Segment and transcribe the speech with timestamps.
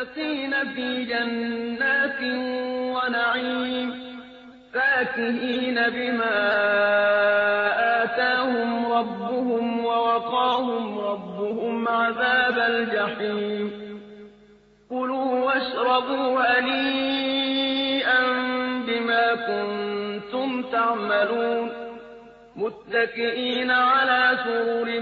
[0.00, 2.22] المتقين في جنات
[2.96, 3.94] ونعيم
[4.74, 6.38] فاكهين بما
[8.04, 13.70] آتاهم ربهم ووقاهم ربهم عذاب الجحيم.
[14.90, 18.20] كلوا واشربوا هنيئا
[18.86, 21.70] بما كنتم تعملون.
[22.56, 25.00] متكئين على سرر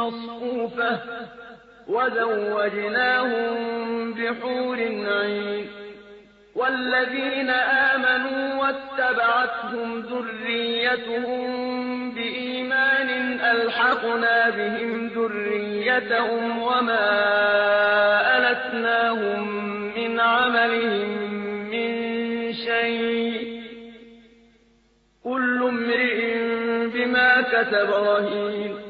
[0.00, 1.00] مصفوفة
[1.90, 3.50] وزوجناهم
[4.12, 4.76] بحور
[5.06, 5.66] عين.
[6.54, 11.40] والذين آمنوا واتبعتهم ذريتهم
[12.10, 17.08] بإيمان ألحقنا بهم ذريتهم وما
[18.38, 19.48] ألتناهم
[19.96, 21.08] من عملهم
[21.70, 21.90] من
[22.52, 23.62] شيء.
[25.24, 26.38] كل امرئ
[26.86, 28.89] بما كسب رهين.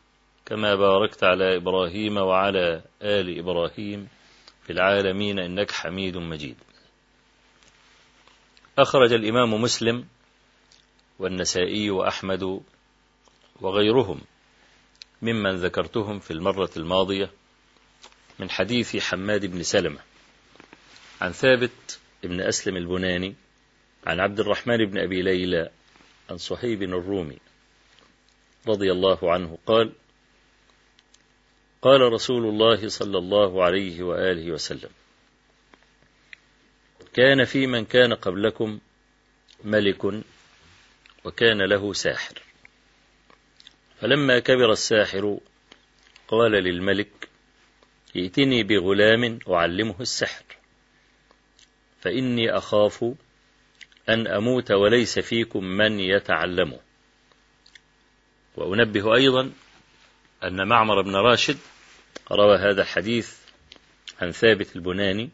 [0.51, 4.07] كما باركت على إبراهيم وعلى آل إبراهيم
[4.63, 6.55] في العالمين إنك حميد مجيد.
[8.77, 10.05] أخرج الإمام مسلم
[11.19, 12.61] والنسائي وأحمد
[13.61, 14.21] وغيرهم
[15.21, 17.31] ممن ذكرتهم في المرة الماضية
[18.39, 19.99] من حديث حماد بن سلمة
[21.21, 23.35] عن ثابت بن أسلم البناني
[24.07, 25.69] عن عبد الرحمن بن أبي ليلى
[26.29, 27.37] عن صهيب الرومي
[28.67, 29.93] رضي الله عنه قال
[31.81, 34.89] قال رسول الله صلى الله عليه وآله وسلم
[37.13, 38.79] كان في من كان قبلكم
[39.63, 40.23] ملك
[41.25, 42.41] وكان له ساحر.
[43.99, 45.37] فلما كبر الساحر
[46.27, 47.29] قال للملك
[48.15, 50.43] ائتني بغلام أعلمه السحر
[52.01, 53.03] فإني أخاف
[54.09, 56.79] أن أموت وليس فيكم من يتعلمه.
[58.55, 59.51] وأنبه أيضا
[60.43, 61.57] أن معمر بن راشد
[62.31, 63.37] روى هذا الحديث
[64.21, 65.29] عن ثابت البناني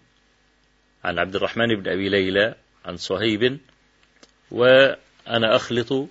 [1.04, 3.60] عن عبد الرحمن بن أبي ليلى عن صهيب
[4.52, 6.08] وأنا أخلط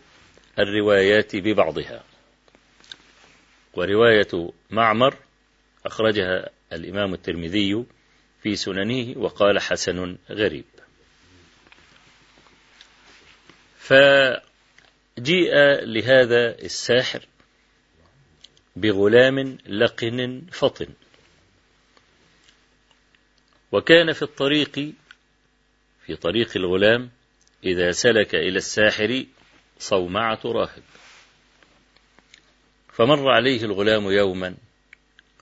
[0.58, 2.04] الروايات ببعضها.
[3.74, 5.16] ورواية معمر
[5.86, 7.84] أخرجها الإمام الترمذي
[8.42, 10.64] في سننه وقال حسن غريب.
[13.78, 14.40] فجيء
[15.84, 17.26] لهذا الساحر
[18.76, 20.88] بغلام لقن فطن.
[23.72, 24.92] وكان في الطريق
[26.06, 27.10] في طريق الغلام
[27.64, 29.26] إذا سلك إلى الساحر
[29.78, 30.82] صومعة راهب
[32.92, 34.54] فمر عليه الغلام يوما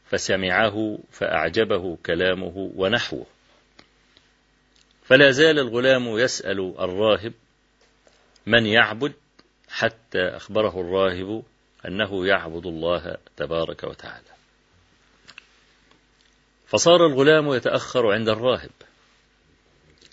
[0.06, 3.26] فسمعه فأعجبه كلامه ونحوه.
[5.04, 7.32] فلا زال الغلام يسأل الراهب
[8.46, 9.12] من يعبد
[9.68, 11.42] حتى أخبره الراهب
[11.88, 14.34] أنه يعبد الله تبارك وتعالى.
[16.66, 18.70] فصار الغلام يتأخر عند الراهب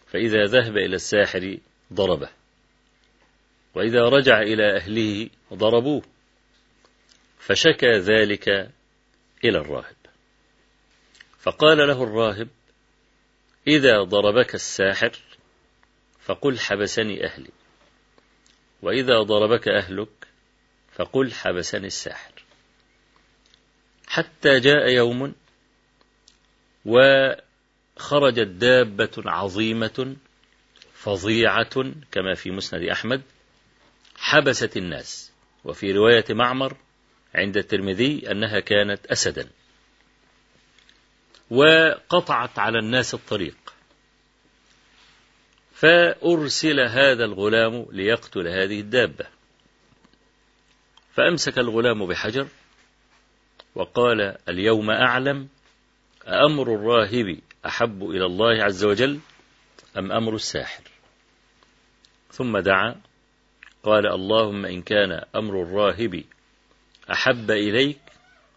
[0.07, 1.57] فإذا ذهب إلى الساحر
[1.93, 2.29] ضربه
[3.75, 6.01] وإذا رجع إلى أهله ضربوه
[7.39, 8.49] فشكى ذلك
[9.43, 9.95] إلى الراهب.
[11.39, 12.47] فقال له الراهب
[13.67, 15.11] إذا ضربك الساحر
[16.19, 17.51] فقل حبسني أهلي
[18.81, 20.20] وإذا ضربك أهلك
[20.93, 22.31] فقل حبسني الساحر.
[24.07, 25.35] حتى جاء يوم
[26.85, 30.15] وخرجت دابة عظيمة
[30.93, 33.21] فظيعة كما في مسند أحمد
[34.17, 35.31] حبست الناس.
[35.63, 36.77] وفي رواية معمر
[37.35, 39.49] عند الترمذي أنها كانت أسدا.
[41.49, 43.55] وقطعت على الناس الطريق.
[45.73, 49.40] فأرسل هذا الغلام ليقتل هذه الدابة.
[51.21, 52.47] فأمسك الغلام بحجر
[53.75, 55.47] وقال اليوم أعلم
[56.27, 59.19] أمر الراهب أحب إلى الله عز وجل
[59.97, 60.83] أم أمر الساحر؟
[62.31, 63.01] ثم دعا
[63.83, 66.23] قال اللهم إن كان أمر الراهب
[67.11, 68.01] أحب إليك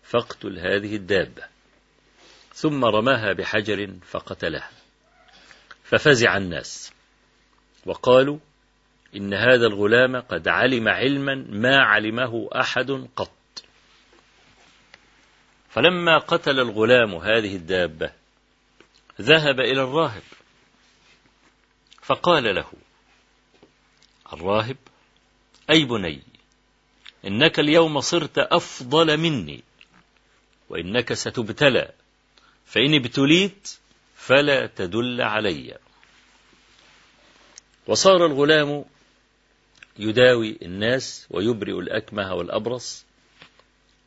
[0.02, 1.42] فاقتل هذه الدابة.
[2.54, 4.70] ثم رماها بحجر فقتلها.
[5.84, 6.92] ففزع الناس.
[7.86, 8.38] وقالوا
[9.16, 13.30] إن هذا الغلام قد علم علما ما علمه أحد قط.
[15.74, 18.12] فلما قتل الغلام هذه الدابة
[19.20, 20.22] ذهب إلى الراهب
[22.02, 22.72] فقال له
[24.32, 24.76] الراهب
[25.70, 26.22] أي بني
[27.26, 29.62] إنك اليوم صرت أفضل مني
[30.68, 31.92] وإنك ستبتلى
[32.66, 33.78] فإن ابتليت
[34.16, 35.78] فلا تدل علي.
[37.86, 38.84] وصار الغلام
[39.98, 43.06] يداوي الناس ويبرئ الأكمه والأبرص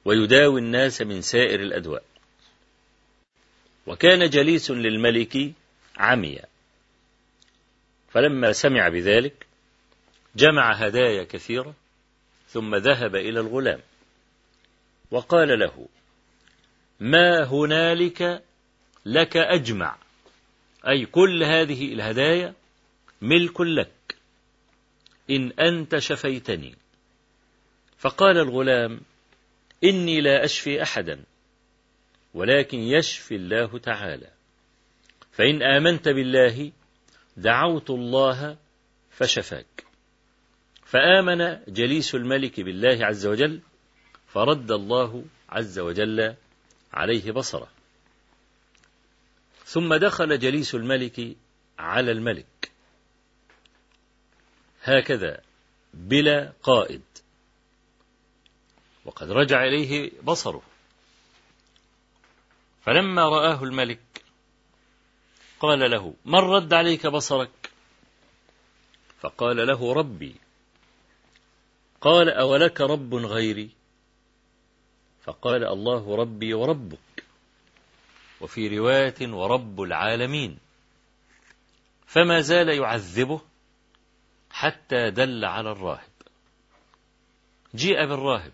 [0.05, 2.03] ويداوي الناس من سائر الأدواء.
[3.87, 5.53] وكان جليس للملك
[5.97, 6.45] عميا.
[8.09, 9.45] فلما سمع بذلك
[10.35, 11.73] جمع هدايا كثيرة
[12.49, 13.79] ثم ذهب إلى الغلام.
[15.11, 15.87] وقال له
[16.99, 18.43] ما هنالك
[19.05, 19.95] لك أجمع.
[20.87, 22.53] أي كل هذه الهدايا
[23.21, 23.96] ملك لك.
[25.29, 26.75] إن أنت شفيتني.
[27.97, 29.01] فقال الغلام
[29.83, 31.23] إني لا أشفي أحدا
[32.33, 34.29] ولكن يشفي الله تعالى.
[35.31, 36.71] فإن آمنت بالله
[37.37, 38.57] دعوت الله
[39.11, 39.83] فشفاك.
[40.85, 43.61] فآمن جليس الملك بالله عز وجل
[44.27, 46.35] فرد الله عز وجل
[46.93, 47.67] عليه بصره.
[49.65, 51.35] ثم دخل جليس الملك
[51.79, 52.56] على الملك.
[54.89, 55.41] هكذا
[55.93, 57.01] بلا قائد.
[59.05, 60.61] وقد رجع إليه بصره.
[62.85, 63.99] فلما رآه الملك
[65.59, 67.71] قال له من رد عليك بصرك؟
[69.19, 70.35] فقال له ربي
[72.01, 73.69] قال أولك رب غيري؟
[75.23, 77.23] فقال الله ربي وربك
[78.41, 80.57] وفي رواية ورب العالمين.
[82.07, 83.41] فما زال يعذبه
[84.57, 86.11] حتى دل على الراهب.
[87.75, 88.53] جيء بالراهب.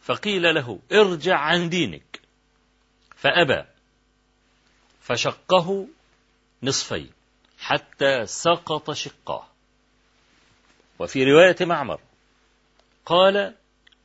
[0.00, 2.20] فقيل له ارجع عن دينك.
[3.16, 3.64] فأبى.
[5.00, 5.88] فشقه
[6.62, 7.10] نصفين
[7.58, 9.46] حتى سقط شقاه.
[10.98, 12.00] وفي رواية معمر
[13.06, 13.54] قال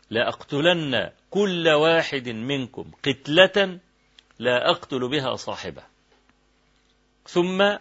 [0.09, 3.79] لأقتلن كل واحد منكم قتلة
[4.39, 5.83] لا أقتل بها صاحبه.
[7.27, 7.77] ثم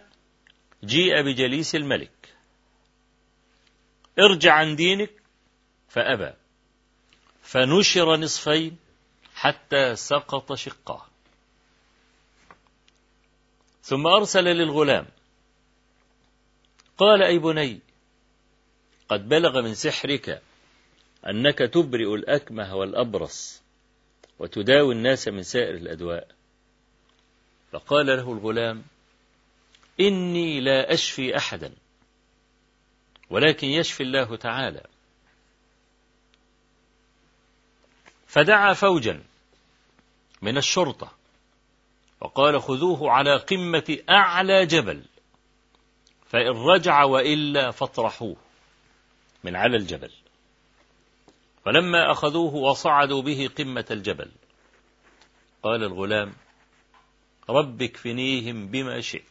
[0.83, 2.14] جيء بجليس الملك.
[4.19, 5.11] ارجع عن دينك.
[5.89, 6.33] فأبى.
[7.41, 8.77] فنشر نصفين
[9.35, 11.05] حتى سقط شقاه.
[13.83, 15.05] ثم أرسل للغلام.
[16.97, 17.79] قال أي بني
[19.09, 20.41] قد بلغ من سحرك
[21.27, 23.61] أنك تبرئ الأكمه والأبرص
[24.39, 26.27] وتداوي الناس من سائر الأدواء.
[27.71, 28.83] فقال له الغلام
[29.99, 31.84] إني لا أشفي أحدا.
[33.29, 34.83] ولكن يشفي الله تعالى.
[38.27, 39.23] فدعا فوجا
[40.41, 41.11] من الشرطة
[42.21, 45.03] وقال خذوه على قمة أعلى جبل
[46.25, 48.35] فإن رجع وإلا فاطرحوه
[49.43, 50.11] من على الجبل.
[51.65, 54.31] فلما أخذوه وصعدوا به قمة الجبل
[55.63, 56.33] قال الغلام
[57.49, 59.23] رب اكفنيهم بما شئت.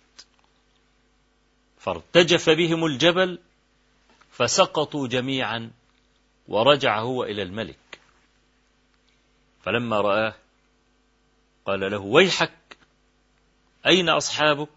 [1.79, 3.39] فارتجف بهم الجبل
[4.35, 5.71] فسقطوا جميعا
[6.49, 8.01] ورجع هو إلى الملك.
[9.63, 10.35] فلما رآه
[11.67, 12.77] قال له ويحك
[13.87, 14.69] أين أصحابك؟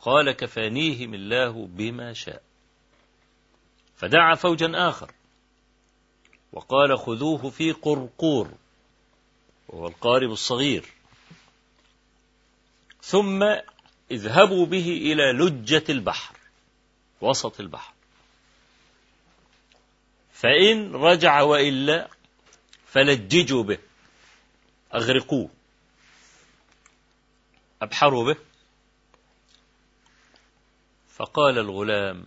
[0.00, 2.42] قال كفانيهم الله بما شاء.
[3.96, 5.12] فدعا فوجا آخر
[6.52, 8.50] وقال خذوه في قرقور
[9.68, 10.84] وهو القارب الصغير.
[13.02, 13.42] ثم
[14.10, 16.36] اذهبوا به إلى لجة البحر
[17.20, 17.89] وسط البحر.
[20.40, 22.08] فإن رجع وإلا
[22.86, 23.78] فلججوا به
[24.94, 25.50] أغرقوه
[27.82, 28.40] أبحروا به.
[31.08, 32.26] فقال الغلام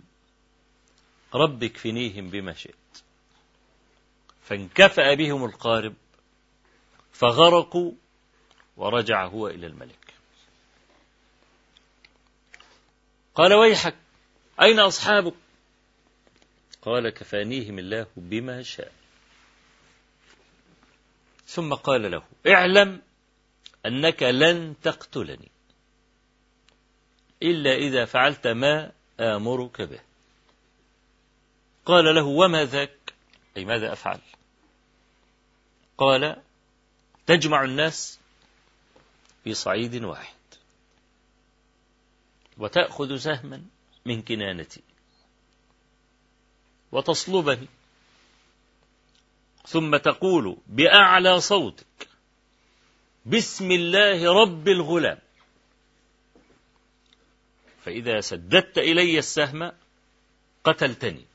[1.34, 2.76] رب اكفنيهم بما شئت.
[4.44, 5.94] فانكفأ بهم القارب
[7.14, 7.92] فغرقوا
[8.78, 10.14] ورجع هو إلى الملك.
[13.36, 13.96] قال ويحك
[14.62, 15.43] أين أصحابك؟
[16.86, 18.92] قال كفانيهم الله بما شاء.
[21.46, 23.02] ثم قال له اعلم
[23.86, 25.52] أنك لن تقتلني
[27.44, 30.00] إلا إذا فعلت ما آمرك به.
[31.86, 33.14] قال له وما ذاك؟
[33.58, 34.20] أي ماذا أفعل؟
[35.98, 36.42] قال
[37.26, 38.20] تجمع الناس
[39.44, 40.36] في صعيد واحد
[42.58, 43.62] وتأخذ سهما
[44.06, 44.82] من كنانتي.
[46.94, 47.68] وتصلبني
[49.68, 52.08] ثم تقول بأعلى صوتك
[53.26, 55.20] بسم الله رب الغلام.
[57.86, 59.72] فإذا سددت إلي السهم
[60.64, 61.26] قتلتني.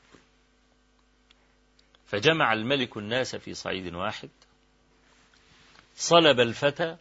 [2.07, 4.29] فجمع الملك الناس في صعيد واحد
[5.95, 6.97] صلب الفتى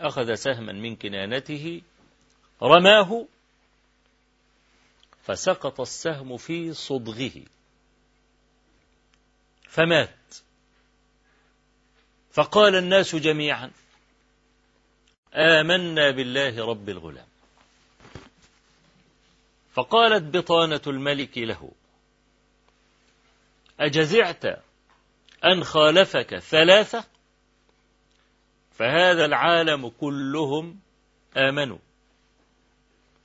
[0.00, 1.82] أخذ سهما من كنانته
[2.62, 3.26] رماه
[5.28, 7.42] فسقط السهم في صدغه.
[9.68, 10.34] فمات.
[12.32, 13.70] فقال الناس جميعا
[15.34, 17.26] آمنا بالله رب الغلام.
[19.72, 21.72] فقالت بطانة الملك له
[23.80, 24.44] أجزعت
[25.44, 27.04] أن خالفك ثلاثة؟
[28.72, 30.80] فهذا العالم كلهم
[31.36, 31.78] آمنوا.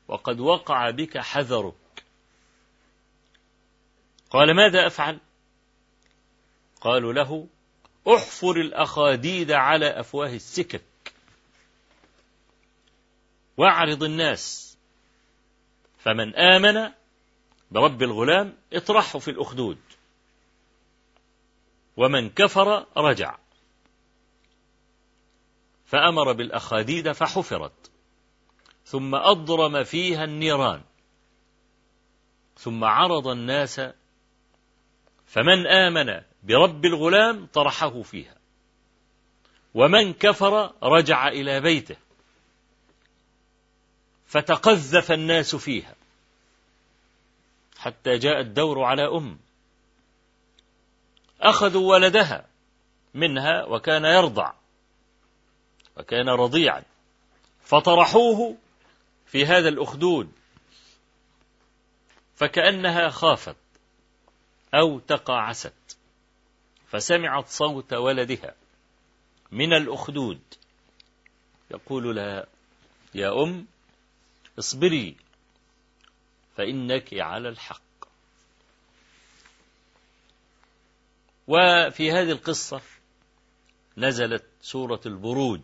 [0.07, 1.83] وقد وقع بك حذرك
[4.34, 5.20] قال ماذا أفعل؟
[6.82, 7.48] قالوا له
[8.08, 10.84] احفر الأخاديد على أفواه السكك
[13.58, 14.78] واعرض الناس.
[15.98, 16.92] فمن آمن
[17.72, 19.78] برب الغلام اطرحه في الأخدود
[21.98, 23.38] ومن كفر رجع.
[25.86, 27.92] فأمر بالأخاديد فحفرت
[28.86, 30.82] ثم أضرم فيها النيران
[32.58, 33.82] ثم عرض الناس
[35.27, 38.36] فمن آمن برب الغلام طرحه فيها.
[39.74, 41.96] ومن كفر رجع إلى بيته.
[44.27, 45.96] فتقذف الناس فيها.
[47.77, 49.39] حتى جاء الدور على أم.
[51.42, 52.46] أخذوا ولدها
[53.13, 54.53] منها وكان يرضع.
[55.98, 56.84] وكان رضيعا.
[57.63, 58.58] فطرحوه
[59.25, 60.32] في هذا الأخدود.
[62.36, 63.56] فكأنها خافت.
[64.74, 65.98] أو تقاعست
[66.88, 68.56] فسمعت صوت ولدها
[69.51, 70.42] من الأخدود.
[71.72, 72.46] يقول لها
[73.15, 73.68] يا أم
[74.60, 75.18] اصبري
[76.56, 77.82] فإنك على الحق.
[81.48, 82.82] وفي هذه القصة
[83.98, 85.62] نزلت سورة البروج.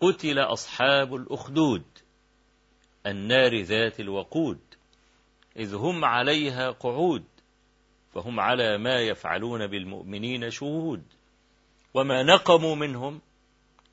[0.00, 1.84] قتل أصحاب الأخدود
[3.06, 4.60] النار ذات الوقود
[5.56, 7.24] إذ هم عليها قعود.
[8.18, 11.02] فهم على ما يفعلون بالمؤمنين شهود
[11.94, 13.20] وما نقموا منهم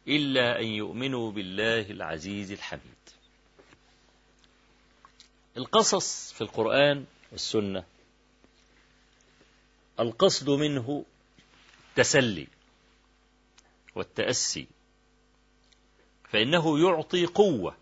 [0.08, 3.10] إلا أن يؤمنوا بالله العزيز الحميد.
[5.58, 7.84] القصص في القرآن والسنة
[10.00, 11.05] القصد منه
[11.96, 12.48] تسلي
[13.96, 14.67] والتأسي
[16.29, 17.77] فإنه يعطي قوة.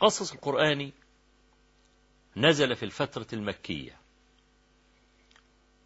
[0.00, 0.92] قصص القرآن
[2.36, 3.99] نزل في الفترة المكية.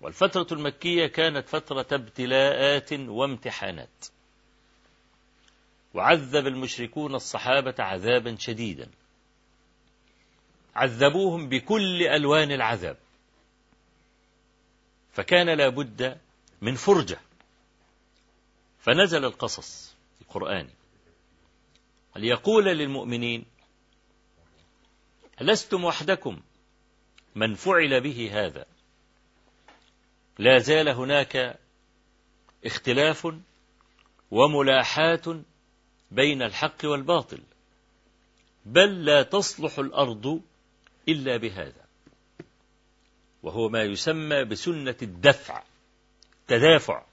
[0.05, 4.07] والفترة المكية كانت فترة ابتلاءات وامتحانات.
[5.95, 8.91] وعذب المشركون الصحابة عذابا شديدا.
[10.75, 12.97] عذبوهم بكل ألوان العذاب.
[15.13, 16.19] فكان لا بد
[16.61, 17.21] من فرجة.
[18.81, 20.75] فنزل القصص القرآني
[22.17, 23.45] ليقول للمؤمنين
[25.41, 26.41] لستم وحدكم؟
[27.35, 28.74] من فعل به هذا؟
[30.38, 31.59] لا زال هناك
[32.64, 33.35] اختلاف
[34.31, 35.43] وملاحاة
[36.11, 37.41] بين الحق والباطل
[38.67, 40.41] بل لا تصلح الأرض
[41.09, 41.85] إلا بهذا
[43.43, 45.62] وهو ما يسمى بسنة الدفع
[46.49, 47.05] تدافع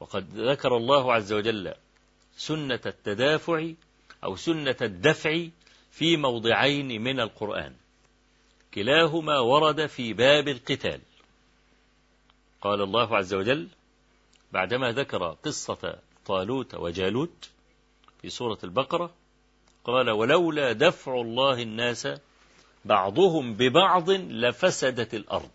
[0.00, 1.74] وقد ذكر الله عز وجل
[2.36, 3.70] سنة التدافع
[4.24, 5.46] أو سنة الدفع
[5.90, 7.74] في موضعين من القرآن
[8.74, 11.00] كلاهما ورد في باب القتال.
[12.60, 13.68] قال الله عز وجل
[14.52, 17.50] بعدما ذكر قصة طالوت وجالوت
[18.22, 19.14] في سورة البقرة
[19.84, 22.08] قال ولولا دفع الله الناس
[22.84, 25.50] بعضهم ببعض لفسدت الأرض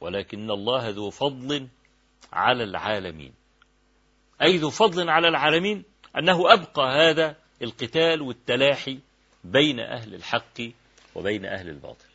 [0.00, 1.68] ولكن الله ذو فضل
[2.32, 3.32] على العالمين.
[4.42, 5.84] أي ذو فضل على العالمين
[6.18, 8.98] أنه أبقى هذا القتال والتلاحي
[9.44, 10.60] بين أهل الحق
[11.14, 12.08] وبين أهل الباطل.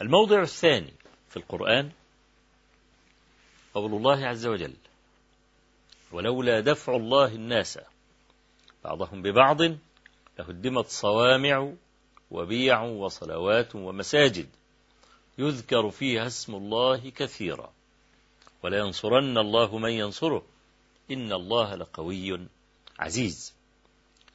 [0.00, 0.92] الموضع الثاني
[1.30, 1.90] في القرآن
[3.74, 4.74] قول الله عز وجل
[6.12, 7.78] ولولا دفع الله الناس
[8.84, 9.58] بعضهم ببعض
[10.38, 11.72] لهدمت صوامع
[12.30, 14.48] وبيع وصلوات ومساجد
[15.38, 17.72] يذكر فيها اسم الله كثيرا
[18.62, 20.42] ولا ينصرن الله من ينصره
[21.10, 22.46] إن الله لقوي
[22.98, 23.54] عزيز.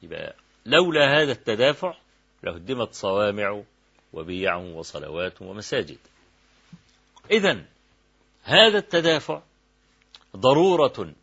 [0.02, 0.36] يبقى
[0.66, 1.94] لولا هذا التدافع
[2.42, 3.62] لهدمت صوامع
[4.12, 5.98] وبيع وصلوات ومساجد.
[7.30, 7.64] إذا
[8.42, 9.42] هذا التدافع
[10.36, 11.14] ضرورة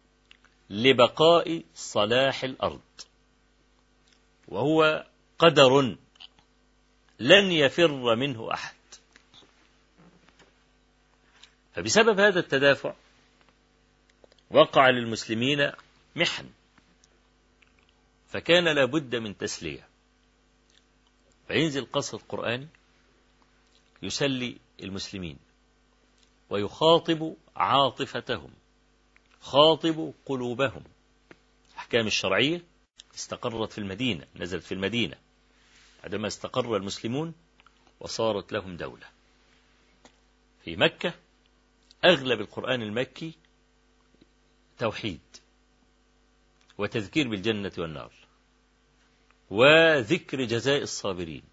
[0.69, 2.81] لبقاء صلاح الأرض
[4.47, 5.05] وهو
[5.39, 5.97] قدر
[7.19, 8.75] لن يفر منه أحد.
[11.75, 12.93] فبسبب هذا التدافع
[14.49, 15.71] وقع للمسلمين
[16.15, 16.49] محن
[18.29, 19.87] فكان لابد من تسلية.
[21.47, 22.67] فينزل قصر القرآن
[24.01, 25.37] يسلي المسلمين.
[26.53, 28.49] ويخاطب عاطفتهم
[29.41, 30.83] خاطب قلوبهم.
[31.71, 32.61] الأحكام الشرعية
[33.15, 35.15] استقرت في المدينة نزلت في المدينة.
[36.03, 37.33] عندما استقر المسلمون
[37.99, 39.07] وصارت لهم دولة.
[40.63, 41.13] في مكة
[42.05, 43.33] أغلب القرآن المكي
[44.77, 45.21] توحيد
[46.77, 48.13] وتذكير بالجنة والنار
[49.49, 51.43] وذكر جزاء الصابرين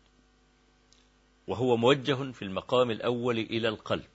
[1.47, 4.10] وهو موجه في المقام الأول إلى القلب.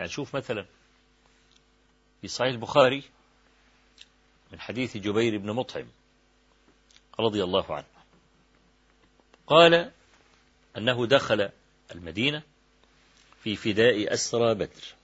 [0.00, 0.66] يعني شوف مثلا
[2.20, 3.02] في صحيح البخاري
[4.52, 5.88] من حديث جبير بن مطعم
[7.20, 7.86] رضي الله عنه.
[9.46, 9.92] قال
[10.76, 11.50] أنه دخل
[11.94, 12.42] المدينة
[13.42, 14.94] في فداء أسرى بدر.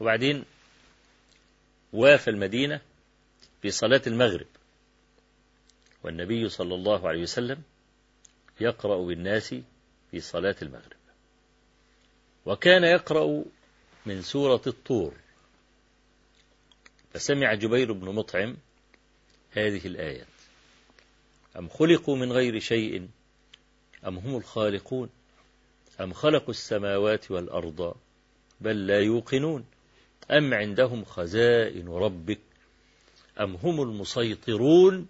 [0.00, 0.44] وبعدين
[1.92, 2.80] وافى المدينة
[3.62, 4.46] في صلاة المغرب.
[6.02, 7.62] والنبي صلى الله عليه وسلم
[8.60, 9.54] يقرأ بالناس
[10.10, 10.97] في صلاة المغرب.
[12.48, 13.44] وكان يقرأ
[14.06, 15.14] من سورة الطور.
[17.14, 18.56] فسمع جبير بن مطعم
[19.50, 20.26] هذه الآيات.
[21.58, 23.08] أم خلقوا من غير شيء؟
[24.06, 25.08] أم هم الخالقون؟
[26.00, 27.94] أم خلقوا السماوات والأرض
[28.60, 29.64] بل لا يوقنون؟
[30.30, 32.40] أم عندهم خزائن ربك؟
[33.40, 35.08] أم هم المسيطرون؟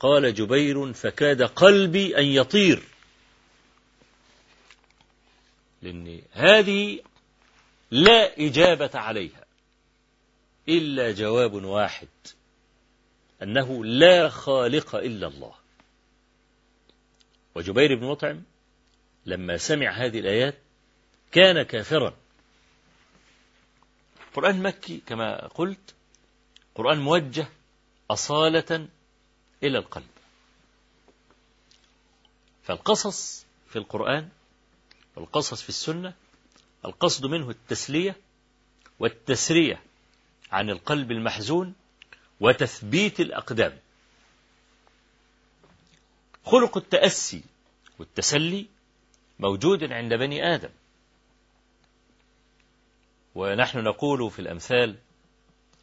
[0.00, 2.82] قال جبير فكاد قلبي أن يطير.
[5.82, 7.00] لأن هذه
[7.90, 9.44] لا إجابة عليها
[10.68, 12.08] إلا جواب واحد
[13.42, 15.54] أنه لا خالق إلا الله.
[17.54, 18.42] وجبير بن مطعم
[19.26, 20.58] لما سمع هذه الآيات
[21.32, 22.16] كان كافرا.
[24.34, 25.94] قرآن مكي كما قلت
[26.74, 27.48] قرآن موجه
[28.10, 28.88] أصالة
[29.62, 30.10] إلى القلب.
[32.62, 34.28] فالقصص في القرآن
[35.20, 36.14] والقصص في السنة
[36.84, 38.16] القصد منه التسلية
[38.98, 39.82] والتسرية
[40.52, 41.74] عن القلب المحزون
[42.40, 43.78] وتثبيت الأقدام.
[46.44, 47.42] خلق التأسي
[47.98, 48.66] والتسلي
[49.38, 50.70] موجود عند بني آدم.
[53.34, 54.96] ونحن نقول في الأمثال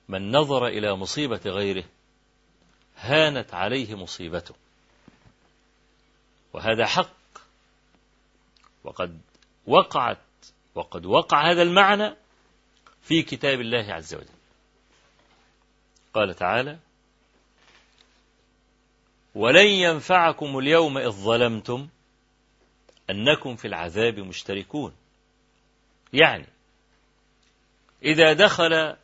[0.07, 1.83] من نظر إلى مصيبة غيره
[2.97, 4.55] هانت عليه مصيبته.
[6.53, 7.17] وهذا حق
[8.83, 9.21] وقد
[9.67, 10.17] وقعت
[10.75, 12.15] وقد وقع هذا المعنى
[13.01, 14.27] في كتاب الله عز وجل.
[16.13, 16.79] قال تعالى
[19.35, 21.87] ولن ينفعكم اليوم إذ ظلمتم
[23.09, 24.93] أنكم في العذاب مشتركون.
[26.13, 26.47] يعني
[28.03, 28.95] إذا دخل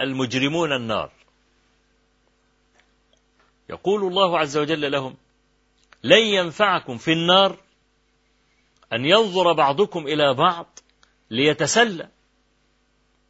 [0.00, 1.12] المجرمون النار
[3.68, 5.16] يقول الله عز وجل لهم
[6.02, 7.58] لن ينفعكم في النار
[8.92, 10.78] أن ينظر بعضكم إلى بعض
[11.30, 12.08] ليتسلى.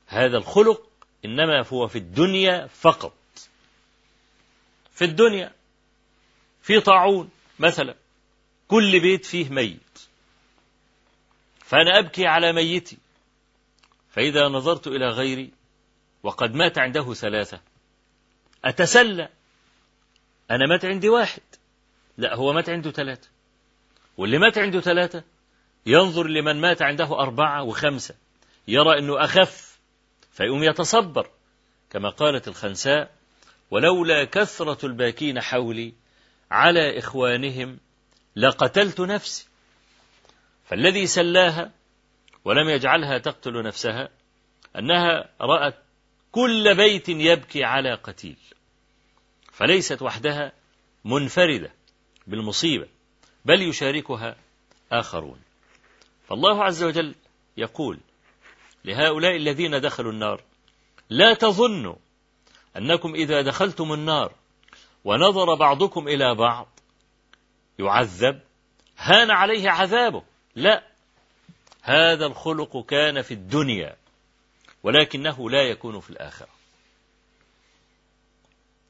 [0.07, 0.91] هذا الخلق
[1.25, 3.17] إنما هو في الدنيا فقط.
[4.93, 5.53] في الدنيا
[6.63, 7.95] في طاعون مثلا
[8.69, 9.99] كل بيت فيه ميت.
[11.59, 12.99] فأنا أبكي على ميتي.
[14.11, 15.51] فإذا نظرت إلى غيري
[16.23, 17.61] وقد مات عنده ثلاثة
[18.65, 19.29] أتسلى.
[20.51, 21.43] أنا مات عندي واحد.
[22.19, 23.29] لا هو مات عنده ثلاثة.
[24.17, 25.25] واللي مات عنده ثلاثة
[25.87, 28.15] ينظر لمن مات عنده أربعة وخمسة.
[28.69, 29.79] يرى أنه أخف
[30.33, 31.31] فيقوم يتصبر
[31.91, 33.15] كما قالت الخنساء
[33.71, 35.95] ولولا كثرة الباكين حولي
[36.51, 37.79] على إخوانهم
[38.37, 39.47] لقتلت نفسي.
[40.65, 41.71] فالذي سلاها
[42.45, 44.09] ولم يجعلها تقتل نفسها
[44.77, 45.75] أنها رأت
[46.33, 48.37] كل بيت يبكي على قتيل.
[49.53, 50.53] فليست وحدها
[51.05, 51.73] منفردة
[52.27, 52.87] بالمصيبة
[53.45, 54.37] بل يشاركها
[54.93, 55.50] آخرون.
[56.31, 57.15] فالله عز وجل
[57.57, 57.99] يقول
[58.85, 60.43] لهؤلاء الذين دخلوا النار
[61.11, 61.97] لا تظنوا
[62.77, 64.33] أنكم إذا دخلتم النار
[65.05, 66.69] ونظر بعضكم إلى بعض
[67.79, 68.41] يعذب
[68.99, 70.23] هان عليه عذابه.
[70.55, 70.85] لا
[71.83, 73.97] هذا الخلق كان في الدنيا
[74.83, 76.49] ولكنه لا يكون في الآخرة.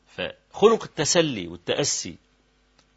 [0.06, 2.18] فخلق التسلي والتأسي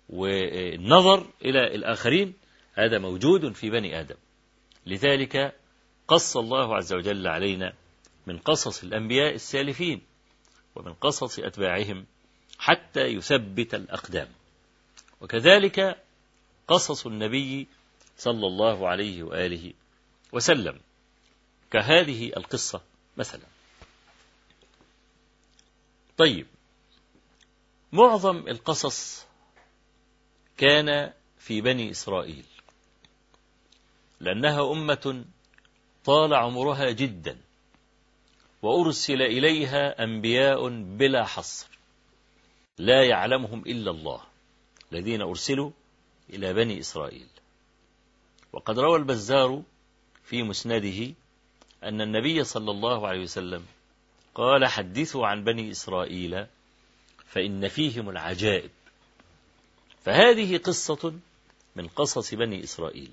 [0.10, 2.34] والنظر إلى الآخرين
[2.74, 4.16] هذا موجود في بني آدم.
[4.86, 5.56] لذلك
[6.08, 7.74] قص الله عز وجل علينا
[8.28, 10.02] من قصص الأنبياء السالفين
[10.76, 12.06] ومن قصص أتباعهم
[12.60, 14.28] حتى يثبت الأقدام.
[15.22, 16.04] وكذلك
[16.68, 17.68] قصص النبي
[18.18, 19.74] صلى الله عليه وآله
[20.32, 20.80] وسلم
[21.72, 22.82] كهذه القصة
[23.18, 23.46] مثلا.
[26.18, 26.48] طيب
[27.92, 29.26] معظم القصص
[30.58, 32.46] كان في بني إسرائيل.
[34.24, 35.26] لأنها أمة
[36.06, 37.38] طال عمرها جدا
[38.62, 41.68] وأرسل إليها أنبياء بلا حصر
[42.78, 44.22] لا يعلمهم إلا الله
[44.92, 45.72] الذين أرسلوا
[46.30, 47.28] إلى بني إسرائيل.
[48.54, 49.64] وقد روى البزار
[50.24, 51.14] في مسنده
[51.84, 53.66] أن النبي صلى الله عليه وسلم
[54.36, 56.46] قال حدثوا عن بني إسرائيل
[57.26, 58.72] فإن فيهم العجائب.
[60.04, 61.14] فهذه قصة
[61.76, 63.12] من قصص بني إسرائيل.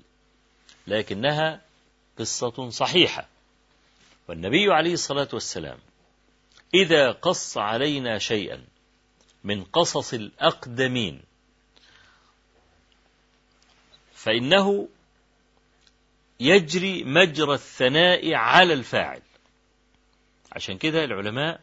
[0.87, 1.61] لكنها
[2.19, 3.27] قصة صحيحة.
[4.27, 5.77] والنبي عليه الصلاة والسلام
[6.73, 8.63] إذا قص علينا شيئا
[9.43, 11.21] من قصص الأقدمين
[14.13, 14.87] فإنه
[16.39, 19.21] يجري مجرى الثناء على الفاعل.
[20.51, 21.61] عشان كده العلماء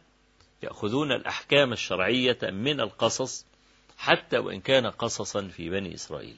[0.63, 3.47] يأخذون الأحكام الشرعية من القصص
[3.99, 6.37] حتى وإن كان قصصا في بني إسرائيل.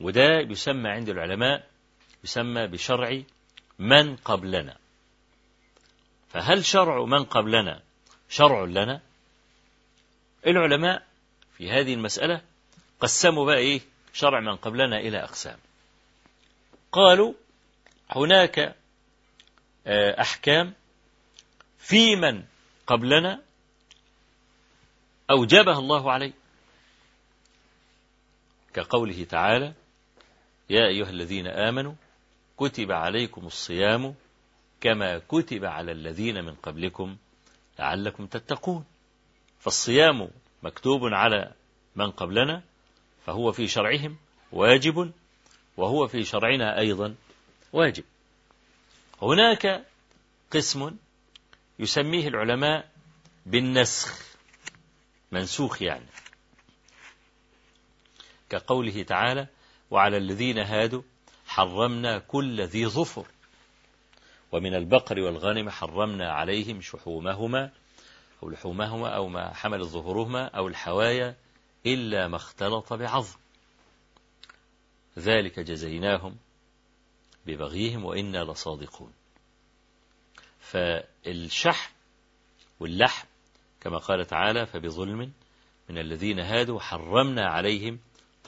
[0.00, 1.68] وده يسمى عند العلماء
[2.24, 3.22] يسمى بشرع
[3.78, 4.76] من قبلنا.
[6.28, 7.82] فهل شرع من قبلنا
[8.28, 9.00] شرع لنا؟
[10.46, 11.06] العلماء
[11.56, 12.42] في هذه المسألة
[13.00, 13.80] قسموا بقى إيه؟
[14.12, 15.58] شرع من قبلنا إلى أقسام.
[16.92, 17.34] قالوا
[18.10, 18.76] هناك
[20.20, 20.74] أحكام
[21.78, 22.44] في من
[22.86, 23.42] قبلنا
[25.30, 26.32] أوجبها الله عليه.
[28.74, 29.74] كقوله تعالى
[30.70, 31.94] يا أيها الذين آمنوا
[32.56, 34.14] كتب عليكم الصيام
[34.80, 37.16] كما كتب على الذين من قبلكم
[37.78, 38.84] لعلكم تتقون.
[39.60, 40.28] فالصيام
[40.62, 41.52] مكتوب على
[41.96, 42.62] من قبلنا
[43.26, 44.16] فهو في شرعهم
[44.52, 45.12] واجب
[45.76, 47.14] وهو في شرعنا أيضا
[47.72, 48.04] واجب.
[49.22, 49.84] هناك
[50.50, 50.96] قسم
[51.78, 52.90] يسميه العلماء
[53.46, 54.22] بالنسخ
[55.32, 56.06] منسوخ يعني.
[58.50, 59.46] كقوله تعالى
[59.90, 61.02] وعلى الذين هادوا
[61.46, 63.26] حرمنا كل ذي ظفر.
[64.52, 67.70] ومن البقر والغنم حرمنا عليهم شحومهما
[68.42, 71.36] أو لحومهما أو ما حمل ظهورهما أو الحوايا
[71.86, 73.38] إلا ما اختلط بعظم.
[75.18, 76.36] ذلك جزيناهم
[77.46, 79.12] ببغيهم وإنا لصادقون.
[80.60, 81.92] فالشحم
[82.80, 83.26] واللحم
[83.80, 85.32] كما قال تعالى فبظلم
[85.88, 87.98] من الذين هادوا حرمنا عليهم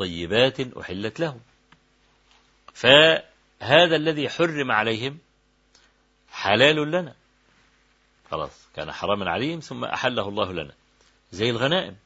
[0.01, 1.41] طيبات أحلت لهم.
[2.75, 5.19] فهذا الذي حرم عليهم
[6.31, 7.15] حلال لنا.
[8.31, 10.75] خلاص كان حراما عليهم ثم أحله الله لنا.
[11.33, 11.97] زي الغنائم.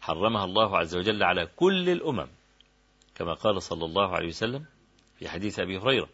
[0.00, 2.28] حرمها الله عز وجل على كل الأمم
[3.14, 4.64] كما قال صلى الله عليه وسلم
[5.18, 6.08] في حديث أبي هريرة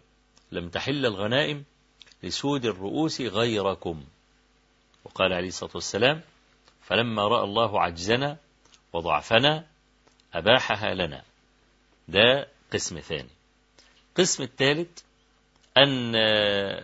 [0.52, 1.64] لم تحل الغنائم
[2.22, 4.04] لسود الرؤوس غيركم.
[5.04, 6.20] وقال عليه الصلاة والسلام
[6.82, 8.36] فلما رأى الله عجزنا
[8.92, 9.71] وضعفنا
[10.34, 11.22] أباحها لنا.
[12.08, 13.28] ده قسم ثاني.
[14.16, 14.98] قسم الثالث
[15.78, 16.12] أن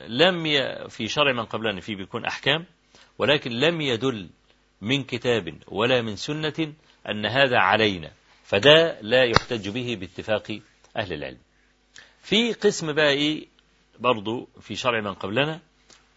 [0.06, 0.88] لم ي...
[0.88, 2.64] في شرع من قبلنا فيه بيكون أحكام
[3.18, 4.30] ولكن لم يدل
[4.80, 6.72] من كتاب ولا من سنة
[7.08, 8.10] أن هذا علينا.
[8.44, 10.60] فده لا يحتج به باتفاق
[10.96, 11.38] أهل العلم.
[12.22, 13.46] في قسم بقى إيه
[13.98, 15.60] برضو في شرع من قبلنا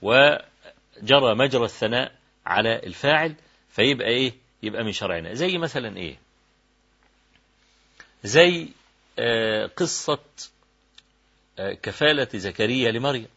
[0.01, 2.11] وجرى مجرى الثناء
[2.45, 3.35] على الفاعل
[3.69, 5.33] فيبقى إيه؟ يبقى من شرعنا.
[5.33, 6.19] زي مثلا إيه؟
[8.23, 8.67] زي
[9.19, 10.19] آه قصة
[11.59, 13.27] آه كفالة زكريا لمريم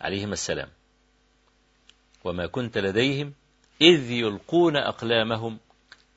[0.00, 0.68] عليهما السلام.
[2.24, 3.34] وما كنت لديهم
[3.80, 5.58] إذ يلقون أقلامهم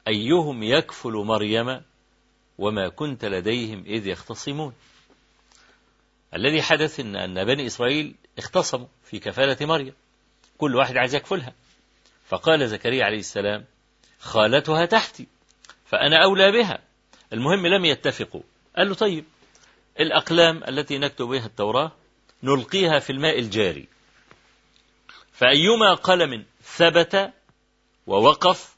[0.08, 1.82] أيهم يكفل مريم
[2.58, 4.74] وما كنت لديهم إذ يختصمون.
[6.36, 9.94] الذي حدث إن, أن بني إسرائيل اختصموا في كفالة مريم.
[10.58, 11.54] كل واحد عايز يكفلها.
[12.26, 13.66] فقال زكريا عليه السلام
[14.20, 15.28] خالتها تحتي
[15.86, 16.91] فأنا أولى بها.
[17.34, 18.42] المهم لم يتفقوا.
[18.78, 19.26] قال له طيب
[20.00, 21.92] الأقلام التي نكتب بها التوراة
[22.44, 23.88] نلقيها في الماء الجاري.
[25.34, 27.34] فأيما قلم ثبت
[28.08, 28.76] ووقف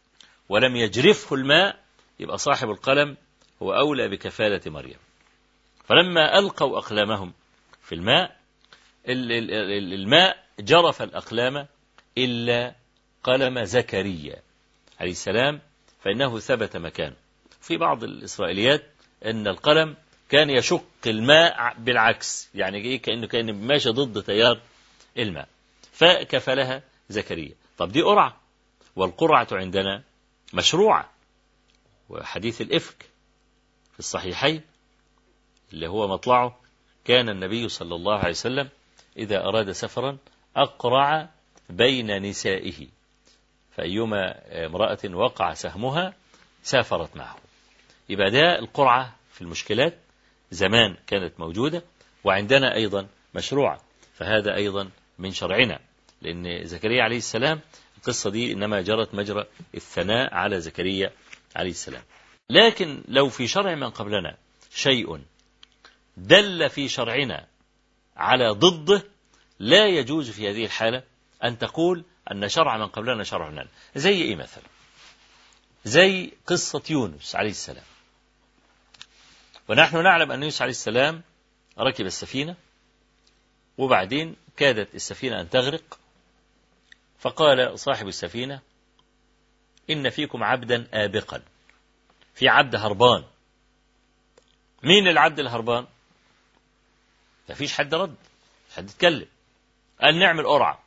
[0.50, 1.84] ولم يجرفه الماء
[2.20, 3.18] يبقى صاحب القلم
[3.62, 4.98] هو أولى بكفالة مريم.
[5.86, 7.34] فلما ألقوا أقلامهم
[7.82, 8.38] في الماء
[9.08, 11.68] الماء جرف الأقلام
[12.18, 12.76] إلا
[13.24, 14.42] قلم زكريا
[15.00, 15.62] عليه السلام
[16.04, 17.23] فإنه ثبت مكانه.
[17.64, 18.84] في بعض الإسرائيليات
[19.26, 19.96] أن القلم
[20.30, 24.62] كان يشق الماء بالعكس يعني إيه؟ كأنه كأن ماشي ضد تيار
[25.18, 25.48] الماء.
[25.92, 27.52] فكفلها زكريا.
[27.78, 28.38] طب دي قرعة
[28.96, 30.04] والقرعة عندنا
[30.54, 31.10] مشروعة.
[32.10, 33.06] وحديث الإفك
[33.94, 34.62] في الصحيحين
[35.74, 36.60] اللي هو مطلعه
[37.06, 38.70] كان النبي صلى الله عليه وسلم
[39.18, 40.18] إذا أراد سفرا
[40.56, 41.30] أقرع
[41.70, 42.88] بين نسائه.
[43.72, 46.14] فأيما امرأة وقع سهمها
[46.64, 47.43] سافرت معه.
[48.10, 49.98] يبقى ده القرعة في المشكلات
[50.52, 51.84] زمان كانت موجودة
[52.24, 53.82] وعندنا أيضا مشروعة
[54.14, 54.90] فهذا أيضا
[55.20, 55.80] من شرعنا
[56.22, 57.62] لأن زكريا عليه السلام
[57.98, 61.12] القصة دي إنما جرت مجرى الثناء على زكريا
[61.56, 62.04] عليه السلام.
[62.50, 64.38] لكن لو في شرع من قبلنا
[64.74, 65.22] شيء
[66.18, 67.48] دل في شرعنا
[68.18, 69.04] على ضده
[69.60, 71.04] لا يجوز في هذه الحالة
[71.44, 73.50] أن تقول أن شرع من قبلنا شرع.
[73.50, 74.64] لنا زي إيه مثلا؟
[75.86, 77.84] زي قصة يونس عليه السلام.
[79.70, 81.22] ونحن نعلم أن يونس عليه السلام
[81.80, 82.56] ركب السفينة
[83.78, 86.00] وبعدين كادت السفينة أن تغرق
[87.20, 88.62] فقال صاحب السفينة
[89.90, 91.42] إن فيكم عبدا آبقا
[92.34, 93.24] في عبد هربان.
[94.84, 95.88] مين العبد الهربان؟
[97.50, 98.16] ما فيش حد رد
[98.76, 99.28] حد يتكلم
[100.02, 100.84] قال نعمل قرعة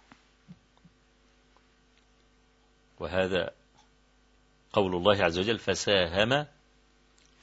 [3.00, 3.50] وهذا
[4.72, 6.46] قول الله عز وجل فساهم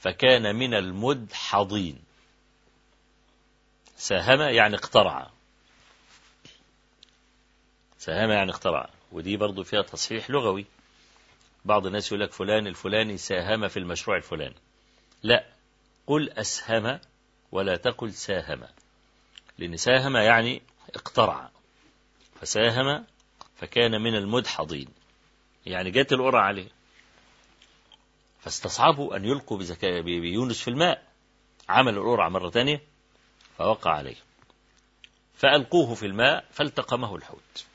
[0.04, 1.98] فكان من المدحضين.
[3.96, 5.30] ساهم يعني اقترع.
[7.98, 8.90] ساهم يعني اقترع.
[9.12, 10.66] ودي برضو فيها تصحيح لغوي.
[11.64, 14.54] بعض الناس يقول لك فلان الفلاني ساهم في المشروع الفلاني.
[15.22, 15.44] لا.
[16.06, 17.00] قل أسهم
[17.52, 18.62] ولا تقل ساهم.
[19.58, 20.62] لأن ساهم يعني
[20.94, 21.50] اقترع.
[22.40, 23.04] فساهم
[23.56, 24.88] فكان من المدحضين.
[25.66, 26.68] يعني جت القرعة عليه.
[28.44, 29.58] فاستصعبوا أن يلقوا
[30.02, 31.12] بيونس في الماء.
[31.68, 32.80] عملوا القرعة مرة ثانية
[33.58, 34.16] فوقع عليه.
[35.36, 37.66] فألقوه في الماء فالتقمه الحوت.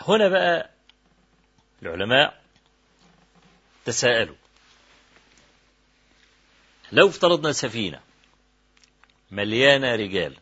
[0.00, 0.70] هنا بقى
[1.82, 2.42] العلماء
[3.84, 4.36] تساءلوا.
[6.92, 8.00] لو افترضنا سفينة
[9.30, 10.36] مليانة رجال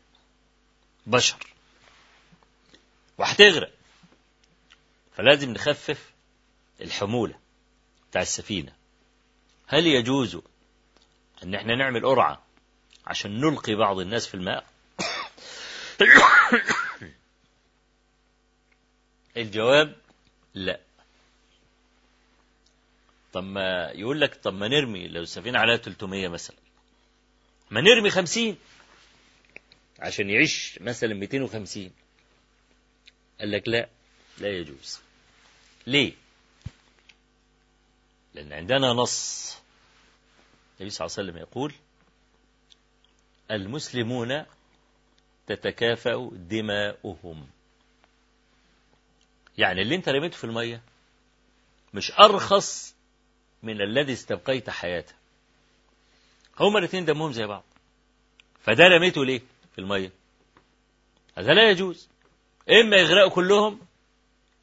[1.06, 1.54] بشر
[3.18, 3.72] وهتغرق
[5.16, 6.09] فلازم نخفف
[6.80, 7.38] الحمولة
[8.10, 8.72] بتاع السفينة.
[9.66, 10.40] هل يجوز
[11.42, 12.46] إن إحنا نعمل قرعة
[13.06, 14.66] عشان نلقي بعض الناس في الماء؟
[19.36, 19.96] الجواب
[20.54, 20.80] لا.
[23.32, 26.56] طب ما يقول لك طب ما نرمي لو السفينة عليها 300 مثلا.
[27.70, 28.56] ما نرمي 50
[29.98, 31.90] عشان يعيش مثلا 250
[33.40, 33.88] قال لك لا
[34.38, 35.00] لا يجوز.
[35.86, 36.12] ليه؟
[38.34, 39.56] لأن عندنا نص.
[40.80, 41.74] النبي صلى الله عليه وسلم يقول
[43.50, 44.44] المسلمون
[45.46, 47.48] تتكافأ دماؤهم.
[49.58, 50.82] يعني اللي انت رميته في المية
[51.94, 52.94] مش أرخص
[53.62, 55.14] من الذي استبقيت حياته.
[56.60, 57.64] هما الاثنين دمهم زي بعض.
[58.60, 59.40] فده رميته ليه
[59.72, 60.12] في المية؟
[61.36, 62.08] هذا لا يجوز.
[62.70, 63.80] إما يغرقوا كلهم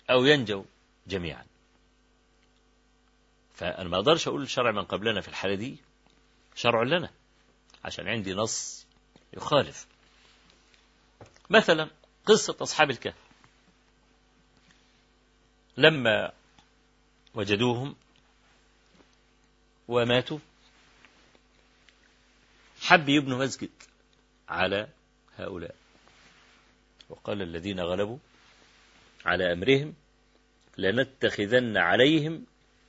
[0.09, 0.63] أو ينجوا
[1.07, 1.45] جميعا.
[3.57, 5.77] فأنا ما أقدرش أقول الشرع من قبلنا في الحالة دي
[6.55, 7.09] شرع لنا
[7.85, 8.87] عشان عندي نص
[9.33, 9.87] يخالف.
[11.49, 11.89] مثلا
[12.25, 13.15] قصة أصحاب الكهف.
[15.77, 16.31] لما
[17.33, 17.95] وجدوهم
[19.87, 20.39] وماتوا
[22.81, 23.69] حب يبنوا مسجد
[24.49, 24.87] على
[25.37, 25.75] هؤلاء.
[27.09, 28.17] وقال الذين غلبوا
[29.25, 29.93] على أمرهم
[30.77, 32.45] لنتخذن عليهم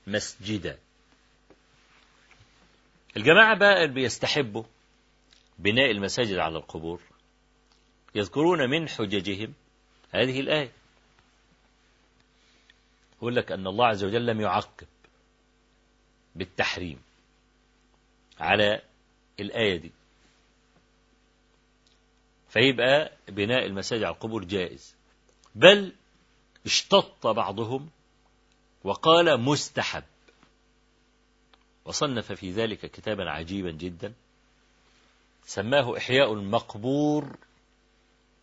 [0.08, 0.78] مسجدا.
[3.16, 4.64] الجماعة بقى اللي بيستحبوا
[5.58, 7.00] بناء المساجد على القبور
[8.14, 9.54] يذكرون من حججهم
[10.10, 10.72] هذه الآية.
[13.16, 14.86] يقول لك أن الله عز وجل لم يعقب
[16.34, 17.02] بالتحريم
[18.40, 18.82] على
[19.40, 19.92] الآية دي.
[22.48, 24.94] فيبقى بناء المساجد على القبور جائز.
[25.54, 25.92] بل
[26.66, 27.90] اشتط بعضهم
[28.84, 30.04] وقال مستحب.
[31.84, 34.12] وصنف في ذلك كتابا عجيبا جدا
[35.44, 37.36] سماه إحياء المقبور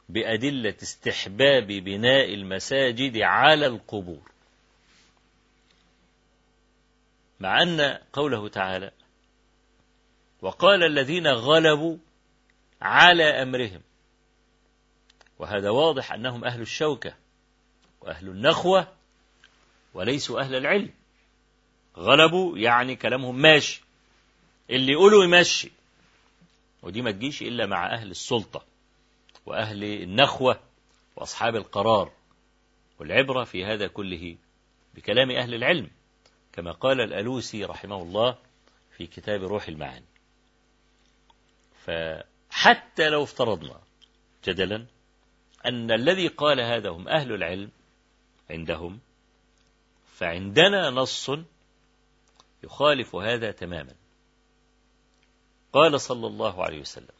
[0.09, 4.31] بأدلة استحباب بناء المساجد على القبور.
[7.39, 8.91] مع أن قوله تعالى
[10.41, 11.97] وقال الذين غلبوا
[12.81, 13.81] على أمرهم.
[15.39, 17.13] وهذا واضح أنهم أهل الشوكة
[18.01, 18.93] وأهل النخوة
[19.95, 20.89] وليسوا أهل العلم.
[21.97, 23.81] غلبوا يعني كلامهم ماشي.
[24.69, 25.71] اللي يقولوا يمشي.
[26.83, 28.65] ودي ما تجيش إلا مع أهل السلطة
[29.45, 30.59] وأهل النخوة
[31.15, 32.11] وأصحاب القرار.
[32.99, 34.37] والعبرة في هذا كله
[34.95, 35.89] بكلام أهل العلم
[36.53, 38.37] كما قال الألوسي رحمه الله
[38.97, 40.05] في كتاب روح المعاني.
[41.85, 43.81] فحتى لو افترضنا
[44.45, 44.85] جدلا
[45.65, 47.69] أن الذي قال هذا هم أهل العلم
[48.49, 48.99] عندهم
[50.15, 51.31] فعندنا نص
[52.63, 53.93] يخالف هذا تماما.
[55.73, 57.15] قال صلى الله عليه وسلم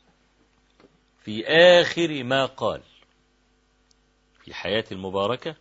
[1.24, 2.82] في آخر ما قال
[4.44, 5.56] في حياة المباركة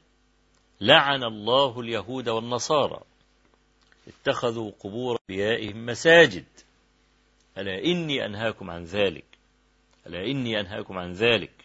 [0.80, 3.00] لعن الله اليهود والنصارى
[4.08, 6.46] اتخذوا قبور أنبيائهم مساجد.
[7.58, 9.24] ألا إني أنهاكم عن ذلك؟
[10.06, 11.64] ألا إني أنهاكم عن ذلك؟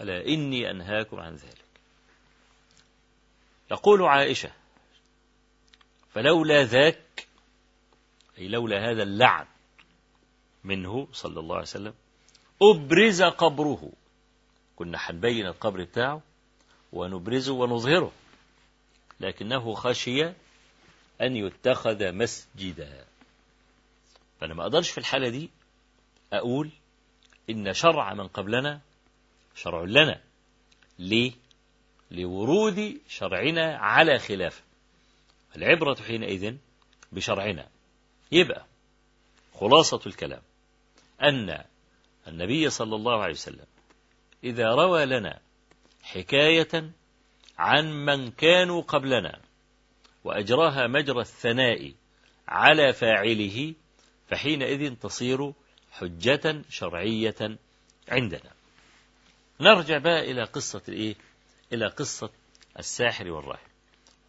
[0.00, 1.64] ألا إني أنهاكم عن ذلك؟
[3.70, 4.63] يقول عائشة
[6.14, 7.26] فلولا ذاك
[8.38, 9.46] أي لولا هذا اللعن
[10.64, 11.94] منه صلى الله عليه وسلم
[12.62, 13.92] أبرز قبره.
[14.76, 16.22] كنا حنبين القبر بتاعه
[16.92, 18.12] ونبرزه ونظهره
[19.20, 20.26] لكنه خشي
[21.20, 23.04] أن يتخذ مسجدا.
[24.40, 25.50] فأنا ما أقدرش في الحالة دي
[26.32, 26.70] أقول
[27.50, 28.80] إن شرع من قبلنا
[29.54, 30.20] شرع لنا.
[30.98, 31.32] ليه؟
[32.10, 34.63] لورود شرعنا على خلافه.
[35.56, 36.56] العبرة حينئذ
[37.12, 37.68] بشرعنا.
[38.32, 38.66] يبقى
[39.54, 40.42] خلاصة الكلام
[41.22, 41.64] أن
[42.28, 43.66] النبي صلى الله عليه وسلم
[44.44, 45.40] إذا روى لنا
[46.02, 46.90] حكاية
[47.58, 49.40] عن من كانوا قبلنا
[50.24, 51.92] وأجراها مجرى الثناء
[52.48, 53.74] على فاعله
[54.28, 55.52] فحينئذ تصير
[55.92, 57.58] حجة شرعية
[58.08, 58.50] عندنا.
[59.60, 61.14] نرجع بقى إلى قصة الإيه؟
[61.72, 62.30] إلى قصة
[62.78, 63.73] الساحر والراهب.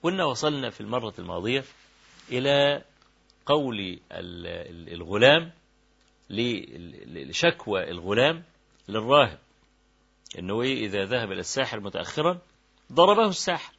[0.02, 1.64] كنا وصلنا في المرة الماضية
[2.30, 2.84] إلى
[3.46, 5.52] قول الغلام
[6.30, 8.44] لشكوى الغلام
[8.88, 9.40] للراهب.
[10.40, 12.40] إنه إيه إذا ذهب إلى الساحر متاخرا
[12.92, 13.74] ضربه الساحر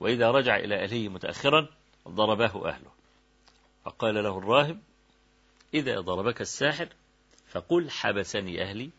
[0.00, 1.68] وإذا رجع إلى أهله متاخرا
[2.08, 2.90] ضربه أهله.
[3.84, 4.80] فقال له الراهب
[5.74, 6.88] إذا ضربك الساحر
[7.48, 8.90] فقل حبسني أهلي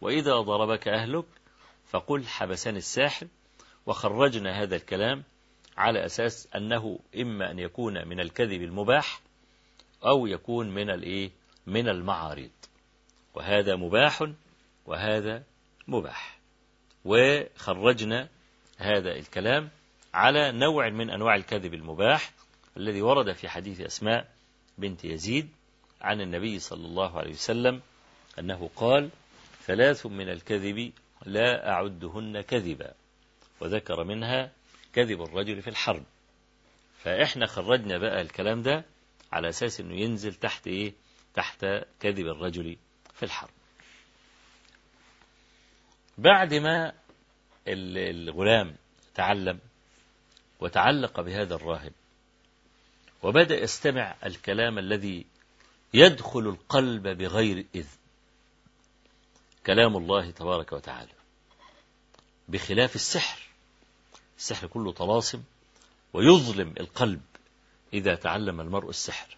[0.00, 1.26] وإذا ضربك أهلك
[1.90, 3.26] فقل حبسني الساحر.
[3.86, 5.24] وخرجنا هذا الكلام
[5.76, 9.20] على أساس أنه إما أن يكون من الكذب المباح
[10.06, 11.30] أو يكون من الايه
[11.66, 12.50] من المعارض.
[13.34, 14.32] وهذا مباح
[14.86, 15.42] وهذا
[15.88, 16.38] مباح.
[17.04, 18.28] وخرجنا
[18.78, 19.70] هذا الكلام
[20.14, 22.32] على نوع من أنواع الكذب المباح
[22.76, 24.28] الذي ورد في حديث أسماء
[24.78, 25.48] بنت يزيد
[26.00, 27.80] عن النبي صلى الله عليه وسلم
[28.38, 29.10] أنه قال
[29.62, 30.92] ثلاث من الكذب
[31.26, 32.94] لا أعدهن كذبا.
[33.60, 34.52] وذكر منها
[34.92, 36.04] كذب الرجل في الحرب.
[36.98, 38.84] فإحنا خرجنا بقى الكلام ده
[39.32, 40.92] على أساس أنه ينزل تحت إيه؟
[41.34, 41.66] تحت
[42.00, 42.76] كذب الرجل
[43.14, 43.50] في الحرب.
[46.18, 46.92] بعد ما
[47.68, 48.76] الغلام
[49.14, 49.58] تعلم
[50.60, 51.92] وتعلق بهذا الراهب
[53.22, 55.26] وبدأ يستمع الكلام الذي
[55.94, 57.96] يدخل القلب بغير إذن
[59.66, 61.12] كلام الله تبارك وتعالى
[62.48, 63.42] بخلاف السحر.
[64.38, 65.42] السحر كله طلاسم
[66.12, 67.22] ويظلم القلب
[67.94, 69.36] إذا تعلم المرء السحر.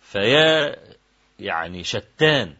[0.00, 0.76] فيا
[1.38, 2.56] يعني شتان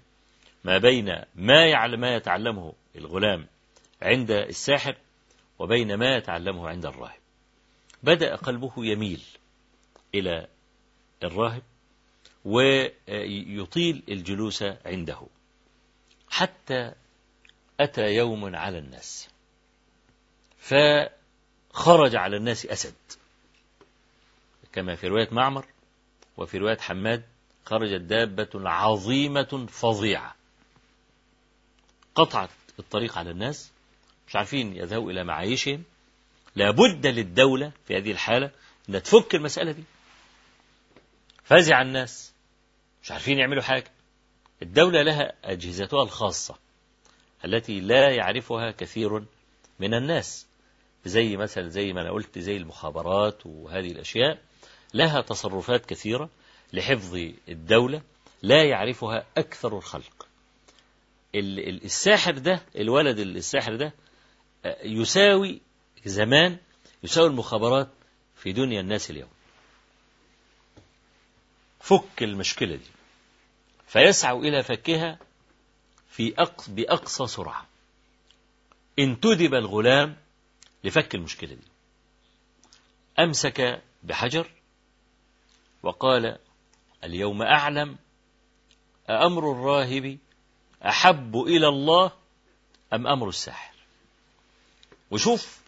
[0.65, 3.47] ما بين ما يعلم ما يتعلمه الغلام
[4.03, 4.97] عند الساحر
[5.59, 7.21] وبين ما يتعلمه عند الراهب.
[8.03, 9.23] بدأ قلبه يميل
[10.15, 10.47] إلى
[11.23, 11.63] الراهب
[12.45, 15.27] ويطيل الجلوس عنده
[16.31, 16.93] حتى
[17.81, 19.29] أتى يوم على الناس.
[21.73, 22.95] فخرج على الناس أسد.
[24.73, 25.67] كما في رواية معمر
[26.37, 27.23] وفي رواية حماد
[27.65, 30.35] خرجت دابة عظيمة فظيعة.
[32.15, 33.71] قطعت الطريق على الناس
[34.29, 35.83] مش عارفين يذهبوا إلى معايشهم.
[36.57, 38.51] لابد للدولة في هذه الحالة
[38.89, 39.85] أن تفك المسألة دي.
[41.45, 42.33] فزع الناس
[43.03, 43.91] مش عارفين يعملوا حاجة.
[44.63, 46.59] الدولة لها أجهزتها الخاصة
[47.45, 49.25] التي لا يعرفها كثير
[49.79, 50.47] من الناس.
[51.05, 54.39] زي مثلا زي ما أنا قلت زي المخابرات وهذه الأشياء
[54.95, 56.31] لها تصرفات كثيرة
[56.73, 57.15] لحفظ
[57.49, 58.03] الدولة
[58.43, 60.27] لا يعرفها أكثر الخلق.
[61.35, 63.93] الساحر ده الولد الساحر ده
[64.85, 65.61] يساوي
[66.05, 66.57] زمان
[67.03, 67.89] يساوي المخابرات
[68.37, 69.29] في دنيا الناس اليوم.
[71.81, 72.91] فك المشكلة دي.
[73.87, 75.19] فيسعوا إلى فكها
[76.11, 77.67] في أقص بأقصى سرعة.
[78.99, 80.17] انتدب الغلام
[80.85, 81.67] لفك المشكلة دي.
[83.19, 84.51] أمسك بحجر
[85.83, 86.39] وقال
[87.05, 87.99] اليوم أعلم
[89.11, 90.19] أأمر الراهب
[90.87, 92.13] أحب إلى الله
[92.93, 93.75] أم أمر الساحر؟
[95.11, 95.61] وشوف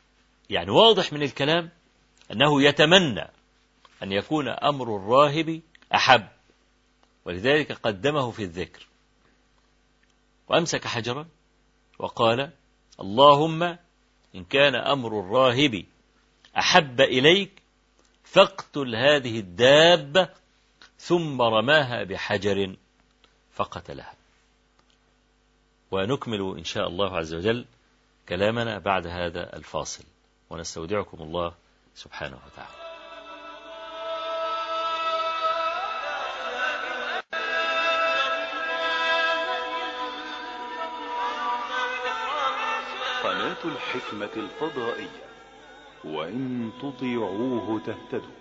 [0.50, 1.70] يعني واضح من الكلام
[2.32, 3.28] أنه يتمنى
[4.02, 5.62] أن يكون أمر الراهب
[5.94, 6.28] أحب
[7.24, 8.86] ولذلك قدمه في الذكر.
[10.48, 11.28] وأمسك حجرا
[11.98, 12.52] وقال
[13.00, 13.78] اللهم
[14.34, 15.84] إن كان أمر الراهب
[16.58, 17.62] أحب إليك
[18.24, 20.28] فاقتل هذه الدابة
[20.98, 22.76] ثم رماها بحجر
[23.52, 24.14] فقتلها.
[25.90, 27.66] ونكمل إن شاء الله عز وجل
[28.28, 30.04] كلامنا بعد هذا الفاصل.
[30.50, 31.54] ونستودعكم الله
[31.94, 32.83] سبحانه وتعالى.
[43.24, 45.24] قناة الحكمة الفضائية.
[46.04, 48.34] وإن تطيعوه تهتدوا.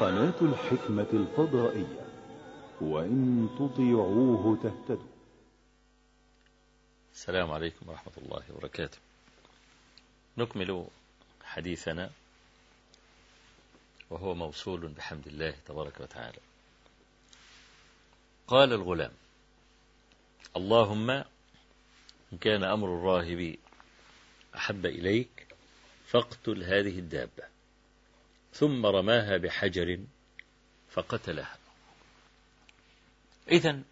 [0.00, 2.06] قناة الحكمة الفضائية.
[2.80, 5.12] وإن تطيعوه تهتدوا.
[7.14, 8.98] السلام عليكم ورحمة الله وبركاته.
[10.38, 10.86] نكمل
[11.44, 12.10] حديثنا
[14.10, 16.38] وهو موصول بحمد الله تبارك وتعالى.
[18.46, 19.12] قال الغلام
[20.56, 23.56] اللهم إن كان أمر الراهب
[24.56, 25.46] أحب إليك
[26.06, 27.44] فاقتل هذه الدابة
[28.52, 29.98] ثم رماها بحجر
[30.90, 31.58] فقتلها.
[33.48, 33.82] إذا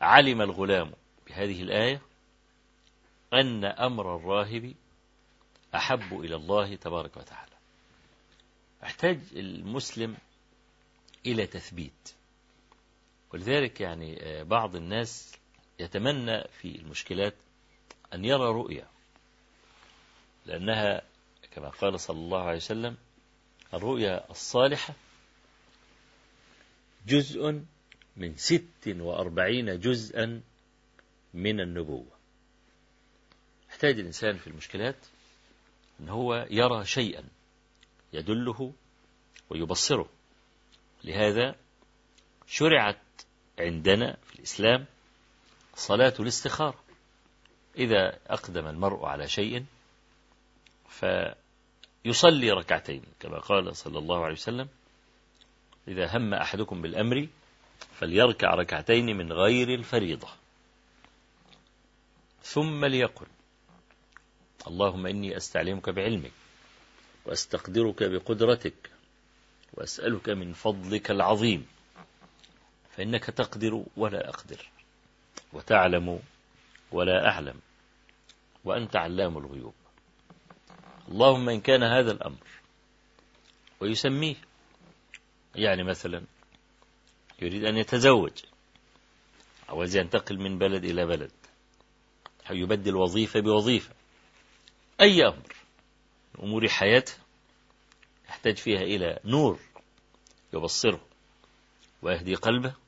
[0.00, 0.92] علم الغلام
[1.26, 2.02] بهذه الآية
[3.32, 4.74] أن أمر الراهب
[5.74, 7.52] أحب إلى الله تبارك وتعالى.
[8.82, 10.16] أحتاج المسلم
[11.26, 12.14] إلى تثبيت.
[13.32, 15.32] ولذلك يعني بعض الناس
[15.78, 17.34] يتمنى في المشكلات
[18.14, 18.88] أن يرى رؤيا
[20.46, 21.02] لأنها
[21.50, 22.96] كما قال صلى الله عليه وسلم
[23.74, 24.94] الرؤيا الصالحة
[27.06, 27.62] جزء
[28.16, 30.40] من ست وأربعين جزءا
[31.34, 32.12] من النبوة.
[33.70, 34.96] يحتاج الإنسان في المشكلات
[36.00, 37.24] أن هو يرى شيئا
[38.12, 38.72] يدله
[39.50, 40.08] ويبصره.
[41.04, 41.56] لهذا
[42.46, 42.96] شرعت
[43.58, 44.86] عندنا في الإسلام
[45.76, 46.82] صلاة الاستخارة.
[47.78, 49.64] إذا أقدم المرء على شيء
[50.88, 54.68] فيصلي ركعتين كما قال صلى الله عليه وسلم
[55.88, 57.28] إذا هم أحدكم بالأمر
[57.98, 60.28] فليركع ركعتين من غير الفريضة
[62.42, 63.26] ثم ليقل
[64.66, 66.32] اللهم إني أستعلمك بعلمك
[67.24, 68.90] وأستقدرك بقدرتك
[69.72, 71.66] وأسألك من فضلك العظيم
[73.02, 74.70] فإنك تقدر ولا أقدر
[75.52, 76.20] وتعلم
[76.92, 77.60] ولا أعلم
[78.64, 79.74] وأنت علام الغيوب.
[81.08, 82.46] اللهم إن كان هذا الأمر
[83.80, 84.34] ويسميه
[85.54, 86.24] يعني مثلا
[87.42, 88.32] يريد أن يتزوج
[89.68, 91.32] عاوز ينتقل من بلد إلى بلد
[92.50, 93.94] أو يبدل وظيفة بوظيفة
[95.00, 95.56] أي أمر
[96.38, 97.14] أمور حياته
[98.28, 99.58] يحتاج فيها إلى نور
[100.52, 101.00] يبصره
[102.02, 102.81] ويهدي قلبه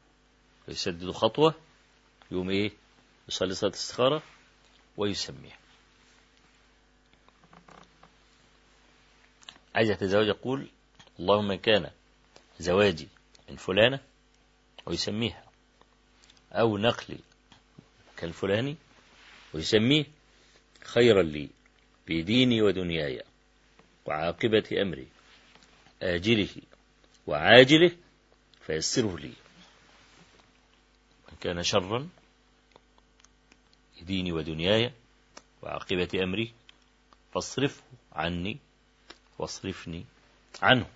[0.68, 1.54] ويسدد خطوة
[2.30, 2.72] يوم إيه؟
[3.28, 4.22] يصلي صلاة الاستخارة
[4.96, 5.58] ويسميه
[9.74, 10.68] عايز يتزوج يقول
[11.20, 11.90] اللهم كان
[12.58, 13.08] زواجي
[13.50, 14.00] من فلانة
[14.86, 15.44] ويسميها
[16.52, 17.18] أو نقلي
[18.16, 18.76] كالفلاني
[19.54, 20.04] ويسميه
[20.84, 21.48] خيرا لي
[22.06, 23.22] في ديني ودنياي
[24.06, 25.08] وعاقبة أمري
[26.02, 26.48] آجله
[27.26, 27.90] وعاجله
[28.66, 29.32] فيسره لي.
[31.45, 32.09] كان شرا
[34.03, 34.92] ديني ودنياي
[35.62, 36.55] وعاقبة أمري
[37.34, 37.82] فاصرفه
[38.12, 38.59] عني
[39.38, 40.05] واصرفني
[40.62, 40.86] عنه.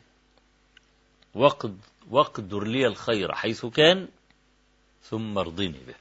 [1.34, 1.80] وقد
[2.11, 4.09] واقدر لي الخير حيث كان
[5.03, 5.94] ثم ارضني به.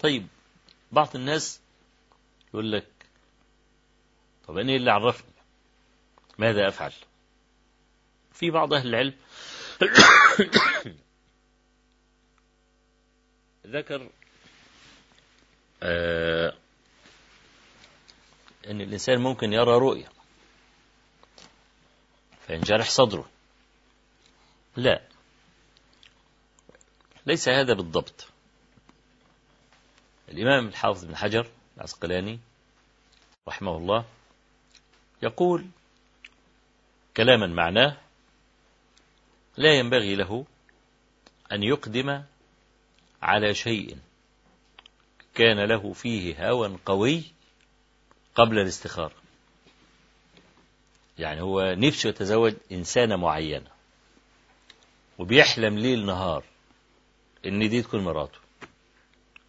[0.00, 0.26] طيب
[0.92, 1.60] بعض الناس
[2.48, 2.90] يقول لك
[4.46, 5.30] طب أنا اللي عرفني؟
[6.38, 6.92] ماذا أفعل؟
[8.32, 9.14] في بعض أهل العلم
[13.66, 14.10] ذكر
[15.82, 16.54] آه
[18.66, 20.08] أن الإنسان ممكن يرى رؤيا
[22.46, 23.28] فينجرح صدره.
[24.76, 25.02] لا.
[27.26, 28.28] ليس هذا بالضبط.
[30.28, 32.40] الإمام الحافظ بن حجر العسقلاني
[33.48, 34.04] رحمه الله
[35.22, 35.66] يقول
[37.16, 37.96] كلاما معناه
[39.56, 40.46] لا ينبغي له
[41.52, 42.22] أن يقدم
[43.22, 43.96] على شيء
[45.34, 47.22] كان له فيه هوى قوي
[48.34, 49.14] قبل الاستخارة.
[51.18, 53.70] يعني هو نفسه يتزوج إنسانة معينة
[55.18, 56.44] وبيحلم ليل نهار
[57.46, 58.38] إن دي تكون مراته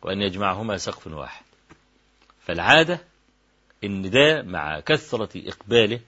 [0.02, 1.46] وأن يجمعهما سقف واحد.
[2.40, 3.00] فالعادة
[3.84, 6.00] إن ده مع كثرة إقباله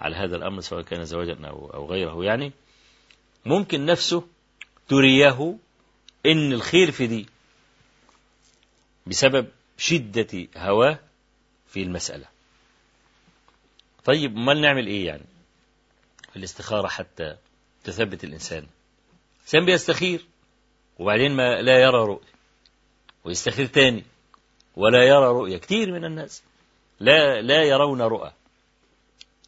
[0.00, 2.52] على هذا الأمر سواء كان زواجا أو غيره يعني
[3.44, 4.26] ممكن نفسه
[4.88, 5.56] تريه
[6.26, 7.26] إن الخير في دي
[9.06, 10.98] بسبب شدة هواه
[11.68, 12.26] في المسألة.
[14.04, 15.24] طيب أمال نعمل إيه يعني؟
[16.30, 17.36] في الاستخارة حتى
[17.84, 18.66] تثبت الإنسان.
[19.38, 20.26] الإنسان بيستخير
[20.98, 22.32] وبعدين ما لا يرى رؤية
[23.24, 24.04] ويستخير تاني
[24.76, 25.58] ولا يرى رؤية.
[25.58, 26.42] كتير من الناس
[27.00, 28.32] لا لا يرون رؤى.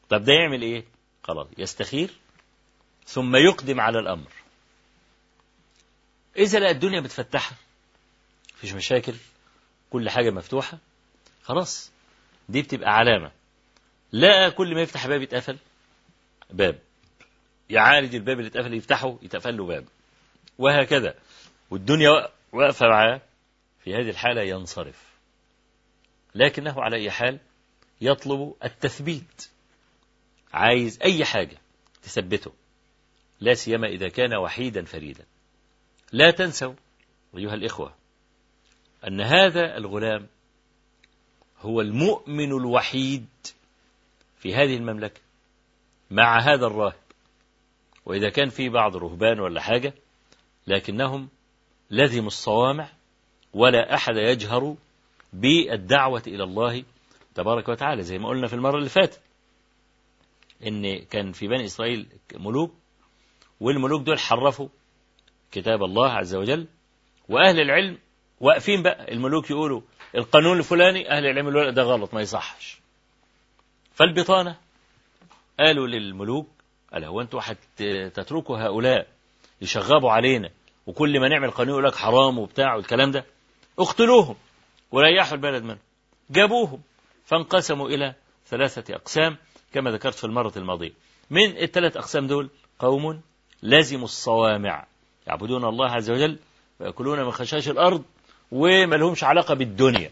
[0.09, 0.85] طب ده يعمل إيه؟
[1.23, 2.11] خلاص يستخير
[3.07, 4.33] ثم يقدم على الأمر.
[6.37, 7.57] إذا لقى الدنيا متفتحة
[8.57, 9.15] مفيش مشاكل
[9.91, 10.79] كل حاجة مفتوحة
[11.43, 11.93] خلاص.
[12.49, 13.31] دي بتبقى علامة.
[14.13, 15.59] لا كل ما يفتح باب يتقفل
[16.51, 16.79] باب.
[17.71, 19.85] يعالج الباب اللي اتقفل يفتحه يتقفل له باب.
[20.59, 21.15] وهكذا.
[21.71, 23.21] والدنيا واقفة معاه
[23.85, 25.05] في هذه الحالة ينصرف.
[26.35, 27.39] لكنه على أي حال
[28.01, 29.49] يطلب التثبيت.
[30.53, 31.59] عايز أي حاجة
[32.03, 32.53] تثبته.
[33.41, 35.25] لا سيما إذا كان وحيدا فريدا.
[36.13, 36.75] لا تنسوا
[37.37, 37.95] أيها الإخوة
[39.07, 40.27] أن هذا الغلام
[41.61, 43.27] هو المؤمن الوحيد
[44.39, 45.21] في هذه المملكة
[46.11, 47.05] مع هذا الراهب.
[48.07, 49.95] وإذا كان في بعض رهبان ولا حاجة
[50.67, 51.29] لكنهم
[51.91, 52.89] لزموا الصوامع
[53.53, 54.77] ولا أحد يجهر
[55.33, 56.85] بالدعوة إلى الله
[57.35, 58.03] تبارك وتعالى.
[58.03, 59.21] زي ما قلنا في المرة اللي فاتت
[60.67, 62.75] إن كان في بني إسرائيل ملوك
[63.65, 64.69] والملوك دول حرفوا
[65.53, 66.67] كتاب الله عز وجل.
[67.29, 67.99] وأهل العلم
[68.41, 69.13] واقفين بقى.
[69.13, 69.81] الملوك يقولوا
[70.15, 72.79] القانون الفلاني أهل العلم يقولوا ده غلط ما يصحش.
[73.95, 74.57] فالبطانة
[75.61, 76.49] قالوا للملوك
[76.93, 79.07] قال هو أنتوا هتتركوا هؤلاء
[79.61, 80.51] يشغبوا علينا
[80.87, 83.25] وكل ما نعمل قانون يقول لك حرام وبتاع والكلام ده
[83.79, 84.37] اقتلوهم
[84.93, 85.79] وريحوا البلد منهم
[86.31, 86.81] جابوهم
[87.25, 88.15] فانقسموا إلى
[88.47, 89.37] ثلاثة أقسام
[89.73, 90.93] كما ذكرت في المرة الماضية.
[91.31, 93.21] من الثلاث أقسام دول قوم
[93.65, 94.87] لازموا الصوامع.
[95.27, 96.39] يعبدون الله عز وجل
[96.81, 98.05] ويأكلون من خشاش الأرض
[98.53, 100.11] وما لهمش علاقة بالدنيا.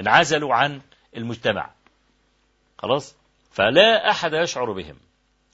[0.00, 0.80] انعزلوا عن
[1.16, 1.70] المجتمع.
[2.78, 3.16] خلاص؟
[3.50, 4.96] فلا أحد يشعر بهم.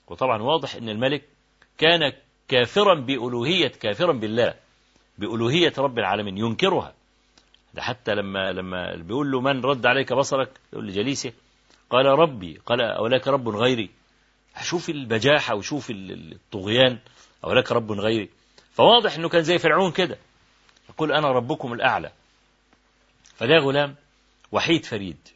[0.07, 1.23] وطبعا واضح أن الملك
[1.79, 2.13] كان
[2.49, 4.55] كافرا بألوهية كافرا بالله
[5.19, 6.93] بألوهية رب العالمين ينكرها.
[7.75, 11.33] ده حتى لما لما بيقول له من رد عليك بصرك؟ يقول لجليسه
[11.91, 13.91] قال ربي قال أولاك رب غيري.
[14.63, 16.99] شوف البجاحة وشوف الطغيان
[17.45, 18.29] أولاك رب غيري.
[18.73, 20.19] فواضح أنه كان زي فرعون كده.
[20.89, 22.13] يقول أنا ربكم الأعلى.
[23.37, 23.97] فده غلام
[24.53, 25.29] وحيد فريد.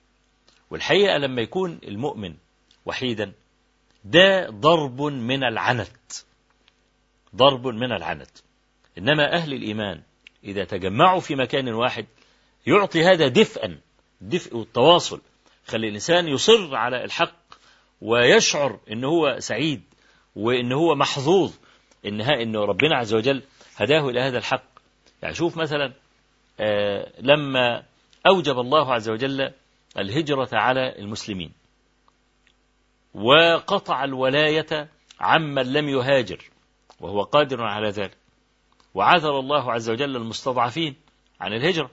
[0.71, 2.35] والحقيقة لما يكون المؤمن
[2.87, 3.33] وحيدا
[4.05, 6.13] ده ضرب من العنت.
[7.37, 8.39] ضرب من العنت.
[8.99, 10.03] إنما أهل الإيمان
[10.45, 12.07] إذا تجمعوا في مكان واحد
[12.67, 13.79] يعطي هذا دفئا.
[14.21, 15.21] دفء والتواصل
[15.67, 17.42] خلي الإنسان يصر على الحق
[18.03, 19.83] ويشعر إن هو سعيد
[20.37, 21.53] وإن هو محظوظ
[22.07, 23.43] إنها إنه ربنا عز وجل
[23.77, 24.65] هداه إلى هذا الحق.
[25.23, 25.93] يعني شوف مثلا
[26.61, 27.83] آه لما
[28.27, 29.53] أوجب الله عز وجل
[29.99, 31.53] الهجرة على المسلمين
[33.15, 34.89] وقطع الولاية
[35.21, 36.51] عمن لم يهاجر
[37.01, 38.17] وهو قادر على ذلك
[38.95, 40.97] وعذر الله عز وجل المستضعفين
[41.41, 41.91] عن الهجرة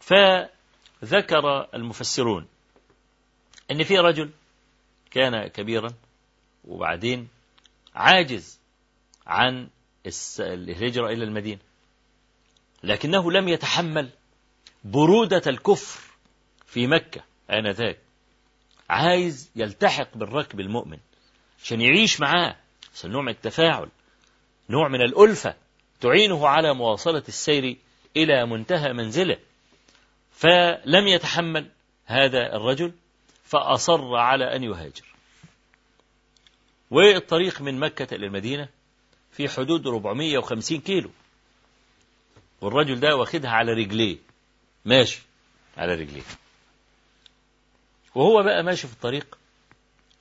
[0.00, 2.46] فذكر المفسرون
[3.70, 4.30] أن في رجل
[5.16, 5.92] كان كبيرا
[6.64, 7.28] وبعدين
[7.94, 8.60] عاجز
[9.26, 9.68] عن
[10.40, 11.60] الهجرة إلى المدينة.
[12.82, 14.10] لكنه لم يتحمل
[14.84, 16.00] برودة الكفر
[16.66, 17.98] في مكة آنذاك.
[18.90, 20.98] عايز يلتحق بالركب المؤمن
[21.62, 22.56] عشان يعيش معاه.
[22.94, 23.88] عشان نوع من التفاعل
[24.70, 25.54] نوع من الألفة
[26.00, 27.76] تعينه على مواصلة السير
[28.16, 29.38] إلى منتهى منزله.
[30.30, 31.70] فلم يتحمل
[32.06, 32.92] هذا الرجل
[33.46, 35.04] فأصر على أن يهاجر.
[36.90, 38.68] والطريق من مكة إلى المدينة
[39.30, 41.10] في حدود 450 كيلو.
[42.60, 44.18] والرجل ده واخدها على رجليه.
[44.84, 45.22] ماشي
[45.76, 46.22] على رجليه.
[48.14, 49.38] وهو بقى ماشي في الطريق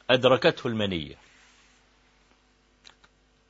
[0.09, 1.15] أدركته المنية.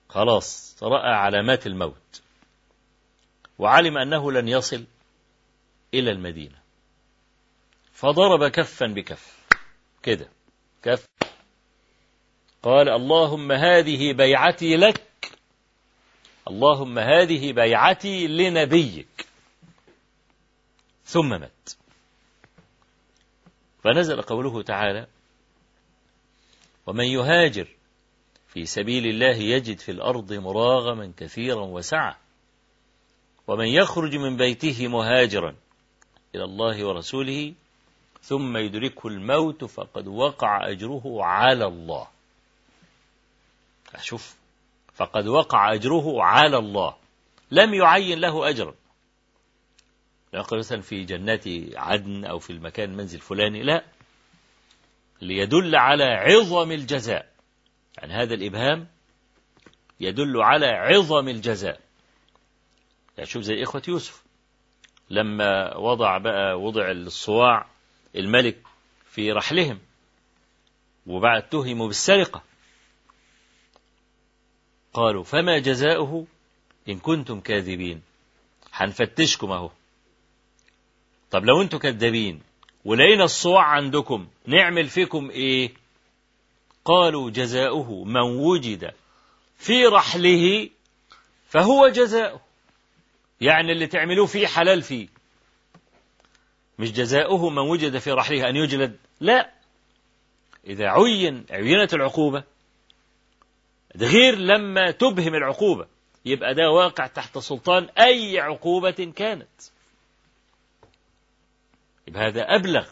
[0.09, 2.21] خلاص رأى علامات الموت.
[3.59, 4.85] وعلم أنه لن يصل
[5.93, 6.59] إلى المدينة.
[7.93, 9.34] فضرب كفا بكف.
[10.05, 10.29] كده.
[10.83, 11.05] كف.
[12.63, 15.01] قال اللهم هذه بيعتي لك.
[16.47, 19.25] اللهم هذه بيعتي لنبيك.
[21.05, 21.69] ثم مات.
[23.83, 25.07] فنزل قوله تعالى
[26.85, 27.67] ومن يهاجر
[28.47, 32.17] في سبيل الله يجد في الأرض مراغما كثيرا وسعة.
[33.47, 35.55] ومن يخرج من بيته مهاجرا
[36.35, 37.53] إلى الله ورسوله
[38.25, 42.07] ثم يدركه الموت فقد وقع أجره على الله.
[44.01, 44.35] شوف
[44.93, 46.95] فقد وقع أجره على الله.
[47.51, 48.75] لم يعين له أجرا.
[50.33, 51.43] يقول مثلا في جنات
[51.75, 53.83] عدن أو في المكان المنزل الفلاني لا.
[55.21, 57.29] ليدل على عظم الجزاء.
[57.97, 58.87] يعني هذا الإبهام
[59.99, 61.79] يدل على عظم الجزاء.
[63.17, 64.23] يعني شوف زي إخوة يوسف
[65.09, 67.74] لما وضع بقى وضع الصواع
[68.15, 68.57] الملك
[69.11, 69.79] في رحلهم
[71.07, 72.43] وبعد اتهموا بالسرقة.
[74.93, 76.27] قالوا فما جزاؤه
[76.89, 78.01] إن كنتم كاذبين؟
[78.73, 79.71] هنفتشكم أهو.
[81.31, 82.41] طب لو أنتم كذابين
[82.85, 85.73] ولقينا الصواع عندكم نعمل فيكم إيه؟
[86.85, 88.93] قالوا جزاؤه من وجد
[89.57, 90.69] في رحله
[91.49, 92.41] فهو جزاؤه.
[93.41, 95.07] يعني اللي تعملوه فيه حلال فيه.
[96.79, 99.51] مش جزاؤه من وجد في رحله أن يجلد؟ لا.
[100.67, 102.43] إذا عين عينت العقوبة
[103.95, 105.87] ده غير لما تبهم العقوبة
[106.25, 109.61] يبقى ده واقع تحت سلطان أي عقوبة كانت.
[112.07, 112.87] يبقى هذا أبلغ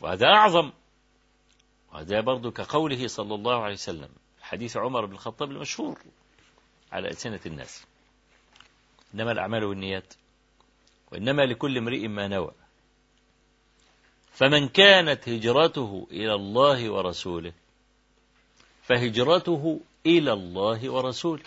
[0.00, 0.72] وهذا أعظم.
[1.92, 4.08] وهذا برضو كقوله صلى الله عليه وسلم
[4.42, 5.98] حديث عمر بن الخطاب المشهور
[6.92, 7.86] على ألسنة الناس.
[9.14, 10.14] إنما الأعمال والنيات
[11.12, 12.52] وإنما لكل امرئ ما نوى.
[14.38, 17.52] فمن كانت هجرته إلى الله ورسوله
[18.82, 21.42] فهجرته إلى الله ورسوله.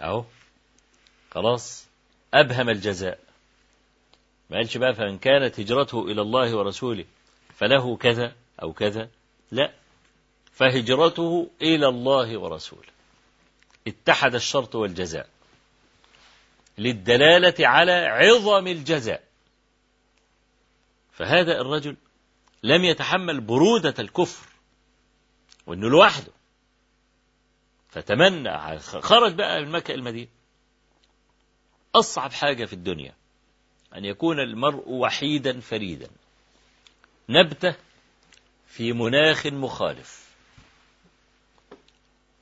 [0.00, 0.24] أهو
[1.30, 1.86] خلاص
[2.34, 3.18] أبهم الجزاء.
[4.50, 7.04] ما قالش بقى فمن كانت هجرته إلى الله ورسوله
[7.56, 8.32] فله كذا
[8.62, 9.08] أو كذا.
[9.50, 9.72] لا
[10.52, 12.90] فهجرته إلى الله ورسوله.
[13.86, 15.28] اتحد الشرط والجزاء
[16.78, 19.29] للدلالة على عظم الجزاء.
[21.20, 21.96] فهذا الرجل
[22.62, 24.48] لم يتحمل برودة الكفر
[25.66, 26.32] وإنه لوحده.
[27.88, 30.30] فتمنى خرج بقى من مكة المدينة.
[31.94, 33.14] أصعب حاجة في الدنيا
[33.96, 36.10] أن يكون المرء وحيدا فريدا.
[37.28, 37.74] نبتة
[38.66, 40.34] في مناخ مخالف.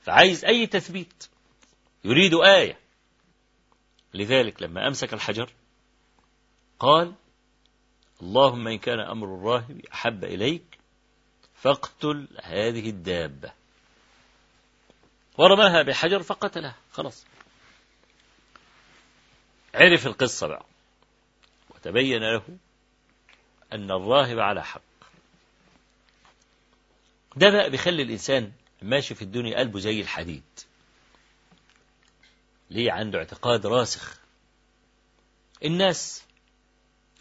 [0.01, 1.29] فعايز أي تثبيت.
[2.03, 2.79] يريد آية.
[4.13, 5.53] لذلك لما أمسك الحجر
[6.79, 7.15] قال
[8.21, 10.79] اللهم إن كان أمر الراهب أحب إليك
[11.55, 13.51] فاقتل هذه الدابة.
[15.37, 16.75] ورماها بحجر فقتلها.
[16.91, 17.25] خلاص.
[19.75, 20.65] عرف القصة بقى.
[21.69, 22.43] وتبين له
[23.73, 24.81] أن الراهب على حق.
[27.35, 28.51] ده بقى بيخلي الإنسان
[28.81, 30.43] ماشي في الدنيا قلبه زي الحديد.
[32.69, 34.19] ليه عنده اعتقاد راسخ.
[35.63, 36.23] الناس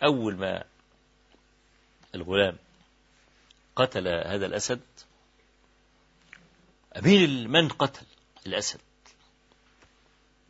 [0.05, 0.65] أول ما
[2.15, 2.57] الغلام
[3.77, 4.81] قتل هذا الأسد؟
[6.97, 8.07] أمين من قتل
[8.47, 8.81] الأسد.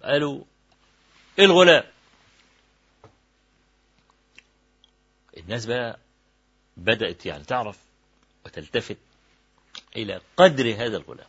[0.02, 0.44] قالوا
[1.38, 1.84] الغلام؟
[5.36, 5.98] الناس بقى
[6.76, 7.78] بدأت يعني تعرف
[8.46, 8.98] وتلتفت
[9.96, 11.28] إلى قدر هذا الغلام.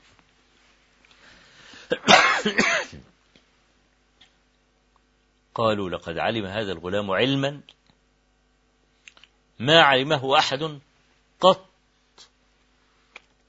[5.55, 7.61] قالوا لقد علم هذا الغلام علما
[9.59, 10.79] ما علمه أحد
[11.39, 11.69] قط.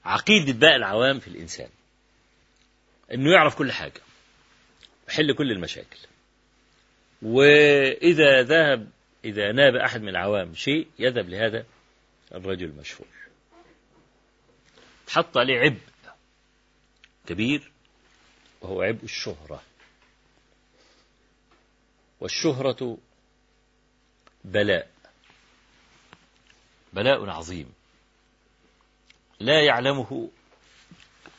[0.05, 1.69] عقيدة بقى العوام في الإنسان
[3.13, 4.01] إنه يعرف كل حاجة
[5.09, 5.97] يحل كل المشاكل.
[7.21, 8.89] وإذا ذهب
[9.25, 11.65] إذا ناب أحد من العوام شيء يذهب لهذا
[12.35, 13.07] الرجل المشهور.
[15.07, 15.79] تحط عليه عبء
[17.27, 17.71] كبير
[18.61, 19.63] وهو عبء الشهرة.
[22.19, 22.97] والشهرة
[24.45, 24.90] بلاء.
[26.93, 27.73] بلاء عظيم.
[29.39, 30.29] لا يعلمه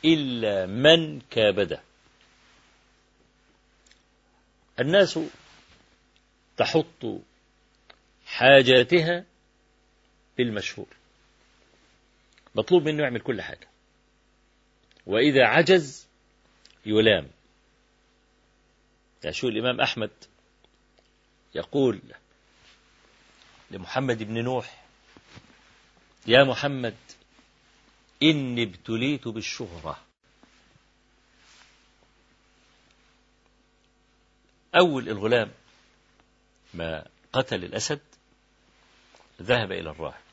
[0.05, 1.81] إلا من كابده.
[4.79, 5.19] الناس
[6.57, 7.21] تحط
[8.25, 9.25] حاجاتها
[10.37, 10.87] بالمشهور.
[12.55, 13.67] مطلوب منه يعمل كل حاجة.
[15.05, 16.07] وإذا عجز
[16.85, 17.29] يلام.
[19.29, 20.11] شو الإمام أحمد
[21.55, 22.01] يقول
[23.71, 24.82] لمحمد بن نوح
[26.27, 26.95] يا محمد
[28.23, 30.01] إني ابتليت بالشهرة.
[34.75, 35.51] أول الغلام
[36.73, 38.01] ما قتل الأسد
[39.41, 40.23] ذهب إلى الراهب.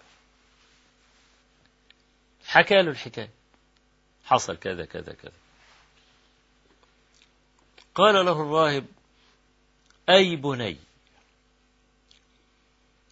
[2.47, 3.31] حكى له الحكاية.
[4.25, 5.33] حصل كذا كذا كذا.
[7.95, 8.87] قال له الراهب
[10.09, 10.77] أي بني؟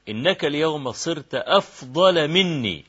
[0.09, 2.85] إنك اليوم صرت أفضل مني.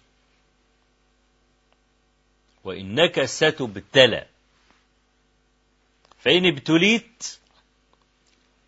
[2.64, 4.26] وإنك ستبتلى.
[6.20, 7.40] فإن ابتليت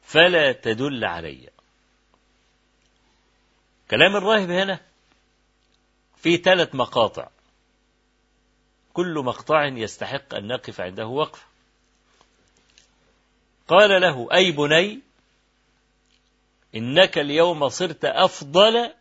[0.04, 1.49] فلا تدل علي.
[3.91, 4.80] كلام الراهب هنا
[6.18, 7.28] في ثلاث مقاطع.
[8.93, 11.45] كل مقطع يستحق أن نقف عنده وقفة
[13.68, 14.99] قال له أي بني
[16.76, 18.93] إنك اليوم صرت أفضل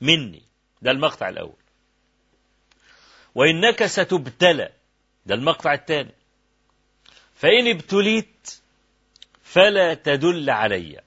[0.00, 0.42] مني.
[0.82, 1.56] ده المقطع الأول.
[3.34, 4.72] وإنك ستبتلى.
[5.26, 6.14] ده المقطع الثاني.
[7.34, 8.60] فإن ابتليت
[9.42, 11.00] فلا تدل علي.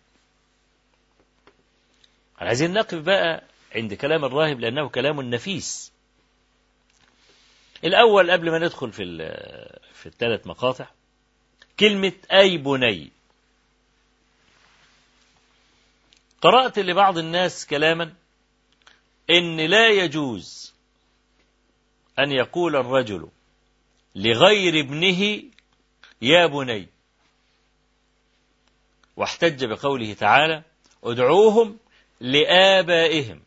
[2.38, 3.44] عايزين نقف بقى
[3.76, 5.92] عند كلام الراهب لأنه كلام نفيس.
[7.84, 9.04] الأول قبل ما ندخل في
[9.94, 10.88] في الثلاث مقاطع
[11.80, 13.12] كلمة أي بني.
[16.42, 18.14] قرأت لبعض الناس كلاما
[19.30, 20.74] إن لا يجوز
[22.20, 23.30] أن يقول الرجل
[24.16, 25.44] لغير ابنه
[26.22, 26.88] يا بني.
[29.16, 30.64] واحتج بقوله تعالى
[31.04, 31.78] ادعوهم
[32.20, 33.42] لآبائهم.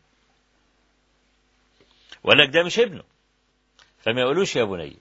[2.23, 3.03] ولك ده مش ابنه.
[3.99, 4.97] فما يقولوش يا بني.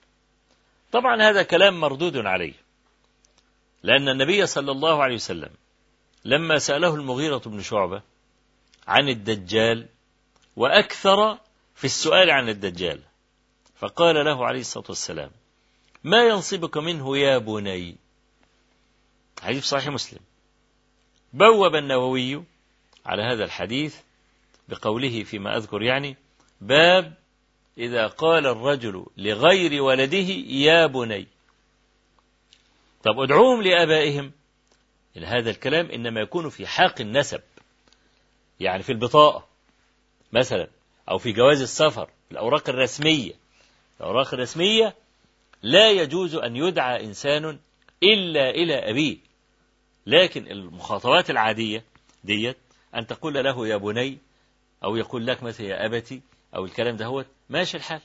[0.92, 2.54] طبعا هذا كلام مردود عليه.
[3.82, 5.50] لأن النبي صلى الله عليه وسلم
[6.24, 8.02] لما سأله المغيرة بن شعبة
[8.86, 9.88] عن الدجال
[10.56, 11.38] وأكثر
[11.74, 13.00] في السؤال عن الدجال
[13.76, 15.30] فقال له عليه الصلاة والسلام
[16.04, 17.96] ما ينصبك منه يا بني؟
[19.42, 20.20] حديث صحيح مسلم.
[21.32, 22.44] بوب النووي
[23.06, 23.96] على هذا الحديث
[24.68, 26.16] بقوله فيما أذكر يعني
[26.60, 27.14] باب
[27.78, 31.26] إذا قال الرجل لغير ولده يا بني.
[33.02, 34.32] طب ادعوهم لآبائهم
[35.16, 37.40] إن هذا الكلام إنما يكون في حاق النسب
[38.60, 39.46] يعني في البطاقة
[40.32, 40.68] مثلا
[41.10, 43.32] أو في جواز السفر الأوراق الرسمية.
[44.00, 44.94] الأوراق الرسمية
[45.62, 47.58] لا يجوز أن يدعى إنسان
[48.02, 49.16] إلا إلى أبيه.
[50.06, 51.84] لكن المخاطبات العادية
[52.24, 52.56] ديت
[52.94, 54.18] أن تقول له يا بني
[54.84, 56.20] أو يقول لك مثلا يا أبتي
[56.56, 58.00] أو الكلام ده هو ماشي الحال.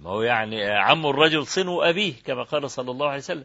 [0.00, 3.44] ما هو يعني عم الرجل صنو أبيه كما قال صلى الله عليه وسلم.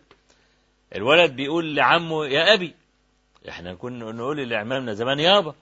[0.96, 2.76] الولد بيقول لعمه يا أبي.
[3.50, 5.56] إحنا كنا نقول لعمامنا زمان يابا.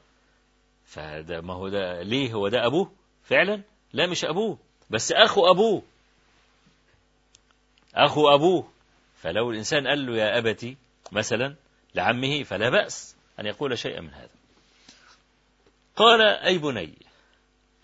[0.85, 2.91] فده ما هو ده ليه هو ده أبوه؟
[3.23, 3.61] فعلا؟
[3.93, 4.57] لا مش أبوه
[4.89, 5.83] بس أخو أبوه.
[7.95, 8.71] أخو أبوه.
[9.21, 10.77] فلو الإنسان قال له يا أبتي
[11.11, 11.55] مثلا
[11.95, 14.29] لعمه فلا بأس أن يقول شيئا من هذا.
[15.95, 16.93] قال أي بني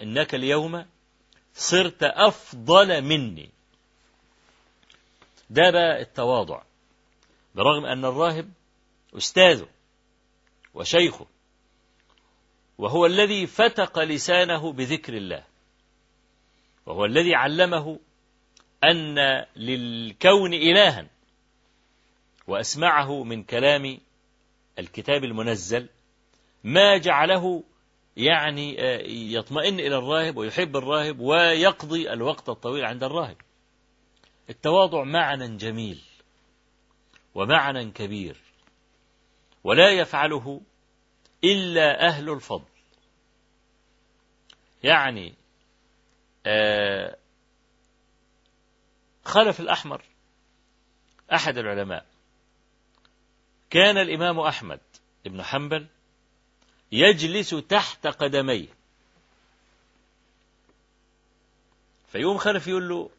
[0.02, 0.86] إنك اليوم
[1.54, 3.50] صرت أفضل مني.
[5.50, 6.62] ده بقى التواضع.
[7.56, 8.52] برغم أن الراهب
[9.18, 9.68] أستاذه
[10.74, 11.26] وشيخه
[12.78, 15.44] وهو الذي فتق لسانه بذكر الله
[16.86, 18.00] وهو الذي علمه
[18.84, 19.20] أن
[19.56, 21.08] للكون إلها
[22.48, 23.98] وأسمعه من كلام
[24.80, 25.90] الكتاب المنزل
[26.64, 27.64] ما جعله
[28.18, 28.76] يعني
[29.34, 33.38] يطمئن إلى الراهب ويحب الراهب ويقضي الوقت الطويل عند الراهب.
[34.50, 36.02] التواضع معنى جميل.
[37.36, 38.38] ومعنى كبير
[39.64, 40.62] ولا يفعله
[41.44, 42.70] إلا أهل الفضل.
[44.84, 45.34] يعني
[46.46, 47.18] آه
[49.26, 50.04] خلف الأحمر
[51.34, 52.06] أحد العلماء
[53.70, 54.80] كان الإمام أحمد
[55.26, 55.88] بن حنبل
[56.92, 58.68] يجلس تحت قدميه.
[62.08, 63.10] فيقوم خلف يقول له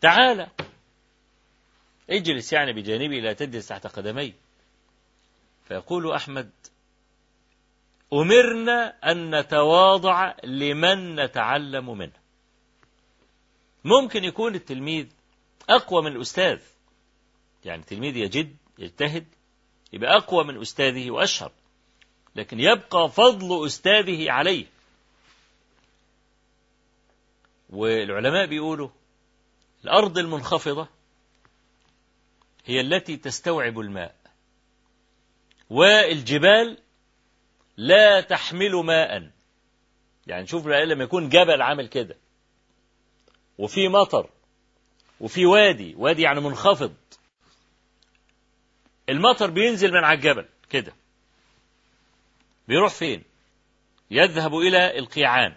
[0.00, 0.50] تعالى
[2.10, 4.34] اجلس يعني بجانبي لا تجلس تحت قدمي.
[5.64, 6.50] فيقول أحمد
[8.12, 12.20] أمرنا أن نتواضع لمن نتعلم منه.
[13.84, 15.06] ممكن يكون التلميذ
[15.68, 16.60] أقوى من الأستاذ.
[17.64, 19.26] يعني التلميذ يجد يجتهد
[19.92, 21.52] يبقى أقوى من أستاذه وأشهر.
[22.36, 24.66] لكن يبقى فضل أستاذه عليه.
[27.70, 28.88] والعلماء بيقولوا
[29.84, 30.88] الأرض المنخفضة
[32.70, 34.14] هي التي تستوعب الماء.
[35.70, 36.78] والجبال
[37.76, 39.30] لا تحمل ماء.
[40.26, 42.16] يعني شوف لما يكون جبل عامل كده.
[43.58, 44.30] وفي مطر
[45.20, 46.94] وفي وادي وادي يعني منخفض.
[49.08, 50.92] المطر بينزل من على الجبل كده.
[52.68, 53.24] بيروح فين؟
[54.10, 55.56] يذهب إلى القيعان.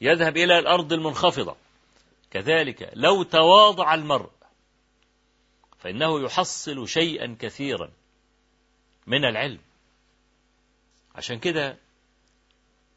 [0.00, 1.56] يذهب إلى الأرض المنخفضة.
[2.30, 4.37] كذلك لو تواضع المرء.
[5.78, 7.90] فإنه يحصل شيئا كثيرا
[9.06, 9.58] من العلم.
[11.14, 11.76] عشان كده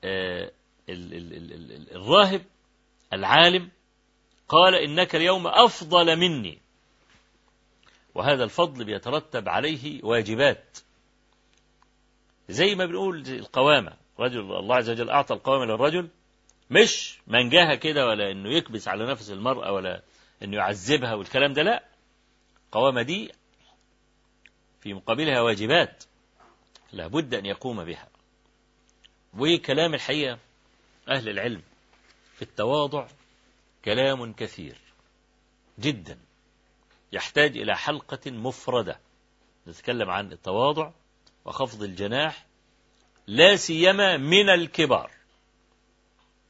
[0.04, 0.52] آه
[0.90, 2.46] الراهب
[3.14, 3.70] العالم
[4.48, 6.58] قال إنك اليوم أفضل مني.
[8.16, 10.78] وهذا الفضل بيترتب عليه واجبات.
[12.50, 13.94] زي ما بنقول القوامة.
[14.20, 16.10] رجل الله عز وجل أعطى القوامة للرجل
[16.70, 20.02] مش منجاها كده ولا إنه يكبس على نفس المرأة ولا
[20.44, 21.84] إنه يعذبها والكلام ده لا.
[22.72, 23.32] القوامة دي
[24.82, 26.04] في مقابلها واجبات
[26.92, 28.08] لابد أن يقوم بها.
[29.38, 30.40] وكلام الحقيقة
[31.10, 31.62] أهل العلم
[32.36, 33.08] في التواضع
[33.86, 34.78] كلام كثير
[35.80, 36.20] جدا
[37.12, 39.00] يحتاج إلى حلقة مفردة
[39.68, 40.92] نتكلم عن التواضع
[41.46, 42.46] وخفض الجناح
[43.28, 45.12] لا سيما من الكبار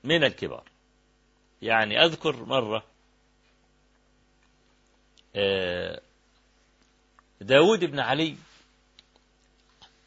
[0.04, 0.64] من الكبار.
[1.62, 2.84] يعني أذكر مرة
[7.42, 8.38] داود بن علي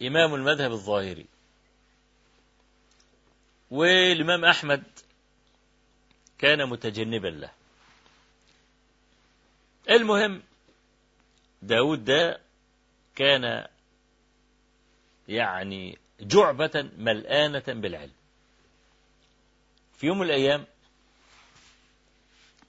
[0.03, 1.27] إمام المذهب الظاهري
[3.71, 4.85] والإمام أحمد
[6.39, 7.51] كان متجنبا له.
[9.91, 10.43] المهم
[11.63, 12.41] داود ده
[13.15, 13.67] كان
[15.29, 18.13] يعني جعبة ملآنة بالعلم.
[19.97, 20.67] في يوم من الأيام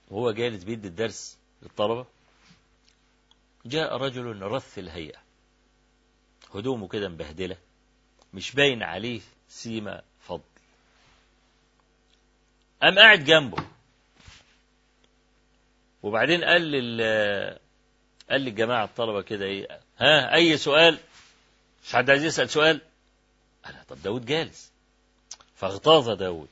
[0.07, 2.14] وهو جالس بيدي الدرس للطلبة
[3.65, 5.19] جاء رجل رث الهيئة.
[6.55, 7.57] هدومه كده مبهدلة
[8.33, 10.41] مش باين عليه سيما فضل.
[12.81, 13.67] قام قاعد جنبه.
[16.03, 17.01] وبعدين قال لل
[18.29, 20.97] قال للجماعة الطلبة كده إيه ها أي سؤال؟
[21.83, 22.81] مش حد عايز يسأل سؤال؟
[23.65, 24.71] قال طب داود جالس.
[25.55, 26.49] فاغتاظ داود.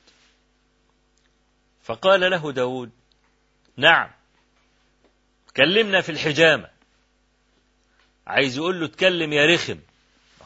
[1.82, 2.90] فقال له داود
[3.76, 4.10] نعم
[5.56, 6.73] كلمنا في الحجامة.
[8.26, 9.78] عايز يقول له اتكلم يا رخم.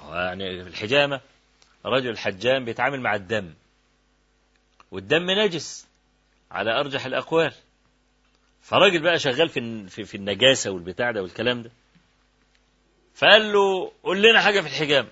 [0.08, 1.20] يعني في الحجامة
[1.84, 3.54] رجل حجام بيتعامل مع الدم.
[4.90, 5.86] والدم نجس
[6.50, 7.52] على أرجح الأقوال.
[8.62, 11.70] فراجل بقى شغال في في, في النجاسة والبتاع ده والكلام ده.
[13.14, 15.08] فقال له قول لنا حاجة في الحجامة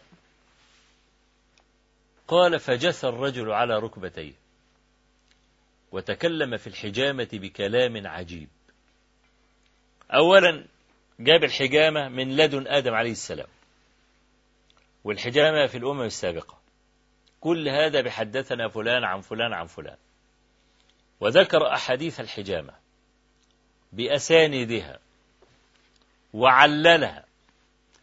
[2.28, 4.32] قال فجث الرجل على ركبتيه
[5.92, 8.48] وتكلم في الحجامة بكلام عجيب.
[10.10, 10.64] أولا
[11.20, 13.46] جاب الحجامة من لدن آدم عليه السلام.
[15.04, 16.58] والحجامة في الأمم السابقة.
[17.40, 19.96] كل هذا بحدثنا فلان عن فلان عن فلان.
[21.20, 22.72] وذكر أحاديث الحجامة
[23.92, 24.98] بأساندها
[26.32, 27.24] وعللها.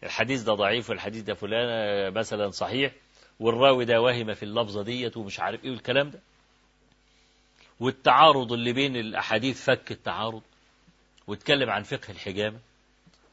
[0.02, 2.92] الحديث ده ضعيف والحديث ده فلان مثلا صحيح
[3.40, 6.20] والراوي ده وهم في اللفظة ديت ومش عارف إيه والكلام ده.
[7.80, 10.42] والتعارض اللي بين الأحاديث فك التعارض
[11.26, 12.58] واتكلم عن فقه الحجامة.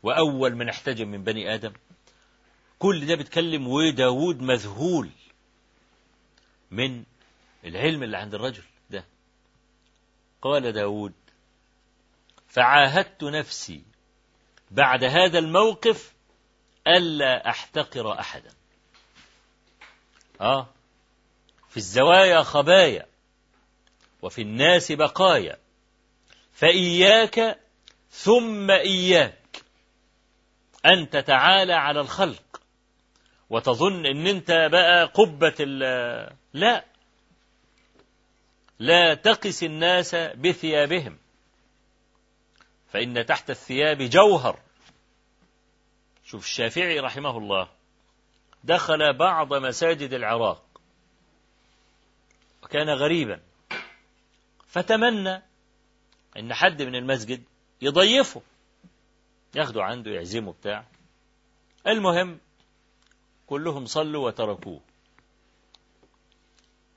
[0.03, 1.73] وأول من احتجم من بني آدم.
[2.79, 5.09] كل ده بيتكلم وداود مذهول
[6.71, 7.03] من
[7.65, 9.05] العلم اللي عند الرجل ده.
[10.41, 11.13] قال داود
[12.47, 13.83] فعاهدت نفسي
[14.71, 16.13] بعد هذا الموقف
[16.87, 18.53] ألا أحتقر أحدا.
[20.41, 20.67] آه
[21.69, 23.05] في الزوايا خبايا
[24.21, 25.57] وفي الناس بقايا
[26.53, 27.59] فإياك
[28.11, 29.40] ثم إياك.
[30.85, 32.61] أن تتعالى على الخلق
[33.49, 35.65] وتظن أن أنت بقى قبة
[36.53, 36.85] لا.
[38.79, 41.17] لا تقس الناس بثيابهم.
[42.93, 44.59] فإن تحت الثياب جوهر.
[46.25, 47.69] شوف الشافعي رحمه الله
[48.63, 50.63] دخل بعض مساجد العراق
[52.63, 53.39] وكان غريبا.
[54.67, 55.41] فتمنى
[56.37, 57.43] إن حد من المسجد
[57.81, 58.41] يضيفه.
[59.55, 60.85] ياخده عنده يعزمه بتاع.
[61.87, 62.39] المهم
[63.47, 64.81] كلهم صلوا وتركوه.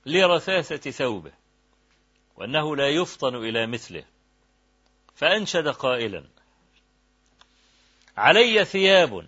[0.07, 1.33] لرثاثة ثوبه
[2.37, 4.05] وأنه لا يفطن إلى مثله.
[5.15, 6.25] فأنشد قائلا
[8.17, 9.27] علي ثياب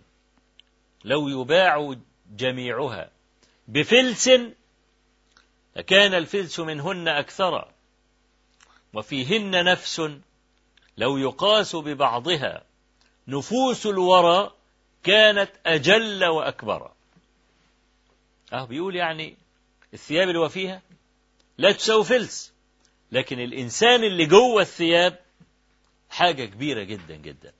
[1.05, 1.97] لو يباع
[2.31, 3.11] جميعها
[3.69, 4.31] بفلس
[5.77, 7.73] لكان الفلس منهن أكثر
[8.95, 10.03] وفيهن نفس
[10.97, 12.65] لو يقاس ببعضها
[13.29, 14.53] نفوس الورى
[15.03, 16.91] كانت أجل وأكبر.
[18.53, 19.37] آه بيقول يعني
[19.95, 20.83] الثياب اللي هو فيها
[21.59, 22.53] لا تساوي فلس
[23.13, 25.19] لكن الإنسان اللي جوه الثياب
[26.11, 27.53] حاجة كبيرة جدا جدا.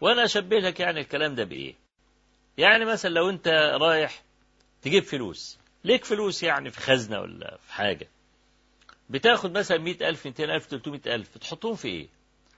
[0.00, 1.74] وأنا أشبه لك يعني الكلام ده بإيه؟
[2.58, 3.48] يعني مثلا لو أنت
[3.80, 4.22] رايح
[4.82, 8.08] تجيب فلوس ليك فلوس يعني في خزنة ولا في حاجة
[9.10, 12.08] بتاخد مثلا مئة ألف مئتين ألف تلتمائة ألف بتحطهم في إيه؟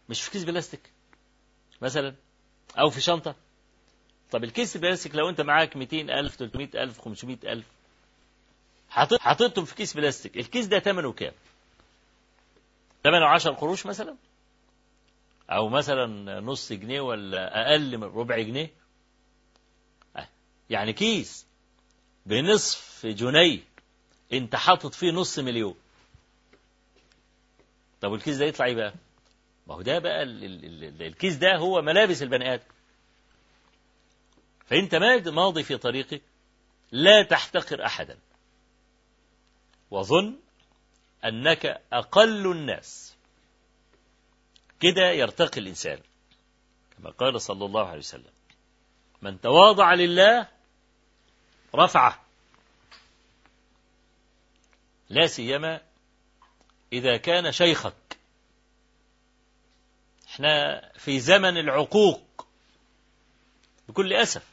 [0.09, 0.93] مش في كيس بلاستيك
[1.83, 2.15] مثلا؟
[2.79, 3.35] أو في شنطة.
[4.31, 7.67] طب الكيس البلاستيك لو أنت معاك مئتين ألف تلتمائة ألف خمسمائة ألف
[9.21, 10.37] حطيتهم في كيس بلاستيك.
[10.37, 11.33] الكيس ده ثمنه كام؟
[13.05, 14.17] ثمنه 10 قروش مثلا؟
[15.51, 18.71] أو مثلا نص جنيه ولا أقل من ربع جنيه؟
[20.71, 21.47] يعني كيس
[22.27, 23.61] بنصف جنيه
[24.33, 25.75] أنت حاطط فيه نص مليون.
[28.01, 28.95] طب والكيس ده يطلع إيه بقى؟
[29.73, 32.65] ما هو ده بقى ال ال ال الكيس ده هو ملابس البني آدم.
[34.67, 34.95] فأنت
[35.29, 36.23] ماضي في طريقك
[36.91, 38.19] لا تحتقر أحدا.
[39.91, 40.39] وظن
[41.25, 43.17] أنك أقل الناس.
[44.81, 45.99] كده يرتقي الإنسان.
[46.97, 48.33] كما قال صلى الله عليه وسلم.
[49.23, 50.49] من تواضع لله
[51.75, 52.23] رفعه.
[55.09, 55.81] لا سيما
[56.93, 58.22] إذا كان شيخك.
[60.33, 62.47] إحنا في زمن العقوق.
[63.89, 64.47] بكل أسف.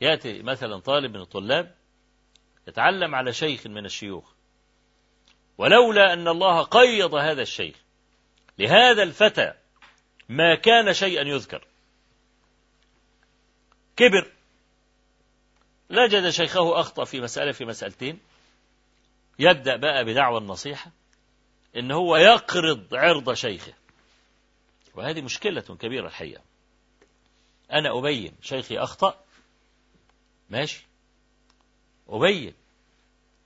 [0.00, 1.74] يأتي مثلا طالب من الطلاب
[2.68, 4.32] يتعلم على شيخ من الشيوخ.
[5.58, 7.76] ولولا أن الله قيض هذا الشيخ
[8.58, 9.52] لهذا الفتى
[10.28, 11.66] ما كان شيئا يذكر.
[13.96, 14.32] كبر.
[15.90, 18.20] لجد شيخه أخطأ في مسألة في مسألتين.
[19.38, 20.90] يبدأ بقى بدعوى النصيحة
[21.76, 23.72] إن هو يقرض عرض شيخه.
[24.96, 26.42] وهذه مشكلة كبيرة الحقيقة.
[27.72, 29.24] أنا أبين شيخي أخطأ
[30.50, 30.86] ماشي.
[32.08, 32.54] أبين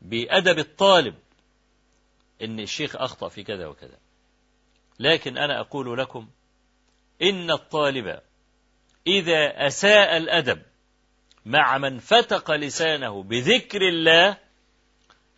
[0.02, 1.14] بأدب الطالب
[2.42, 3.98] إن الشيخ أخطأ في كذا وكذا.
[4.98, 6.28] لكن أنا أقول لكم
[7.22, 8.20] إن الطالب
[9.06, 10.62] إذا أساء الأدب
[11.46, 14.36] مع من فتق لسانه بذكر الله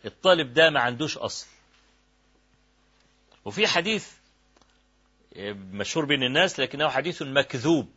[0.05, 1.47] الطالب ده ما عندوش أصل.
[3.45, 4.22] وفي حديث
[5.71, 7.89] مشهور بين الناس لكنه حديث مكذوب.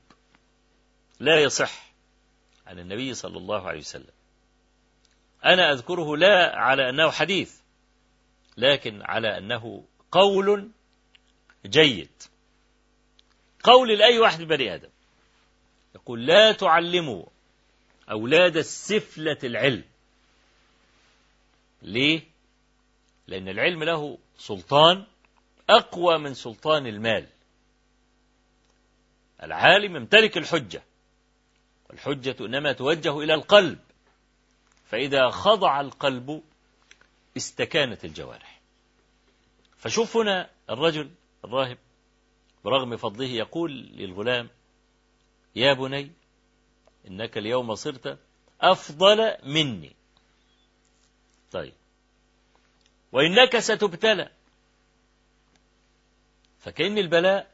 [1.21, 1.93] لا يصح
[2.67, 4.15] عن النبي صلى الله عليه وسلم.
[5.45, 7.61] أنا أذكره لا على أنه حديث
[8.57, 10.71] لكن على أنه قول
[11.67, 12.23] جيد.
[13.63, 14.89] قول لأي واحد بني آدم.
[15.95, 17.25] يقول لا تعلموا
[18.11, 19.85] أولاد السفلة العلم.
[21.83, 22.23] ليه؟
[23.27, 25.07] لأن العلم له سلطان
[25.71, 27.29] أقوى من سلطان المال.
[29.43, 30.83] العالم يمتلك الحجة
[31.91, 33.79] والحجة إنما توجه إلى القلب.
[34.85, 36.43] فإذا خضع القلب
[37.37, 38.61] استكانت الجوارح.
[39.77, 41.11] فشوف هنا الرجل
[41.45, 41.79] الراهب
[42.65, 44.49] برغم فضله يقول للغلام
[45.57, 46.13] يا بني
[47.09, 48.19] إنك اليوم صرت
[48.61, 49.97] أفضل مني.
[51.53, 51.73] طيب
[53.13, 54.31] وإنك ستبتلى.
[56.67, 57.51] فكأن البلاء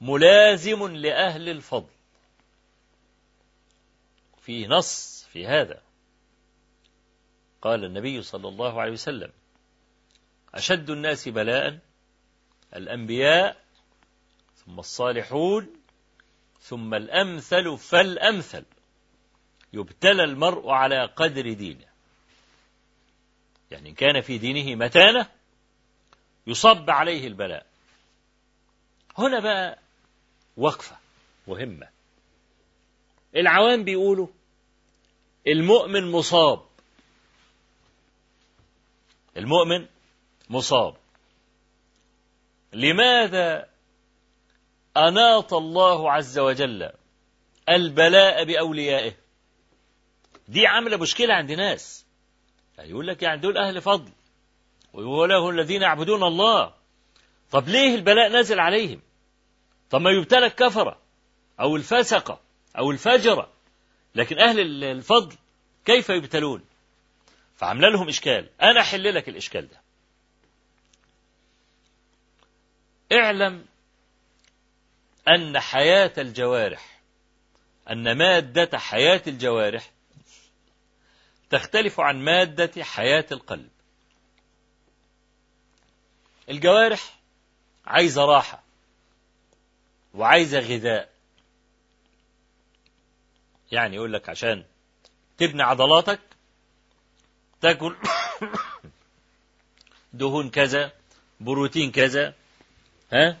[0.00, 1.92] ملازم لأهل الفضل.
[4.40, 5.82] في نص في هذا
[7.62, 9.32] قال النبي صلى الله عليه وسلم
[10.54, 11.78] أشد الناس بلاء
[12.76, 13.64] الأنبياء
[14.54, 15.68] ثم الصالحون
[16.60, 18.64] ثم الأمثل فالأمثل.
[19.72, 21.88] يبتلى المرء على قدر دينه.
[23.70, 25.30] يعني إن كان في دينه متانة
[26.46, 27.67] يصب عليه البلاء.
[29.18, 29.78] هنا بقى
[30.56, 30.96] وقفة
[31.46, 31.88] مهمة.
[33.36, 34.26] العوام بيقولوا
[35.46, 36.66] المؤمن مصاب.
[39.36, 39.86] المؤمن
[40.50, 40.96] مصاب.
[42.72, 43.68] لماذا
[44.96, 46.90] أناط الله عز وجل
[47.68, 49.16] البلاء بأوليائه؟
[50.48, 52.06] دي عاملة مشكلة عند ناس.
[52.78, 54.12] يقول لك يعني دول أهل فضل.
[54.92, 56.74] وله الذين يعبدون الله.
[57.50, 59.00] طب ليه البلاء نازل عليهم؟
[59.90, 60.98] طب ما يبتلى الكفرة
[61.60, 62.40] أو الفسقة
[62.78, 63.52] أو الفجرة
[64.14, 65.36] لكن أهل الفضل
[65.84, 66.64] كيف يبتلون؟
[67.56, 68.48] فعمل لهم إشكال.
[68.62, 69.80] أنا أحل لك الإشكال ده.
[73.12, 73.64] اعلم
[75.28, 77.00] أن حياة الجوارح
[77.90, 79.90] أن مادة حياة الجوارح
[81.50, 83.68] تختلف عن مادة حياة القلب.
[86.48, 87.18] الجوارح
[87.86, 88.67] عايزة راحة.
[90.14, 91.18] وعايزة غذاء.
[93.72, 94.64] يعني يقول لك عشان
[95.38, 96.20] تبني عضلاتك
[97.60, 97.96] تاكل
[100.12, 100.92] دهون كذا
[101.40, 102.34] بروتين كذا
[103.12, 103.38] ها؟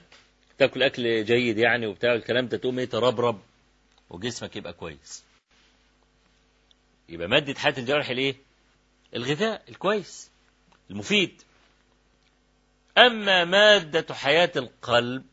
[0.58, 3.40] تاكل أكل جيد يعني وبتاع الكلام ده تقوم إيه؟ تربرب
[4.10, 5.24] وجسمك يبقى كويس.
[7.08, 8.36] يبقى مادة حياة الجوارح الإيه؟
[9.14, 10.30] الغذاء الكويس
[10.90, 11.42] المفيد.
[12.98, 15.24] أما مادة حياة القلب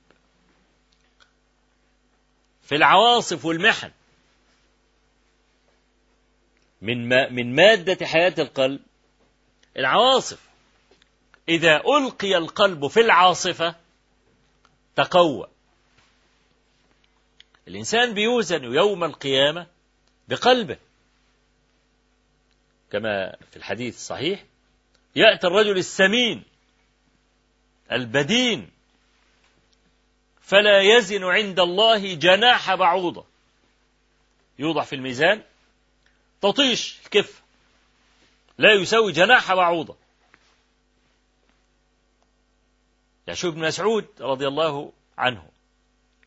[2.66, 3.92] في العواصف والمحن.
[6.82, 8.82] من ما من مادة حياة القلب
[9.78, 10.40] العواصف.
[11.50, 13.76] إذا ألقي القلب في العاصفة
[14.96, 15.48] تقوى.
[17.68, 19.68] الإنسان بيوزن يوم القيامة
[20.28, 20.78] بقلبه.
[22.92, 24.44] كما في الحديث الصحيح
[25.16, 26.44] يأتي الرجل السمين
[27.92, 28.75] البدين
[30.46, 33.26] فلا يزن عند الله جناح بعوضة.
[34.60, 35.44] يوضع في الميزان
[36.42, 37.42] تطيش الكفة
[38.58, 39.96] لا يساوي جناح بعوضة.
[43.28, 45.50] يشوف ابن مسعود رضي الله عنه.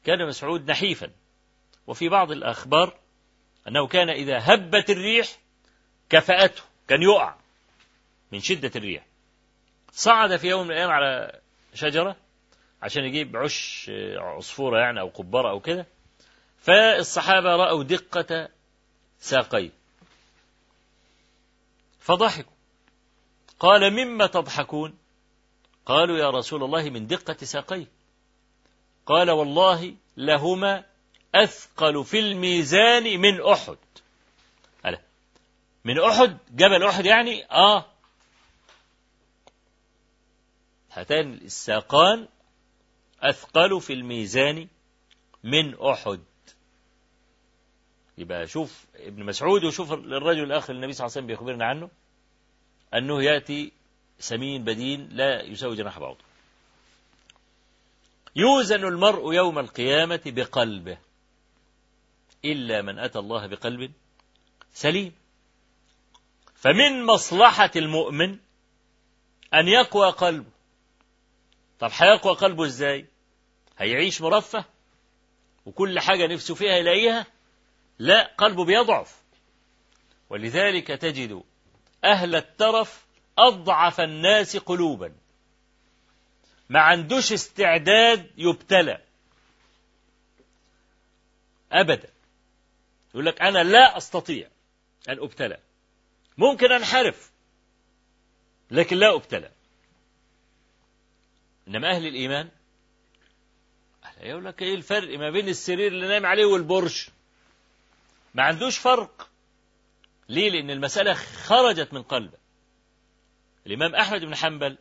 [0.05, 1.11] كان مسعود نحيفا.
[1.87, 2.99] وفي بعض الأخبار
[3.69, 5.39] أنه كان إذا هبت الريح
[6.11, 7.35] كفأته كان يقع
[8.33, 9.07] من شدة الريح.
[9.93, 11.41] صعد في يوم من الأيام على
[11.75, 12.17] شجرة
[12.83, 15.87] عشان يجيب عش عصفورة يعني أو قبارة أو كده.
[16.59, 18.49] فالصحابة رأوا دقة
[19.21, 19.71] ساقيه
[22.01, 22.53] فضحكوا.
[23.61, 24.99] قال مما تضحكون؟
[25.87, 27.87] قالوا يا رسول الله من دقة ساقيه
[29.07, 30.85] قال والله لهما
[31.35, 33.77] أثقل في الميزان من أحد.
[34.87, 35.01] ألا
[35.85, 37.85] من أحد؟ جبل أحد يعني؟ آه.
[40.93, 42.29] هاتان الساقان
[43.21, 44.69] أثقل في الميزان
[45.45, 46.21] من أحد.
[48.19, 51.91] يبقى شوف ابن مسعود وشوف الرجل الآخر النبي صلى الله عليه وسلم بيخبرنا عنه
[52.95, 53.73] أنه يأتي
[54.19, 56.17] سمين بدين لا يساوي جناح بعوض
[58.37, 60.99] يوزن المرء يوم القيامة بقلبه
[62.45, 63.93] إلا من أتى الله بقلب
[64.73, 65.13] سليم.
[66.55, 68.39] فمن مصلحة المؤمن
[69.55, 70.58] أن يقوى قلبه
[71.79, 73.07] طب هيقوى قلبه إزاي؟
[73.79, 74.65] هيعيش مرفه؟
[75.67, 77.27] وكل حاجة نفسه فيها يلاقيها؟
[77.99, 79.23] لا قلبه بيضعف.
[80.31, 81.43] ولذلك تجد
[82.05, 83.07] أهل الترف
[83.39, 85.15] أضعف الناس قلوبا.
[86.69, 89.03] ما عندوش استعداد يبتلى.
[91.73, 92.11] أبدا.
[93.11, 94.49] يقول لك أنا لا أستطيع
[95.09, 95.59] أن أبتلى.
[96.39, 97.31] ممكن أنحرف
[98.71, 99.51] لكن لا أبتلى.
[101.69, 102.49] إنما أهل الإيمان
[104.21, 107.11] يقول لك إيه الفرق ما بين السرير اللي نايم عليه والبرش؟
[108.35, 109.31] ما عندوش فرق.
[110.29, 112.39] ليه؟ لأن المسألة خرجت من قلبه.
[113.67, 114.79] الإمام أحمد بن حنبل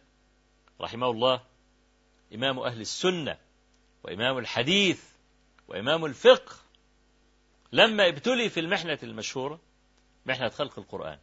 [0.82, 1.44] رحمه الله
[2.34, 3.38] إمام أهل السنة
[4.04, 5.04] وإمام الحديث
[5.68, 6.56] وإمام الفقه
[7.72, 9.60] لما ابتلي في المحنة المشهورة
[10.26, 11.20] محنة خلق القرآن.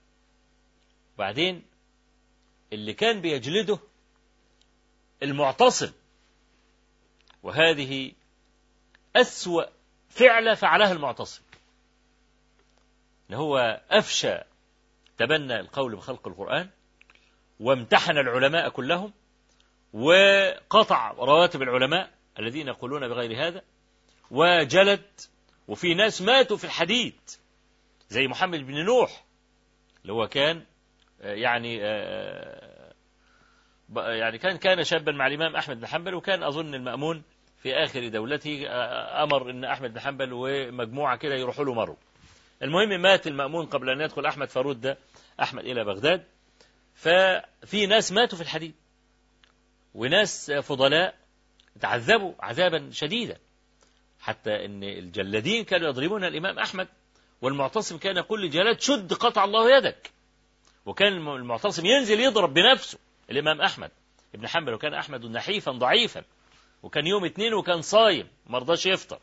[1.17, 1.65] وبعدين
[2.73, 3.79] اللي كان بيجلده
[5.25, 5.93] المعتصم.
[7.43, 8.13] وهذه
[9.17, 9.65] أسوأ
[10.09, 11.43] فعلة فعلها المعتصم.
[13.31, 14.39] إن هو أفشى
[15.19, 16.71] تبنى القول بخلق القرآن
[17.61, 19.13] وامتحن العلماء كلهم
[19.93, 23.63] وقطع رواتب العلماء الذين يقولون بغير هذا
[24.31, 25.21] وجلد
[25.69, 27.21] وفي ناس ماتوا في الحديد
[28.09, 29.25] زي محمد بن نوح
[30.03, 30.65] اللي هو كان
[31.21, 31.81] يعني
[33.97, 37.23] يعني كان كان شابا مع الإمام أحمد بن حنبل وكان أظن المأمون
[37.59, 38.67] في آخر دولته
[39.23, 41.97] أمر أن أحمد بن حنبل ومجموعة كده يروحوا له مروا.
[42.63, 44.97] المهم مات المأمون قبل أن يدخل أحمد فرد
[45.43, 46.25] أحمد إلى بغداد.
[46.95, 48.75] ففي ناس ماتوا في الحديد
[49.95, 51.15] وناس فضلاء
[51.81, 53.39] تعذبوا عذابا شديدا
[54.21, 56.89] حتى إن الجلادين كانوا يضربون الإمام أحمد
[57.43, 60.11] والمعتصم كان يقول للجلاد شد قطع الله يدك.
[60.87, 62.99] وكان المعتصم ينزل يضرب بنفسه.
[63.31, 63.91] الإمام أحمد
[64.35, 66.25] ابن حنبل وكان أحمد نحيفا ضعيفا
[66.83, 69.19] وكان يوم اثنين وكان صايم ما رضاش يفطر.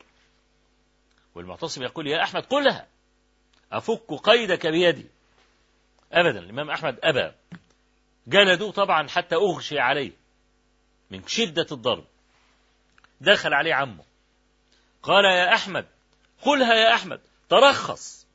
[1.34, 2.88] والمعتصم يقول يا أحمد قلها
[3.72, 5.06] أفك قيدك بيدي.
[6.12, 7.32] ابدا الإمام أحمد أبى.
[8.26, 10.12] جلدوه طبعا حتى أغشي عليه
[11.10, 12.04] من شدة الضرب.
[13.20, 14.04] دخل عليه عمه.
[15.02, 15.86] قال يا أحمد
[16.42, 18.26] قلها يا أحمد ترخص.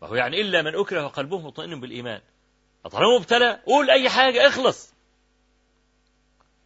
[0.00, 2.20] فهو يعني إلا من أكره قلبه مطمئن بالإيمان.
[2.88, 4.94] طالما مبتلى؟ قول أي حاجة اخلص.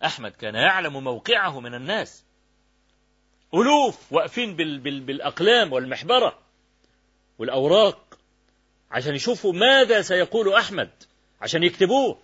[0.05, 2.24] أحمد كان يعلم موقعه من الناس.
[3.55, 6.38] ألوف واقفين بال بال بالأقلام والمحبرة
[7.38, 8.18] والأوراق
[8.90, 10.90] عشان يشوفوا ماذا سيقول أحمد
[11.40, 12.18] عشان يكتبوه.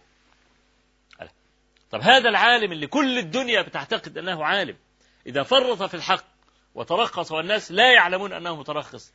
[1.90, 4.76] طب هذا العالم اللي كل الدنيا بتعتقد أنه عالم
[5.26, 6.24] إذا فرط في الحق
[6.74, 9.12] وترخص والناس لا يعلمون أنه مترخص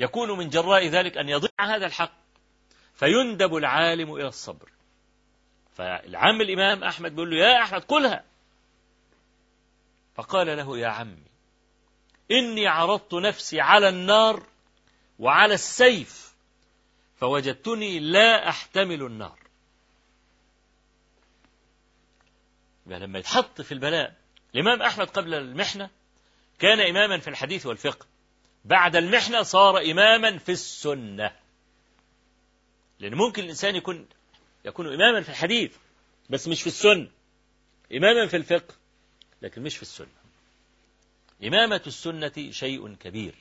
[0.00, 2.23] يكون من جراء ذلك أن يضيع هذا الحق.
[2.94, 4.68] فيندب العالم إلى الصبر.
[5.74, 8.24] فالعم الإمام أحمد بيقول له يا أحمد قلها
[10.14, 11.34] فقال له يا عمي
[12.30, 14.46] إني عرضت نفسي على النار
[15.18, 16.34] وعلى السيف
[17.16, 19.38] فوجدتني لا أحتمل النار.
[22.86, 24.14] لما يتحط في البلاء
[24.54, 25.90] الإمام أحمد قبل المحنة
[26.58, 28.06] كان إماما في الحديث والفقه.
[28.64, 31.43] بعد المحنة صار إماما في السنة.
[33.04, 34.08] لأن ممكن الإنسان يكون
[34.64, 35.76] يكون إماما في الحديث
[36.30, 37.10] بس مش في السنة
[37.92, 38.74] إماما في الفقه
[39.42, 40.08] لكن مش في السنة.
[41.44, 43.34] إمامة السنة شيء كبير.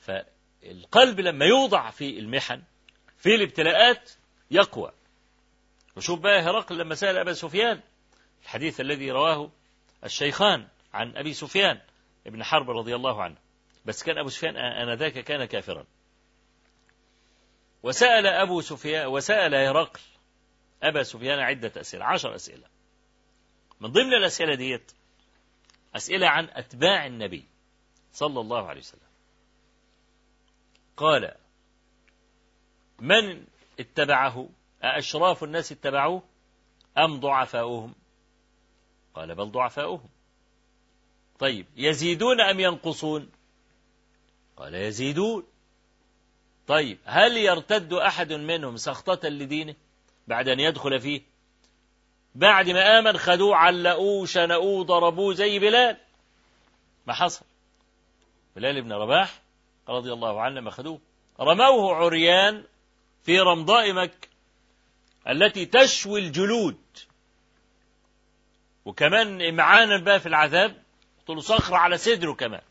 [0.00, 2.62] فالقلب لما يوضع في المحن
[3.18, 4.10] في الابتلاءات
[4.50, 4.92] يقوى.
[5.96, 7.80] وشوف بقى هرقل لما سأل أبا سفيان
[8.42, 9.50] الحديث الذي رواه
[10.04, 11.80] الشيخان عن أبي سفيان
[12.26, 13.36] ابن حرب رضي الله عنه.
[13.84, 15.86] بس كان أبو سفيان آنذاك كان كافرا.
[17.86, 20.00] وسأل أبو سفيان وسأل هرقل.
[20.82, 22.68] أبا سفيان عدة أسئلة عشر أسئلة.
[23.80, 24.92] من ضمن الأسئلة ديت
[25.96, 27.44] أسئلة عن أتباع النبي
[28.12, 29.00] صلى الله عليه وسلم.
[30.96, 31.34] قال
[32.98, 33.44] من
[33.80, 34.48] اتبعه؟
[34.82, 36.22] أأشراف الناس اتبعوه
[36.98, 37.94] أم ضعفاؤهم؟
[39.14, 40.08] قال بل ضعفاؤهم.
[41.38, 43.30] طيب يزيدون أم ينقصون؟
[44.56, 45.46] قال يزيدون.
[46.66, 49.74] طيب هل يرتد أحد منهم سخطة لدينه
[50.28, 51.22] بعد أن يدخل فيه؟
[52.34, 55.96] بعد ما آمن خدوه علقوه شنقوه ضربوه زي بلال.
[57.06, 57.44] ما حصل.
[58.56, 59.40] بلال بن رباح
[59.88, 61.00] رضي الله عنه ما خدوه
[61.40, 62.64] رموه عريان
[63.22, 64.28] في رمضاء مكة
[65.28, 66.78] التي تشوي الجلود.
[68.84, 70.82] وكمان إمعانا بقى في العذاب
[71.28, 72.62] له صخرة على صدره كمان.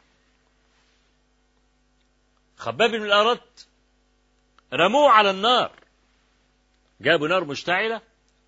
[2.57, 3.67] خباب بن الأرت
[4.73, 5.71] رموه على النار.
[7.01, 8.01] جابوا نار مشتعلة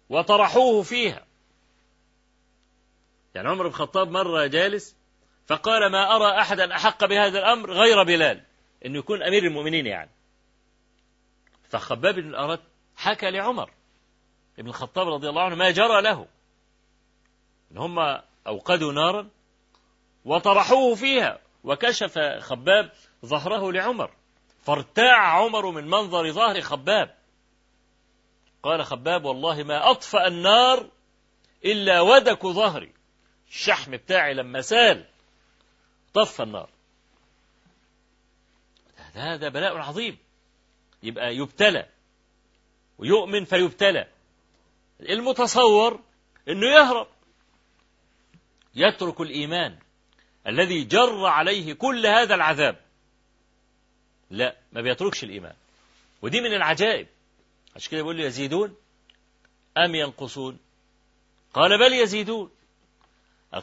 [0.10, 1.26] وطرحوه فيها.
[3.36, 4.96] يعني عمر بن الخطاب مرة جالس
[5.48, 8.44] فقال ما أرى أحدا أحق بهذا الأمر غير بلال.
[8.86, 10.10] أنه يكون أمير المؤمنين يعني.
[11.70, 12.62] فخباب بن الأرت
[12.96, 13.72] حكى لعمر
[14.60, 16.28] ابن الخطاب رضي الله عنه ما جرى له.
[17.72, 18.00] إن هم
[18.48, 19.30] أوقدوا نارا
[20.26, 21.40] وطرحوه فيها.
[21.64, 22.92] وكشف خباب
[23.26, 24.12] ظهره لعمر.
[24.68, 27.18] فارتاع عمر من منظر ظهر خباب.
[28.64, 30.90] قال خباب والله ما أطفأ النار
[31.66, 32.94] إلا ودك ظهري.
[33.50, 35.06] الشحم بتاعي لما سال
[36.14, 36.70] طفى النار.
[39.14, 40.18] هذا بلاء عظيم.
[41.04, 41.90] يبقى يبتلى
[42.98, 44.08] ويؤمن فيبتلى.
[45.00, 46.00] المتصور
[46.48, 47.08] إنه يهرب.
[48.76, 49.80] يترك الإيمان
[50.48, 52.87] الذي جر عليه كل هذا العذاب.
[54.30, 55.54] لا ما بيتركش الإيمان.
[56.22, 57.08] ودي من العجائب.
[57.76, 58.76] عشان كده بيقول لي يزيدون
[59.78, 60.60] أم ينقصون؟
[61.54, 62.52] قال بل يزيدون.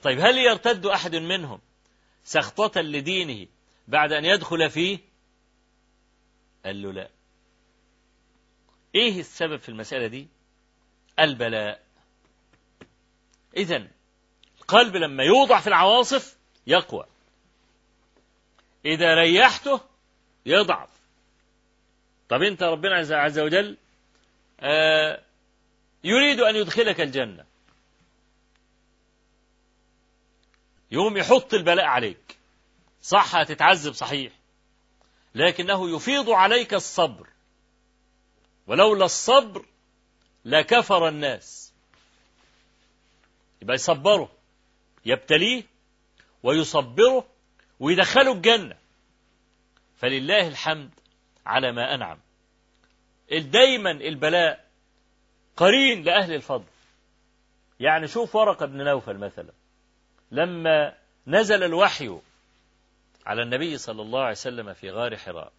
[0.03, 1.61] طيب هل يرتد أحد منهم
[2.25, 3.47] سخطة لدينه
[3.89, 4.99] بعد أن يدخل فيه؟
[6.65, 7.11] قال له لا.
[8.95, 10.29] إيه السبب في المسألة دي؟
[11.21, 11.85] البلاء.
[13.57, 13.89] إذا
[14.61, 16.37] القلب لما يوضع في العواصف
[16.67, 17.07] يقوى.
[18.85, 19.81] إذا ريحته
[20.47, 20.89] يضعف
[22.29, 23.77] طب أنت ربنا عز وجل
[24.61, 25.23] آه
[26.05, 27.45] يريد أن يدخلك الجنة.
[30.91, 32.37] يوم يحط البلاء عليك.
[33.03, 34.33] صح هتتعذب صحيح.
[35.35, 37.29] لكنه يفيض عليك الصبر.
[38.67, 39.65] ولولا الصبر
[40.45, 41.73] لكفر الناس.
[43.63, 44.33] يبقى يصبره
[45.05, 45.63] يبتليه
[46.43, 47.27] ويصبره
[47.81, 48.77] ويدخله الجنة.
[49.97, 50.91] فلله الحمد
[51.47, 52.19] على ما أنعم.
[53.31, 54.65] دايما البلاء
[55.57, 56.65] قرين لأهل الفضل.
[57.81, 59.53] يعني شوف ورقة بن نوفل مثلا.
[60.31, 60.95] لما
[61.27, 62.19] نزل الوحي
[63.27, 65.53] على النبي صلى الله عليه وسلم في غار حراء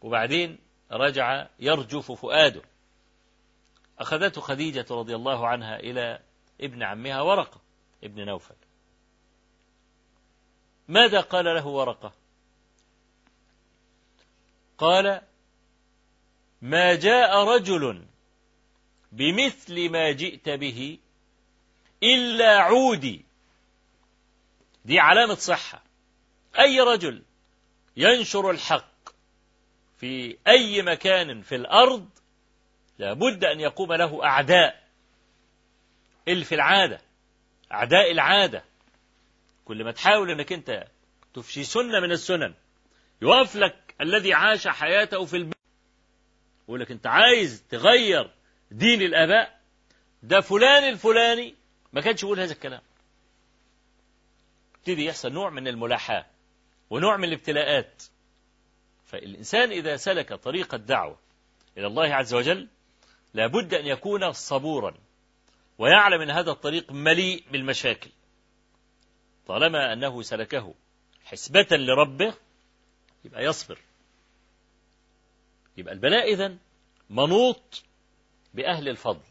[0.00, 0.58] وبعدين
[0.92, 2.62] رجع يرجف فؤاده.
[3.98, 6.20] أخذته خديجة رضي الله عنها إلى
[6.60, 7.60] ابن عمها ورقة
[8.04, 8.54] ابن نوفل.
[10.88, 12.12] ماذا قال له ورقة؟
[14.78, 15.20] قال
[16.62, 18.04] ما جاء رجل
[19.12, 20.98] بمثل ما جئت به
[22.02, 23.24] إلا عودي.
[24.84, 25.82] دي علامة صحة.
[26.58, 27.22] أي رجل
[27.96, 29.08] ينشر الحق
[29.96, 32.08] في أي مكان في الأرض
[32.98, 34.86] لابد أن يقوم له أعداء.
[36.28, 37.00] اللي في العادة
[37.72, 38.64] أعداء العادة.
[39.64, 40.86] كل ما تحاول أنك أنت
[41.34, 42.54] تفشي سنة من السنن
[43.22, 45.56] يقف لك الذي عاش حياته في البيت
[46.68, 48.30] يقول لك أنت عايز تغير
[48.70, 49.60] دين الآباء؟
[50.22, 51.54] ده فلان الفلاني.
[51.92, 52.82] ما كانش يقول هذا الكلام.
[54.78, 56.26] ابتدي يحصل نوع من الملاحاة
[56.90, 58.02] ونوع من الابتلاءات.
[59.04, 61.18] فالإنسان إذا سلك طريق الدعوة
[61.78, 62.68] إلى الله عز وجل
[63.34, 64.94] لابد أن يكون صبورا
[65.78, 68.10] ويعلم أن هذا الطريق مليء بالمشاكل.
[69.46, 70.74] طالما أنه سلكه
[71.24, 72.34] حسبة لربه
[73.24, 73.78] يبقى يصبر.
[75.76, 76.58] يبقى البلاء إذن
[77.10, 77.82] منوط
[78.54, 79.24] بأهل الفضل.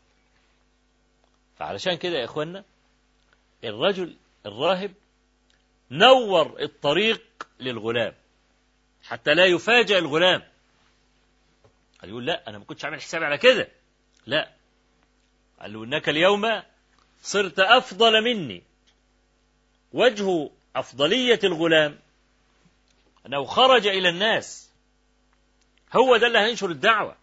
[1.57, 2.63] فعلشان كده يا إخوانا
[3.63, 4.15] الرجل
[4.45, 4.93] الراهب
[5.91, 8.13] نور الطريق للغلام
[9.03, 10.43] حتى لا يفاجأ الغلام.
[12.01, 13.67] قال يقول لا أنا ما كنتش عامل حسابي على كده.
[14.25, 14.51] لا.
[15.59, 16.61] قال له إنك اليوم
[17.21, 18.63] صرت أفضل مني.
[19.93, 21.99] وجه أفضلية الغلام
[23.25, 24.64] أنه خرج إلى الناس.
[25.95, 27.15] هو ده اللي هينشر الدعوة.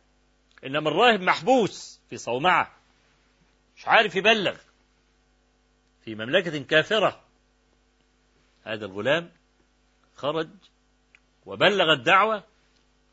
[0.67, 2.73] إنما الراهب محبوس في صومعة.
[3.77, 4.57] مش عارف يبلغ.
[6.05, 7.21] في مملكة كافرة.
[8.65, 9.31] هذا الغلام
[10.15, 10.49] خرج
[11.47, 12.45] وبلغ الدعوة.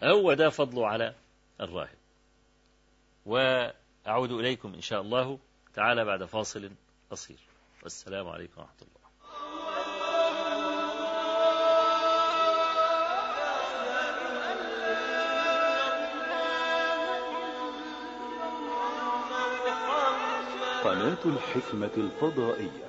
[0.04, 1.16] هو ده فضله على
[1.62, 1.98] الراهب.
[3.26, 5.40] وأعود إليكم إن شاء الله
[5.74, 6.72] تعالى بعد فاصل
[7.12, 7.40] قصير.
[7.84, 8.99] والسلام عليكم ورحمة الله.
[20.84, 22.89] قناة الحكمة الفضائية.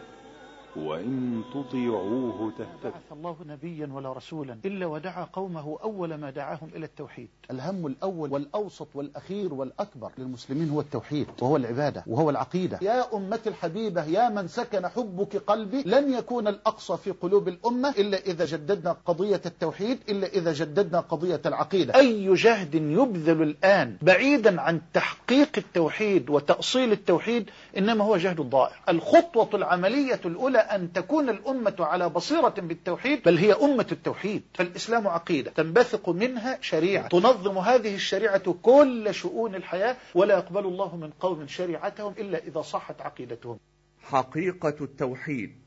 [0.76, 2.90] وإن تطيعوه تهتدوا.
[2.90, 7.28] بعث الله نبيا ولا رسولا إلا ودعا قومه أول ما دعاهم إلى التوحيد.
[7.50, 12.78] الهم الأول والأوسط والأخير والأكبر للمسلمين هو التوحيد وهو العبادة وهو العقيدة.
[12.82, 18.18] يا أمتي الحبيبة يا من سكن حبك قلبي لن يكون الأقصى في قلوب الأمة إلا
[18.18, 21.94] إذا جددنا قضية التوحيد إلا إذا جددنا قضية العقيدة.
[21.94, 28.76] أي جهد يبذل الآن بعيدا عن تحقيق التوحيد وتأصيل التوحيد إنما هو جهد ضائع.
[28.88, 34.42] الخطوة العملية الأولى أن تكون الأمة على بصيرة بالتوحيد بل هي أمة التوحيد.
[34.54, 35.50] فالإسلام عقيدة.
[35.50, 37.08] تنبثق منها شريعة.
[37.08, 43.00] تنظم هذه الشريعة كل شؤون الحياة ولا يقبل الله من قوم شريعتهم إلا إذا صحت
[43.00, 43.58] عقيدتهم.
[44.02, 45.58] حقيقة التوحيد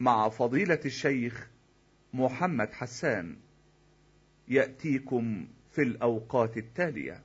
[0.00, 1.48] مع فضيلة الشيخ
[2.12, 3.36] محمد حسان
[4.48, 7.22] يأتيكم في الأوقات التالية.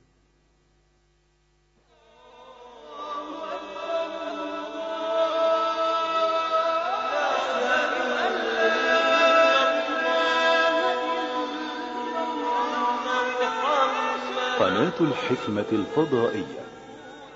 [14.58, 16.66] قناة الحكمة الفضائية.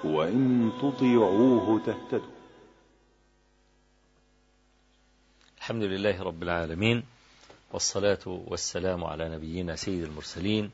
[0.04, 2.32] وإن تطيعوه تهتدوا.
[5.58, 7.04] الحمد لله رب العالمين
[7.72, 10.70] والصلاة والسلام على نبينا سيد المرسلين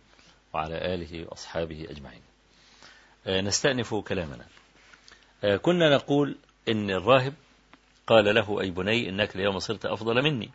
[0.54, 2.22] وعلى آله وأصحابه أجمعين.
[3.26, 4.46] آه، نستأنف كلامنا.
[5.44, 6.36] آه، كنا نقول
[6.68, 7.34] إن الراهب
[8.06, 10.50] قال له أي بني إنك اليوم صرت أفضل مني.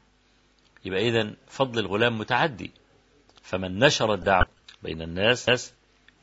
[0.86, 2.72] يبقى إذن فضل الغلام متعدي
[3.44, 4.48] فمن نشر الدعوة
[4.84, 5.74] بين الناس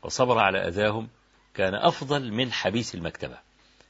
[0.03, 1.09] وصبر على أذاهم
[1.55, 3.39] كان أفضل من حبيس المكتبة.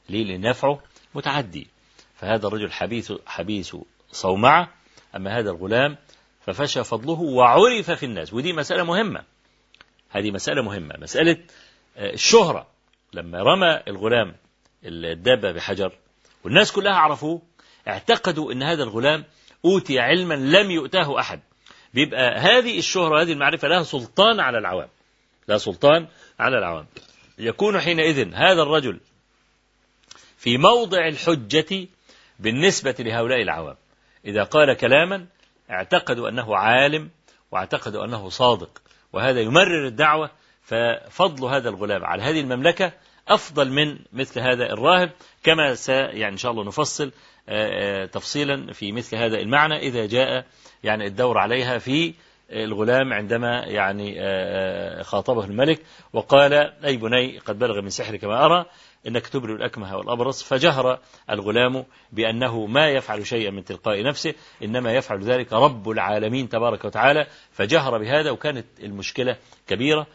[0.09, 0.81] ليه؟ لأن نفعه
[1.15, 1.67] متعدي.
[2.15, 3.77] فهذا الرجل حبيس, حبيس
[4.11, 4.73] صومعة.
[5.15, 5.97] أما هذا الغلام
[6.41, 8.33] ففشى فضله وعرف في الناس.
[8.33, 9.23] ودي مسألة مهمة.
[10.09, 10.95] هذه مسألة مهمة.
[10.97, 11.37] مسألة
[11.97, 12.67] الشهرة.
[13.13, 14.35] لما رمى الغلام
[14.83, 15.97] الدابة بحجر
[16.43, 17.41] والناس كلها عرفوه
[17.87, 19.25] اعتقدوا أن هذا الغلام
[19.65, 21.39] أوتي علما لم يؤتاه أحد.
[21.93, 24.89] بيبقى هذه الشهرة هذه المعرفة لها سلطان على العوام.
[25.51, 26.07] لا سلطان
[26.39, 26.85] على العوام.
[27.37, 28.99] يكون حينئذ هذا الرجل
[30.37, 31.87] في موضع الحجة
[32.39, 33.75] بالنسبة لهؤلاء العوام.
[34.25, 35.25] إذا قال كلاما
[35.71, 37.09] اعتقدوا أنه عالم
[37.51, 38.81] واعتقدوا أنه صادق
[39.13, 40.29] وهذا يمرر الدعوة
[40.61, 42.93] ففضل هذا الغلام على هذه المملكة
[43.27, 45.11] أفضل من مثل هذا الراهب
[45.43, 47.11] كما س يعني إن شاء الله نفصل
[48.11, 50.45] تفصيلا في مثل هذا المعنى إذا جاء
[50.83, 52.13] يعني الدور عليها في
[52.51, 54.15] الغلام عندما يعني
[55.03, 55.81] خاطبه الملك
[56.13, 56.53] وقال
[56.85, 58.65] أي بني قد بلغ من سحرك ما أرى
[59.07, 60.43] إنك تبرئ الأكمه والأبرص.
[60.43, 60.99] فجهر
[61.29, 64.33] الغلام بأنه ما يفعل شيئا من تلقاء نفسه
[64.63, 67.27] إنما يفعل ذلك رب العالمين تبارك وتعالى.
[67.51, 69.37] فجهر بهذا وكانت المشكلة
[69.67, 70.07] كبيرة.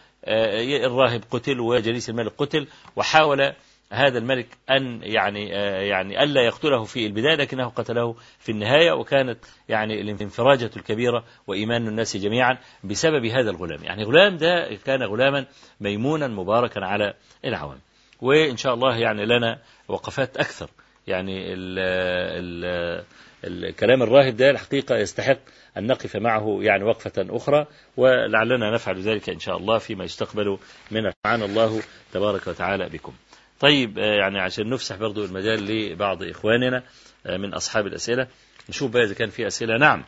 [0.85, 3.53] الراهب قتل وجليس الملك قتل وحاول
[3.93, 9.39] هذا الملك أن يعني آه، يعني ألا يقتله في البداية لكنه قتله في النهاية وكانت
[9.69, 13.85] يعني الانفراجة الكبيرة وإيمان الناس جميعا بسبب هذا الغلام.
[13.85, 15.47] يعني غلام ده كان غلاما
[15.81, 17.15] ميمونا مباركا على
[17.45, 17.79] العوام.
[18.21, 19.59] وإن شاء الله يعني لنا
[19.89, 20.71] وقفات أكثر.
[21.07, 23.05] يعني ال ال
[23.45, 25.39] الكلام الراهب ده الحقيقة يستحق
[25.77, 30.59] أن نقف معه يعني وقفة أخرى ولعلنا نفعل ذلك إن شاء الله فيما يستقبل
[30.91, 31.83] من معنا الله
[32.13, 33.13] تبارك وتعالى بكم.
[33.61, 36.83] طيب آه، يعني عشان نفسح برضو المجال لبعض إخواننا
[37.27, 38.27] آه، من أصحاب الأسئلة
[38.69, 39.77] نشوف بقى إذا كان في أسئلة.
[39.79, 40.03] نعم.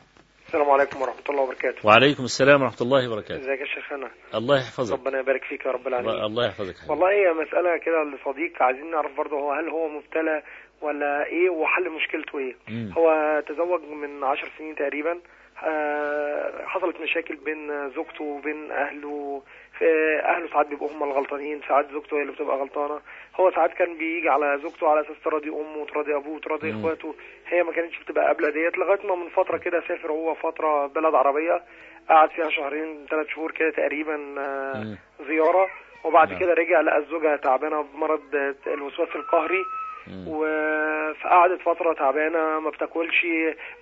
[0.46, 1.86] السلام عليكم ورحمة الله وبركاته.
[1.86, 3.40] وعليكم السلام ورحمة الله وبركاته.
[3.40, 4.98] إزيك يا شيخنا؟ الله يحفظك.
[4.98, 6.24] ربنا يبارك فيك يا رب العالمين.
[6.24, 6.90] الله يحفظك حبيبي.
[6.92, 10.42] والله هي مسألة كده لصديق عايزين نعرف برضه هو هل هو مبتلى
[10.80, 12.54] ولا إيه وحل مشكلته إيه.
[12.68, 12.92] مم.
[12.98, 13.08] هو
[13.48, 15.20] تزوج من عشر سنين تقريبا
[15.66, 19.42] آه، حصلت مشاكل بين زوجته وبين أهله
[19.82, 23.00] أهله ساعات بيبقوا هم الغلطانين ساعات زوجته هي اللي بتبقى غلطانة
[23.40, 26.70] هو ساعات كان بيجي على زوجته على أساس تراضي أمه وتراضي أبوه وتراضي.
[26.70, 27.14] إخواته
[27.46, 31.14] هي ما كانتش بتبقى قابلة ديت لغاية ما من فترة كده سافر هو فترة بلد
[31.14, 31.62] عربية
[32.08, 34.96] قعد فيها شهرين ثلاث شهور كده تقريبا آه،.
[35.28, 35.68] زيارة
[36.04, 36.40] وبعد نعم.
[36.40, 39.62] كده رجع لقى الزوجه تعبانة بمرض آه، الوسواس القهري
[41.22, 43.24] فقعدت فترة تعبانة ما بتاكلش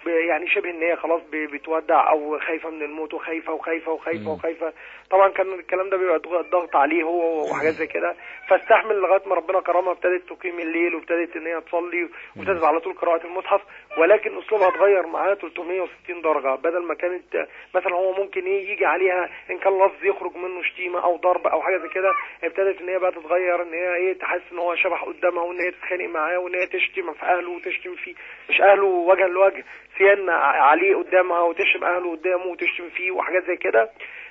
[0.07, 4.28] يعني شبه إن هي خلاص بتودع أو خايفة من الموت وخايفة وخايفة مم.
[4.28, 4.73] وخايفة.
[5.11, 8.15] طبعا كان الكلام ده بيبقى ضغ- ضغط عليه هو وحاجات زي كده.
[8.48, 12.93] فاستحمل لغاية ما ربنا كرمها ابتدت تقيم الليل وابتدت إن هي تصلي وابتدت على طول
[12.94, 13.61] قراءة المصحف.
[13.97, 19.31] ولكن أسلوبها اتغير معاها 360 درجة بدل ما كانت مثلا هو ممكن إيه يجي عليها
[19.51, 22.12] إن كان لفظ يخرج منه شتيمة أو ضرب أو حاجة زي كده
[22.44, 25.70] ابتدت إن هي بقى تتغير إن هي إيه تحس إن هو شبح قدامها وإن هي
[25.70, 28.14] تتخانق معاه وإن هي تشتم في أهله وتشتم فيه
[28.51, 29.64] مش أهله وجها لوجه
[29.98, 33.90] سيان عليه قدامها وتشتم أهله قدامه وتشتم فيه وحاجات زي كده.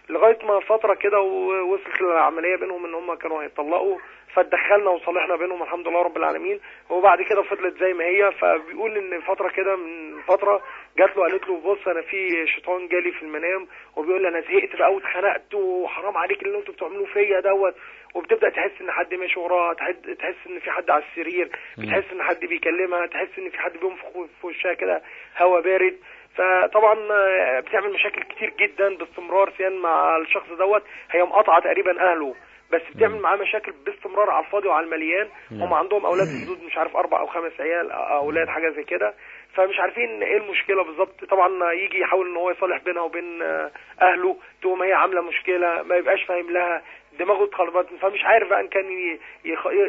[0.10, 3.98] لغاية ما فترة كده ووصلت العملية بينهم إن هم كانوا هيطلقوا
[4.34, 6.60] فاتدخلنا وصالحنا بينهم الحمد لله رب العالمين.
[6.90, 10.62] وبعد كده فضلت زي ما هي فبيقول إن فترة كده من فترة
[10.98, 14.76] جات له قالت له بص أنا في شيطان جالي في المنام وبيقول لي أنا زهقت
[14.76, 17.76] بقى واتخنقت وحرام عليك اللي أنتوا بتعملوه فيا دوت.
[18.16, 19.74] وبتبدأ تحس إن حد ماشي وراها
[20.20, 24.06] تحس إن في حد على السرير بتحس إن حد بيكلمها تحس إن في حد بينفخ
[24.42, 25.02] في وشها كده
[25.38, 25.98] هوا بارد.
[26.36, 30.84] فطبعا آه، بتعمل مشاكل كتير جدا باستمرار سيان مع الشخص دوت.
[31.12, 32.36] هي مقاطعة تقريبا أهله
[32.72, 35.28] بس بتعمل معاه مشاكل باستمرار على الفاضي وعلى المليان.
[35.52, 39.14] هم عندهم أولاد في حدود مش عارف أربع أو خمس عيال أولاد حاجة زي كده.
[39.54, 41.26] فمش عارفين إيه المشكلة بالظبط.
[41.26, 43.72] طبعا يجي يحاول إن هو يصالح بينها وبين آه،
[44.02, 46.82] أهله تقوم هي عاملة مشكلة ما يبقاش فاهم لها
[47.20, 47.88] دماغه اتخربت.
[48.02, 49.18] فمش عارف بقى إن كان.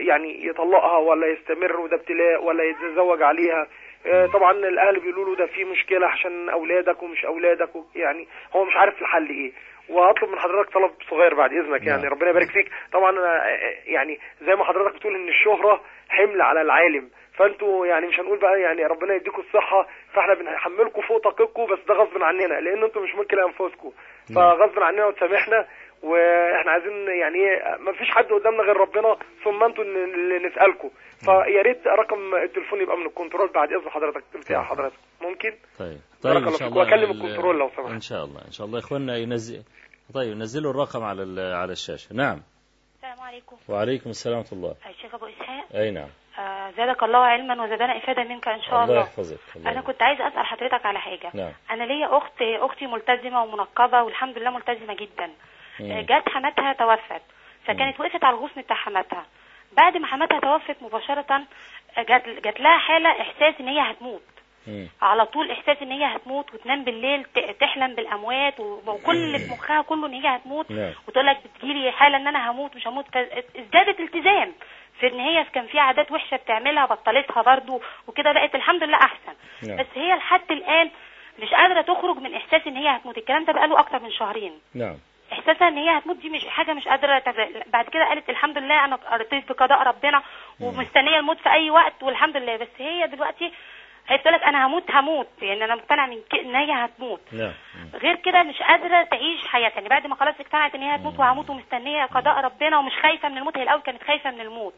[0.06, 3.66] يعني يطلقها ولا يستمر وده ابتلاء ولا يتزوج عليها.
[4.32, 9.02] طبعا الأهل بيقولوا له ده في مشكلة عشان أولادك ومش أولادك يعني هو مش عارف
[9.02, 9.52] الحل إيه.
[9.88, 12.12] وهطلب من حضرتك طلب صغير بعد إذنك يعني نعم.
[12.12, 12.70] ربنا يبارك فيك.
[12.92, 17.10] طبعا أنا آه، يعني زي ما حضرتك بتقول إن الشهرة حمل على العالم.
[17.38, 21.94] فأنتوا يعني مش هنقول بقى يعني ربنا يديكم الصحة فإحنا بنحملكم فوق طاقتكم بس ده
[21.94, 23.92] غصب عننا لأن أنتوا مش ملك لانفسكم
[24.34, 25.66] فغصب عننا وتسامحنا
[26.02, 30.90] وإحنا عايزين يعني إيه ما فيش حد قدامنا غير ربنا ثم أنتوا اللي نسالكم
[31.24, 34.96] فيا ريت رقم التليفون يبقى من الكنترول بعد إذن حضرتك بتاع حضرتك.
[35.20, 35.98] ممكن؟ طيب.
[36.22, 36.68] طيب إن شاء.
[36.68, 37.90] الله وأكلم ال- الكنترول لو سمحت.
[37.90, 38.78] إن شاء الله إن شاء الله.
[38.78, 39.62] إخواننا ينزل
[40.14, 42.14] طيب نزلوا الرقم على ال- على الشاشة.
[42.14, 42.42] نعم.
[42.96, 43.56] السلام عليكم.
[43.68, 44.74] وعليكم السلام ورحمة الله.
[44.90, 45.64] الشيخ أبو إسحاق.
[45.74, 46.08] أي نعم.
[46.38, 49.00] آه زادك الله علما وزادنا إفادة منك إن شاء الله الله.
[49.00, 49.38] يحفظك.
[49.56, 51.30] الله أنا كنت عايزه أسأل حضرتك على حاجة.
[51.34, 51.52] نعم.
[51.70, 55.30] أنا ليا أخت أختي ملتزمة ومنقبة والحمد لله ملتزمة جدا.
[55.80, 57.22] جت حماتها توفت
[57.66, 59.26] فكانت وقفت على الغصن بتاع حماتها.
[59.76, 61.42] بعد ما حماتها توفت مباشرة
[61.98, 64.22] آه، جات جات لها حالة إحساس إن هي هتموت.
[64.66, 64.88] مم.
[65.02, 67.24] على طول إحساس إن هي هتموت وتنام بالليل
[67.60, 70.70] تحلم بالأموات و- وكل في مخها كله إن هي هتموت.
[70.70, 70.92] نعم.
[71.08, 73.16] وتقول لك بتجيلي حالة إن أنا هموت مش هموت.
[73.56, 74.52] ازدادت التزام
[75.00, 79.34] في إن هي كان في عادات وحشة بتعملها بطلتها برضو وكده بقت الحمد لله أحسن.
[79.62, 79.76] نعم.
[79.76, 80.90] بس هي لحد الآن
[81.42, 83.18] مش قادرة تخرج من إحساس إن هي هتموت.
[83.18, 84.52] الكلام ده بقاله أكتر من شهرين.
[84.74, 84.96] نعم.
[85.32, 87.34] إحساسها إن هي هتموت دي مش حاجة مش قادرة تب...
[87.66, 90.22] بعد كده قالت الحمد لله أنا رضيت بقضاء ربنا
[90.60, 92.56] ومستنية الموت في أي وقت والحمد لله.
[92.56, 93.52] بس هي دلوقتي
[94.08, 95.28] هي بتقول لك أنا هموت هموت.
[95.42, 96.20] يعني أنا مقتنعة من.
[96.34, 97.20] إن هي هتموت.
[97.94, 99.76] غير كده مش قادرة تعيش حياتها.
[99.76, 103.38] يعني بعد ما خلاص اقتنعت إن هي هتموت وهموت ومستنية قضاء ربنا ومش خايفة من
[103.38, 103.56] الموت.
[103.56, 104.74] هي الأول كانت خايفة من الموت.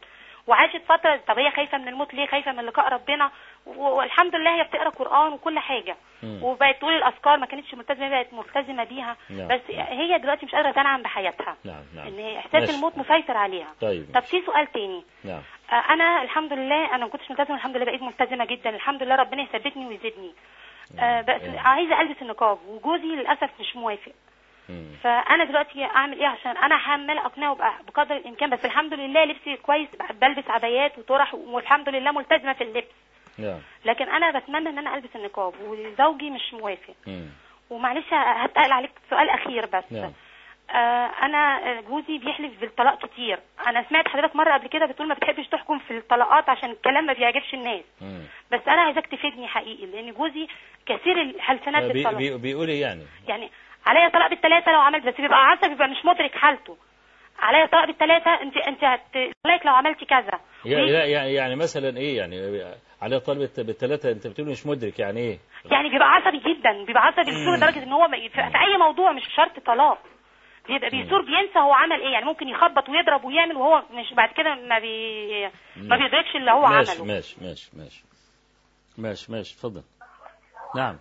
[0.49, 3.31] وعاشت فترة طب هي خايفة من الموت ليه؟ خايفة من لقاء ربنا.
[3.67, 5.97] والحمد لله هي بتقرأ قرآن وكل حاجة.
[6.23, 6.41] مم.
[6.43, 9.17] وبقت تقول الاذكار ما كانتش ملتزمة بقت ملتزمة بيها.
[9.31, 9.49] نعم.
[9.49, 11.57] بس هي دلوقتي مش قادرة تنعم بحياتها.
[11.65, 12.37] نعم نعم.
[12.37, 12.75] إحساس ماشي.
[12.75, 13.69] الموت مسيطر عليها.
[13.81, 14.07] طيب.
[14.15, 15.05] طب في سؤال تاني.
[15.25, 15.43] نعم.
[15.73, 18.71] آه، أنا الحمد لله أنا ما كنتش ملتزمة الحمد لله بقيت ملتزمة جدا.
[18.71, 20.33] الحمد لله ربنا يثبتني ويزيدني.
[20.99, 21.67] آه، بس نعم.
[21.67, 24.13] عايزة ألبس النقاب وجوزي للأسف مش موافق.
[25.03, 29.57] فأنا دلوقتي أعمل إيه؟ عشان أنا عماله أقنعه بق- بقدر الإمكان بس الحمد لله لبسي
[29.57, 29.89] كويس
[30.21, 32.87] بلبس عبايات وطرح والحمد لله ملتزمة في اللبس.
[33.39, 33.59] نعم.
[33.85, 36.95] لكن أنا بتمنى إن أنا ألبس النقاب وزوجي مش موافق.
[37.71, 39.85] ومعلش هتقل عليك سؤال أخير بس.
[39.91, 40.13] نعم.
[40.71, 43.39] آه أنا جوزي بيحلف بالطلاق كتير.
[43.67, 47.13] أنا سمعت حضرتك مرة قبل كده بتقول ما بتحبش تحكم في الطلاقات عشان الكلام ما
[47.13, 47.83] بيعجبش الناس.
[48.01, 48.23] مم.
[48.53, 50.47] بس أنا عايزاك تفيدني حقيقي لأن جوزي
[50.87, 53.51] كثير الحلفانات بي بالطلاق بي بيقول إيه يعني؟ يعني
[53.89, 56.77] عليا طلاق بالثلاثه لو عملت بس بيبقى عصبي بيبقى مش مدرك حالته.
[57.39, 60.41] عليا طلاق بالثلاثه انت انت هتطلقك لو عملتي كذا.
[60.65, 62.37] يا- لا يعني يعني مثلا إيه يعني؟
[63.03, 65.39] عليه طالب بالثلاثه انت بتقول مش مدرك يعني إيه؟
[65.71, 69.67] يعني بيبقى عصبي جدا بيبقى عصبي بيثور لدرجه إن هو في أي موضوع مش شرط
[69.67, 69.99] طلاق.
[70.69, 72.13] بيبقى بيثور بينسى هو عمل إيه.
[72.13, 75.47] يعني ممكن يخبط ويضرب ويعمل وهو مش بعد كده ما بي
[75.77, 75.97] ما.
[75.97, 77.05] بيدركش اللي هو ماشي عمله.
[77.15, 78.05] ماشي ماشي ماشي.
[78.99, 79.83] ماشي ماشي اتفضل.
[80.77, 80.97] نعم.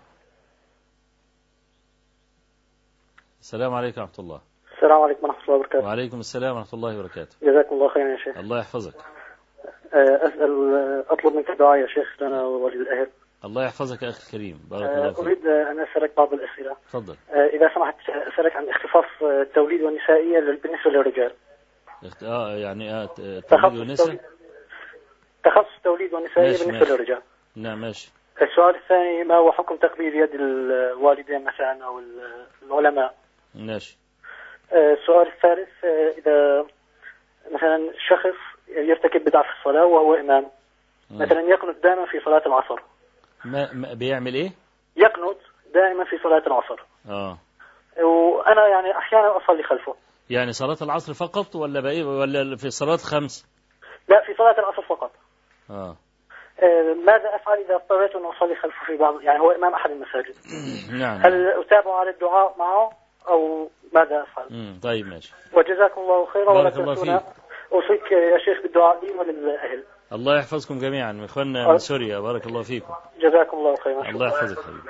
[3.48, 4.42] السلام عليكم ورحمة الله.
[4.76, 5.86] السلام عليكم ورحمة الله وبركاته.
[5.86, 7.36] وعليكم السلام ورحمة الله وبركاته.
[7.44, 8.38] جزاكم الله خيرا يا شيخ.
[8.38, 8.94] الله يحفظك.
[9.94, 13.08] آه، أسأل آه، أطلب منك دعاء يا شيخ لنا وولي الأهل.
[13.46, 14.60] الله يحفظك يا أخي الكريم.
[14.72, 15.20] بارك آه، الله فيك.
[15.26, 16.76] أريد أن أسألك بعض الأسئلة.
[16.90, 17.16] تفضل.
[17.30, 21.32] إذا سمحت أسألك عن اختصاص التوليد والنسائية بالنسبة للرجال.
[22.24, 24.16] آه يعني آه التوليد والنساء؟
[25.46, 26.92] تخصص التوليد والنسائية بالنسبة ماشي.
[26.94, 27.22] للرجال.
[27.56, 28.12] نعم ماشي.
[28.42, 33.16] السؤال الثاني ما هو حكم تقبيل يد الوالدين مثلا أو ال- العلماء؟
[33.58, 33.98] ماشي.
[34.74, 36.66] آه، السؤال الثالث آه، إذا
[37.52, 40.46] مثلا شخص يرتكب بدعة في الصلاة وهو إمام.
[41.12, 42.80] مثلا يقنط دائما في صلاة العصر.
[43.46, 44.52] ما, ما بيعمل إيه؟
[44.96, 45.38] يقنط
[45.74, 46.80] دائما في صلاة العصر.
[47.10, 47.38] آه.
[48.04, 49.96] وأنا يعني أحيانا أصلي خلفه.
[50.30, 53.46] يعني صلاة العصر فقط ولا بقى ولا في صلاة خمس؟
[54.10, 55.12] لا في صلاة العصر فقط.
[55.70, 55.96] آه.
[56.64, 60.36] آه، ماذا أفعل إذا اضطريت أن أصلي خلفه في بعض؟ يعني هو إمام أحد المساجد.
[61.02, 61.18] نعم.
[61.22, 62.92] هل أتابع على الدعاء معه؟
[63.30, 64.80] أو ماذا أفعل؟ مم.
[64.84, 65.34] طيب ماشي.
[65.54, 67.18] وجزاكم الله خيرا ولا بارك الله تنسونا.
[67.18, 67.28] فيك.
[67.72, 69.84] أوصيك يا شيخ بالدعاء لي وللأهل.
[70.14, 71.12] الله يحفظكم جميعا.
[71.12, 72.94] من إخواننا من سوريا بارك الله فيكم.
[73.20, 74.10] جزاكم الله خيرا.
[74.10, 74.82] الله يحفظك حبيبي.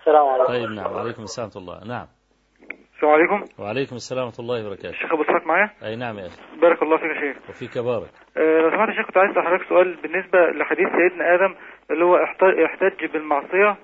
[0.00, 0.48] السلام عليكم.
[0.52, 0.92] طيب نعم.
[0.92, 1.88] وعليكم السلام ورحمة الله.
[1.88, 2.06] نعم.
[2.96, 3.62] السلام عليكم.
[3.62, 4.90] وعليكم السلام ورحمة الله وبركاته.
[4.90, 6.40] الشيخ أبو معايا؟ أي نعم يا أخي.
[6.60, 7.50] بارك الله فيك يا شيخ.
[7.50, 8.10] وفيك بارك.
[8.36, 11.54] آه، لو سمحت يا شيخ كنت عايز أسأل حضرتك سؤال بالنسبة لحديث سيدنا آدم
[11.90, 13.76] اللي هو احت- احتج بالمعصية.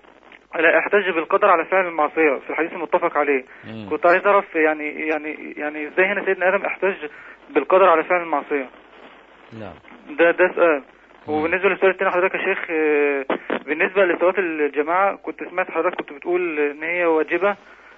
[0.54, 3.44] لا أحتج بالقدر على فعل المعصية في الحديث المتفق عليه.
[3.64, 3.86] مم.
[3.90, 6.94] كنت عايز أعرف يعني يعني يعني إزاي هنا سيدنا آدم أحتج
[7.50, 8.68] بالقدر على فعل المعصية؟
[9.60, 9.74] نعم.
[10.18, 10.82] ده ده سؤال.
[11.28, 11.34] مم.
[11.34, 13.24] وبالنسبة للسؤال الثاني حضرتك يا شيخ آه،
[13.66, 17.56] بالنسبة لصلاة الجماعة كنت سمعت حضرتك كنت بتقول إن هي واجبة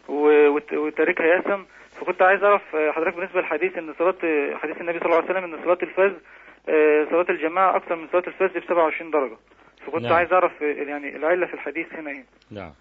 [0.09, 1.63] و- وت- وتاركها يأثم.
[2.01, 5.31] فكنت عايز أعرف آه، حضرتك بالنسبة للحديث إن صلاة آه، حديث النبي صلى الله عليه
[5.31, 6.17] وسلم إن صلاة الفجر
[6.69, 9.37] آه، صلاة الجماعة أكثر من صلاة الفجر ب 27 درجة.
[9.87, 10.13] فكنت نعم.
[10.13, 12.73] عايز أعرف يعني العلة في الحديث هنا إيه؟ نعم.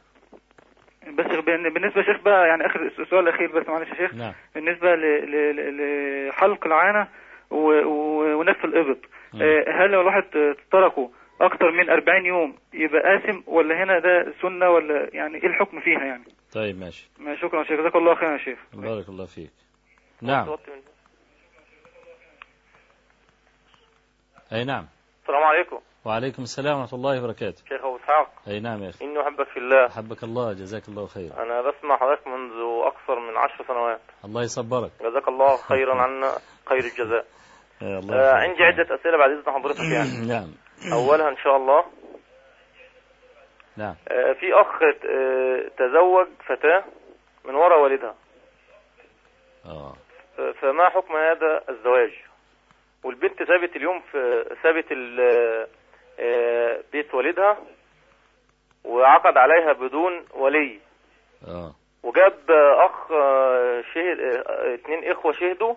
[1.07, 4.13] بس بن- بالنسبة يا شيخ بقى يعني آخر السؤال الأخير بس معلش يا شيخ.
[4.15, 4.33] نعم.
[4.55, 7.07] بالنسبة ل- ل- ل- لحلق العانة
[7.49, 8.97] و- و- ونف الإبط
[9.33, 9.41] مم.
[9.41, 10.23] آه، هل لو الواحد
[10.71, 11.11] تركه
[11.41, 15.99] أكتر من 40 يوم يبقى آثم ولا هنا ده سنة ولا يعني إيه الحكم فيها
[16.03, 16.23] يعني؟
[16.53, 17.09] طيب ماشي.
[17.19, 17.79] ما شكرا يا شيخ.
[17.79, 18.59] جزاك الله خيرا يا شيخ.
[18.73, 19.51] بارك الله فيك.
[20.21, 20.55] نعم.
[24.53, 24.85] أي نعم.
[25.21, 25.79] السلام عليكم.
[26.05, 27.63] وعليكم السلام ورحمة الله وبركاته.
[27.69, 29.05] شيخ أبو إسحاق؟ أي نعم يا أخي.
[29.05, 29.85] إني أحبك في الله.
[29.87, 31.43] أحبك الله جزاك الله خيرا.
[31.43, 32.51] أنا بسمع حضرتك منذ
[32.85, 34.01] أكثر من عشر سنوات.
[34.25, 34.91] الله يصبرك.
[35.01, 36.31] جزاك الله خيرا عنا
[36.69, 37.25] خير الجزاء.
[37.81, 38.33] الله آه.
[38.35, 40.27] عندي عدة أسئلة بعد إذن حضرتك يعني.
[40.27, 40.51] نعم.
[40.93, 41.85] أولها إن شاء الله.
[43.77, 43.95] نعم.
[44.07, 46.83] آه في أخ آه تزوج فتاة
[47.45, 48.15] من وراء والدها.
[49.65, 49.93] آه.
[50.61, 52.11] فما حكم هذا الزواج؟
[53.03, 55.67] والبنت سابت اليوم في سابت ال-
[56.19, 57.57] آه، بيت والدها
[58.85, 60.79] وعقد عليها بدون ولي.
[61.47, 61.71] آه.
[62.03, 62.51] وجاب
[62.85, 65.75] أخ آه، شهد آه، اتنين إخوة شهدوا.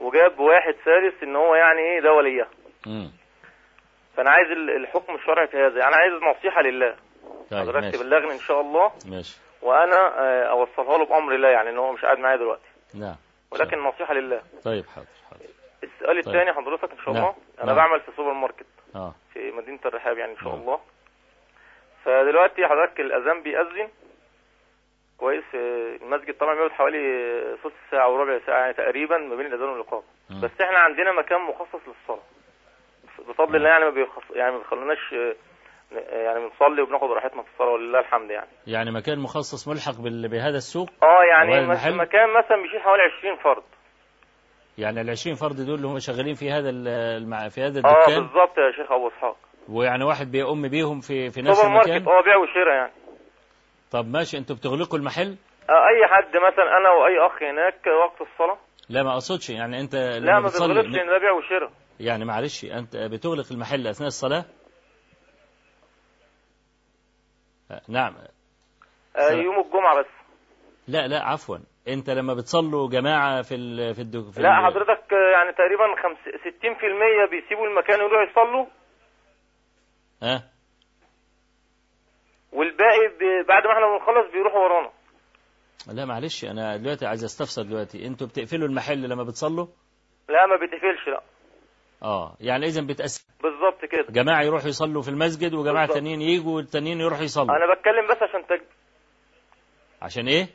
[0.00, 2.48] وجاب واحد ثالث إن هو يعني إيه ده وليها.
[4.16, 5.76] فأنا عايز ال- الحكم الشرعي في هذا.
[5.88, 6.96] أنا عايز نصيحة لله.
[7.50, 8.92] طيب حضرتك تبلغني إن شاء الله.
[9.10, 9.38] ماشي.
[9.62, 10.08] وأنا
[10.50, 12.68] أوصلها له بأمر الله يعني إن هو مش قاعد معايا دلوقتي.
[12.94, 13.16] نعم.
[13.50, 14.42] ولكن نصيحة لله.
[14.64, 15.06] طيب حاضر.
[16.02, 16.34] السؤال طيب.
[16.34, 17.22] الثاني حضرتك إن شاء نعم.
[17.22, 17.76] الله أنا نعم.
[17.76, 20.60] بعمل في سوبر ماركت آه في مدينة الرحاب يعني إن شاء نعم.
[20.60, 20.80] الله
[22.04, 23.88] فدلوقتي حضرتك الأذان بيأذن
[25.18, 26.98] كويس آه، المسجد طبعا بيقعد حوالي
[27.62, 30.40] ثلث ساعة وربع ساعة يعني تقريبا ما بين الأذان والإقامة مم.
[30.40, 32.22] بس إحنا عندنا مكان مخصص للصلاة
[33.28, 35.34] بفضل الله يعني ما بيخص يعني ما بيخلوناش آه،
[36.12, 40.00] يعني بنصلي وبناخد راحتنا في الصلاة ولله الحمد يعني يعني مكان مخصص ملحق
[40.30, 41.66] بهذا السوق آه يعني؟
[41.96, 43.62] مكان مثلا بيشيل حوالي 20 فرد
[44.78, 47.48] يعني ال 20 فرد دول اللي هم شغالين في هذا ال- المع...
[47.48, 49.36] في هذا آه الدكان؟ بالظبط يا شيخ أبو إسحاق.
[49.68, 52.92] ويعني واحد بيقوم بيهم في في نفس سوبر ماركت المكان؟ آه بيع وشراء يعني.
[53.90, 55.36] طب ماشي أنتوا بتغلقوا المحل؟
[55.70, 58.58] آه، أي حد مثلا أنا وأي أخ هناك وقت الصلاة.
[58.88, 61.70] لا ما أقصدش يعني أنت لا ما بتصلي بتغلبش لأن ده بيع وشراء
[62.00, 64.44] يعني معلش أنت بتغلق المحل أثناء الصلاة؟
[67.70, 68.14] آه، نعم.
[69.16, 69.30] آه،.
[69.30, 70.06] يوم الجمعة بس.
[70.88, 71.58] لا لا عفوا.
[71.88, 73.94] انت لما بتصلوا جماعة في ال...
[73.94, 74.30] في الدك...
[74.30, 76.18] في لا ال- حضرتك يعني تقريبا خمس
[77.26, 78.66] 60% بيسيبوا المكان ويروحوا يصلوا.
[80.22, 80.50] ها؟
[82.52, 84.90] والباقي ب- بعد ما إحنا بنخلص بيروحوا ورانا.
[85.92, 88.06] لا معلش أنا دلوقتي عايز أستفسر دلوقتي.
[88.06, 89.66] أنتوا بتقفلوا المحل لما بتصلوا؟
[90.28, 91.22] لا ما بيتقفلش لا.
[92.02, 94.06] آه يعني اذا بتقسم بالظبط كده.
[94.10, 95.86] جماعة يروحوا يصلوا في المسجد وجماعة.
[95.86, 97.56] تانيين يجوا والتانيين يروحوا يصلوا.
[97.56, 98.60] أنا بتكلم بس عشان تج...
[100.02, 100.48] عشان إيه.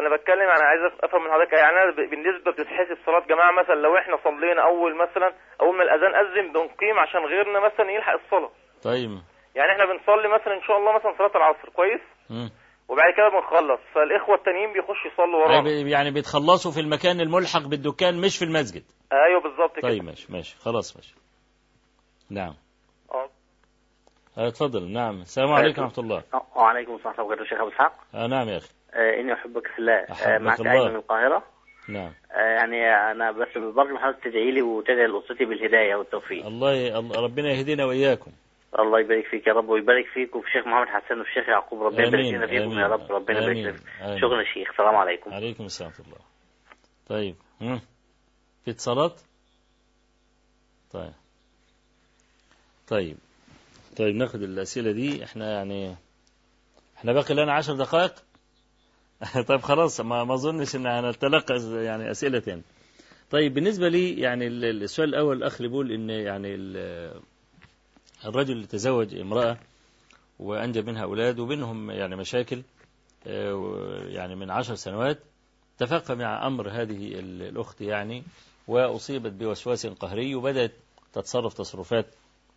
[0.00, 3.96] أنا بتكلم أنا عايز افهم من حضرتك يعني أنا بالنسبة بتتحسب صلاه جماعة مثلا لو
[3.96, 5.28] إحنا صلينا أول مثلا
[5.62, 8.50] أول ما الأذان أذن بنقيم عشان غيرنا مثلا يلحق الصلاة.
[8.84, 9.10] طيب.
[9.56, 12.00] يعني إحنا بنصلي مثلا إن شاء الله مثلا صلاة العصر كويس؟
[12.30, 12.50] مم.
[12.88, 13.80] وبعد كده بنخلص.
[13.94, 18.82] فالإخوة التانيين بيخشوا يصلوا ورانا يعني يعني بيتخلصوا في المكان الملحق بالدكان مش في المسجد.
[19.12, 19.88] أيوه بالظبط كده.
[19.88, 20.56] طيب ماشي ماشي.
[20.58, 21.14] خلاص ماشي.
[22.30, 22.54] نعم.
[23.14, 23.28] آه.
[24.38, 24.92] آه، اتفضل.
[24.92, 25.20] نعم.
[25.20, 26.22] السلام عليكم ورحمة الله.
[26.56, 27.24] وعليكم السلام ورحمة الله.
[27.24, 27.92] وبركاته شيخ أبو إسحاق.
[28.14, 28.77] آه نعم يا أخي.
[28.94, 29.92] آه إني أحبك في الله.
[29.92, 30.72] آه معك الله.
[30.72, 31.44] أيمن من القاهرة.
[31.88, 32.12] نعم.
[32.32, 36.46] آه يعني أنا بس برجو حضرتك تدعي لي وتدعي لأسرتي بالهداية والتوفيق.
[36.46, 38.30] الله ربنا يهدينا وإياكم.
[38.78, 41.82] الله يبارك فيك يا رب ويبارك فيك وفي الشيخ محمد حسن وفي الشيخ يعقوب.
[41.82, 43.12] ربنا يبارك لنا فيكم يا رب.
[43.12, 44.18] ربنا يبارك لنا آمين.
[44.18, 44.70] شكرا يا شيخ.
[44.70, 45.34] السلام عليكم.
[45.34, 46.24] عليكم السلام ورحمة الله.
[47.08, 47.80] طيب مم.
[48.64, 49.20] في اتصالات؟
[50.92, 51.12] طيب.
[52.88, 53.16] طيب.
[53.98, 55.24] طيب ناخد الأسئلة دي.
[55.24, 55.96] إحنا يعني
[56.98, 58.14] إحنا باقي لنا عشر دقائق.
[59.48, 61.54] طيب خلاص ما ما أظنش إن هنتلقى
[61.84, 62.62] يعني أسئلة تاني.
[63.30, 67.20] طيب بالنسبة لي يعني ال- ال- السؤال الأول الأخ بيقول إن يعني ال-
[68.24, 69.58] الرجل اللي تزوج امرأة
[70.38, 72.62] وأنجب منها أولاد وبينهم يعني مشاكل
[74.06, 75.18] يعني من عشر سنوات
[75.78, 78.22] تفاقم مع أمر هذه ال- الأخت يعني
[78.68, 80.72] وأصيبت بوسواس قهري وبدأت
[81.12, 82.06] تتصرف تصرفات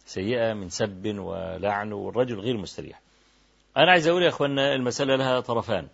[0.06, 3.02] سيئة من سب ولعن والرجل غير مستريح.
[3.78, 5.88] أنا عايز أقول يا أخوانا المسألة لها طرفان.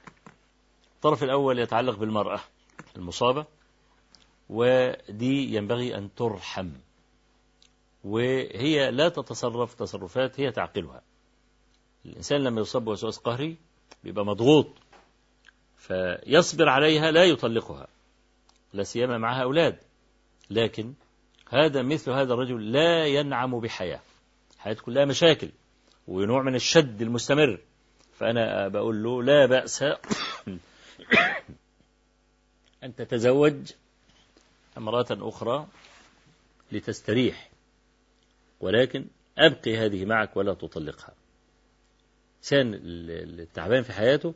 [0.97, 2.39] الطرف الأول يتعلق بالمرأة
[2.95, 3.45] المصابة
[4.49, 6.69] ودي ينبغي أن ترحم
[8.03, 11.01] وهي لا تتصرف تصرفات هي تعقلها.
[12.05, 13.57] الإنسان لما يصاب بوسواس قهري
[14.03, 14.67] بيبقى مضغوط
[15.77, 17.87] فيصبر عليها لا يطلقها
[18.73, 19.79] لا سيما معها أولاد.
[20.49, 20.93] لكن
[21.49, 24.01] هذا مثل هذا الرجل لا ينعم بحياة
[24.57, 25.49] حياته كلها مشاكل
[26.07, 27.59] ونوع من الشد المستمر.
[28.13, 29.83] فأنا بقول له لا بأس
[32.83, 33.71] أن تتزوج
[34.77, 35.67] امرأة أخرى
[36.71, 37.49] لتستريح
[38.59, 39.05] ولكن
[39.37, 41.13] أبقي هذه معك ولا تطلقها.
[42.37, 44.33] إنسان التعبان في حياته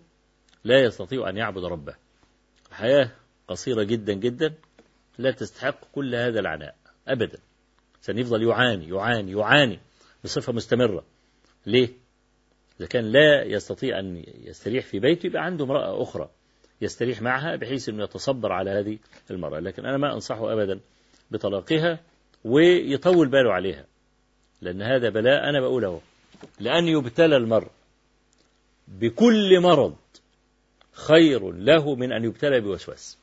[0.63, 1.95] لا يستطيع أن يعبد ربه.
[2.71, 3.11] حياة
[3.47, 4.53] قصيرة جدا جدا
[5.17, 6.75] لا تستحق كل هذا العناء
[7.07, 7.39] أبدا.
[8.01, 9.79] سنفضل يعاني يعاني يعاني
[10.23, 11.03] بصفة مستمرة.
[11.65, 11.89] ليه؟
[12.79, 16.29] إذا كان لا يستطيع أن يستريح في بيته يبقى عنده امرأة أخرى.
[16.81, 18.97] يستريح معها بحيث أنه يتصبر على هذه
[19.31, 19.59] المرأة.
[19.59, 20.79] لكن أنا ما أنصحه أبدا
[21.31, 21.99] بطلاقها
[22.45, 23.85] ويطول باله عليها
[24.61, 26.01] لأن هذا بلاء أنا بقوله
[26.59, 27.67] لأن يبتلى المرء
[28.87, 29.95] بكل مرض
[30.91, 33.17] خير له من أن يبتلى بوسواس.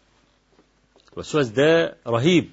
[1.12, 2.50] الوسواس ده رهيب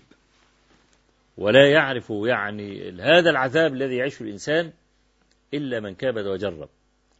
[1.38, 4.72] ولا يعرف يعني هذا العذاب الذي يعيشه الإنسان
[5.53, 6.69] إلا من كابد وجرب.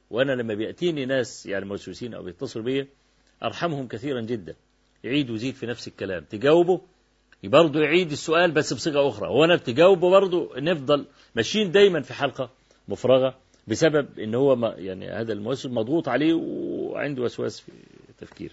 [0.10, 2.88] وأنا لما بيأتيني ناس يعني موسوسين أو بيتصلوا بي
[3.44, 4.56] أرحمهم كثيرا جدا.
[5.04, 6.24] يعيد ويزيد في نفس الكلام.
[6.24, 6.82] تجاوبه؟
[7.44, 9.28] برضه يعيد السؤال بس بصيغة أخرى.
[9.30, 11.06] وأنا بتجاوبه برضه نفضل
[11.36, 12.50] ماشيين دايما في حلقة
[12.88, 13.38] مفرغة
[13.68, 17.72] بسبب إن هو ما يعني هذا الموسوس مضغوط عليه وعنده وسواس في
[18.10, 18.52] التفكير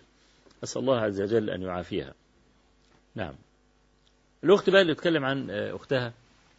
[0.64, 2.14] أسأل الله عز وجل أن يعافيها.
[3.14, 3.34] نعم.
[4.44, 6.12] الأخت بقى اللي تتكلم عن أختها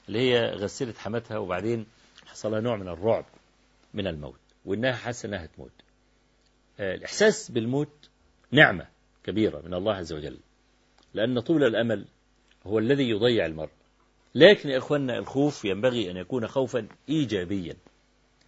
[0.08, 1.86] اللي هي غسلت حماتها وبعدين
[2.26, 3.26] حصل لها نوع من الرعب
[3.94, 5.72] من الموت وإنها حاسة إنها هتموت.
[6.80, 8.10] الإحساس بالموت
[8.54, 8.88] نعمة
[9.24, 10.38] كبيرة من الله عز وجل.
[11.14, 12.06] لأن طول الأمل
[12.66, 13.70] هو الذي يضيع المرء.
[14.36, 17.76] لكن يا إخواننا الخوف ينبغي أن يكون خوفا ايجابيا.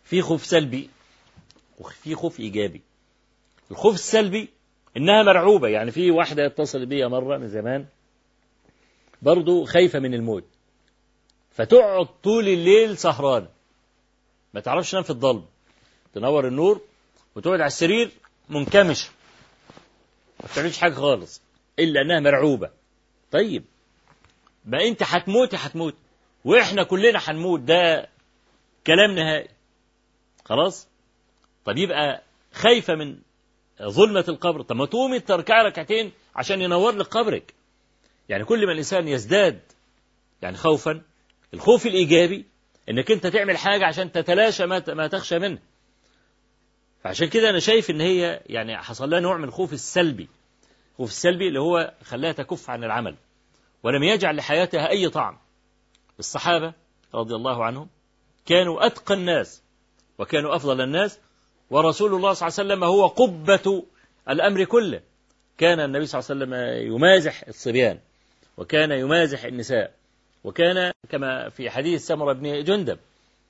[0.03, 0.89] في خوف سلبي
[1.79, 2.81] وفي خوف إيجابي.
[3.71, 4.49] الخوف السلبي
[4.97, 5.67] إنها مرعوبة.
[5.67, 7.85] يعني في واحدة اتصل بي مرة من زمان
[9.21, 10.45] برضو خايفة من الموت.
[11.51, 13.49] فتقعد طول الليل سهرانة
[14.53, 15.45] ما تعرفش تنام في الظلم.
[16.13, 16.81] تنور النور
[17.35, 18.11] وتقعد على السرير
[18.49, 19.09] منكمشة
[20.43, 21.41] ما بتعملش حاجة خالص
[21.79, 22.69] إلا أنها مرعوبة.
[23.31, 23.63] طيب
[24.65, 25.95] ما أنت هتموتي هتموت
[26.45, 28.09] وإحنا كلنا هنموت ده
[28.87, 29.47] كلام نهائي.
[30.45, 30.87] خلاص؟
[31.65, 33.17] طب يبقى خايفة من
[33.81, 34.61] ظلمة القبر.
[34.61, 37.53] طب ما تقومي تركعي ركعتين عشان ينور لك قبرك.
[38.29, 39.59] يعني كل ما الإنسان يزداد
[40.41, 41.01] يعني خوفا
[41.53, 42.45] الخوف الإيجابي
[42.89, 45.59] إنك أنت تعمل حاجة عشان تتلاشى ما تخشى منه.
[47.05, 50.27] فعشان كده أنا شايف إن هي يعني حصل لها نوع من الخوف السلبي
[50.91, 53.15] الخوف السلبي اللي هو خلاها تكف عن العمل
[53.83, 55.37] ولم يجعل لحياتها أي طعم.
[56.19, 56.73] الصحابة
[57.13, 57.87] رضي الله عنهم
[58.45, 59.61] كانوا أتقى الناس
[60.17, 61.19] وكانوا أفضل الناس
[61.69, 63.83] ورسول الله صلى الله عليه وسلم هو قبة
[64.29, 65.01] الأمر كله.
[65.57, 67.99] كان النبي صلى الله عليه وسلم يمازح الصبيان
[68.57, 69.93] وكان يمازح النساء
[70.43, 72.99] وكان كما في حديث سمرة بن جندب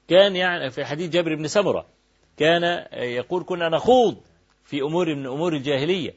[0.10, 1.86] كان يعني في حديث جابر بن سمرة
[2.38, 4.22] كان يقول كنا نخوض
[4.64, 6.14] في أمور من أمور الجاهلية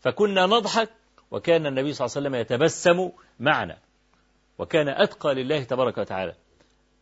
[0.00, 0.90] فكنا نضحك
[1.30, 3.10] وكان النبي صلى الله عليه وسلم يتبسم
[3.40, 3.78] معنا
[4.58, 6.34] وكان أتقى لله تبارك وتعالى.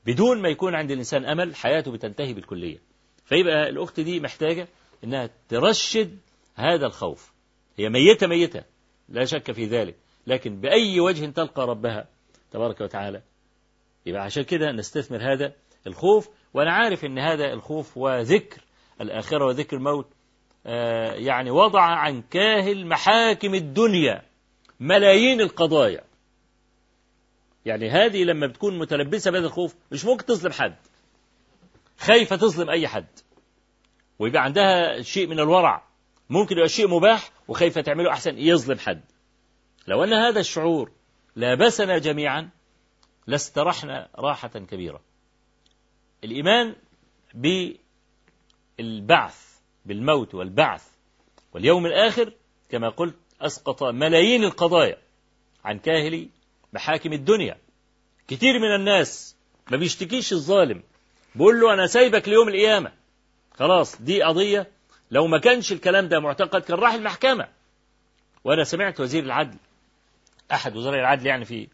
[0.06, 2.78] بدون ما يكون عند الإنسان أمل حياته بتنتهي بالكلية.
[3.24, 4.68] فيبقى الأخت دي محتاجة
[5.04, 6.18] أنها ترشد
[6.54, 7.32] هذا الخوف.
[7.76, 8.62] هي ميتة ميتة
[9.08, 9.96] لا شك في ذلك.
[10.26, 12.08] لكن بأي وجه تلقى ربها
[12.50, 13.22] تبارك وتعالى
[14.06, 15.52] يبقى عشان كده نستثمر هذا
[15.86, 18.60] الخوف وأنا عارف أن هذا الخوف وذكر
[19.00, 20.08] الآخرة وذكر الموت
[20.66, 24.22] آه يعني وضع عن كاهل محاكم الدنيا
[24.80, 26.04] ملايين القضايا.
[27.64, 30.76] يعني هذه لما بتكون متلبسة بهذا الخوف مش ممكن تظلم حد.
[31.98, 33.06] خايفة تظلم أي حد.
[34.18, 35.84] ويبقى عندها شيء من الورع.
[36.30, 39.00] ممكن يبقى شيء مباح وخايفة تعمله أحسن يظلم حد.
[39.86, 40.90] لو أن هذا الشعور
[41.36, 42.50] لابسنا جميعا
[43.26, 45.00] لاسترحنا راحة كبيرة.
[46.24, 46.74] الإيمان
[48.78, 50.88] بالبعث بالموت والبعث.
[51.52, 52.32] واليوم الآخر
[52.70, 54.96] كما قلت أسقط ملايين القضايا
[55.64, 56.28] عن كاهل
[56.72, 57.56] محاكم الدنيا.
[58.28, 59.36] كتير من الناس
[59.70, 60.82] ما بيشتكيش الظالم
[61.34, 62.92] بيقول له أنا سايبك ليوم القيامة.
[63.54, 64.70] خلاص دي قضية
[65.10, 67.48] لو ما كانش الكلام ده معتقد كان راح المحكمة.
[68.44, 69.56] وأنا سمعت وزير العدل
[70.52, 71.68] أحد وزراء العدل يعني في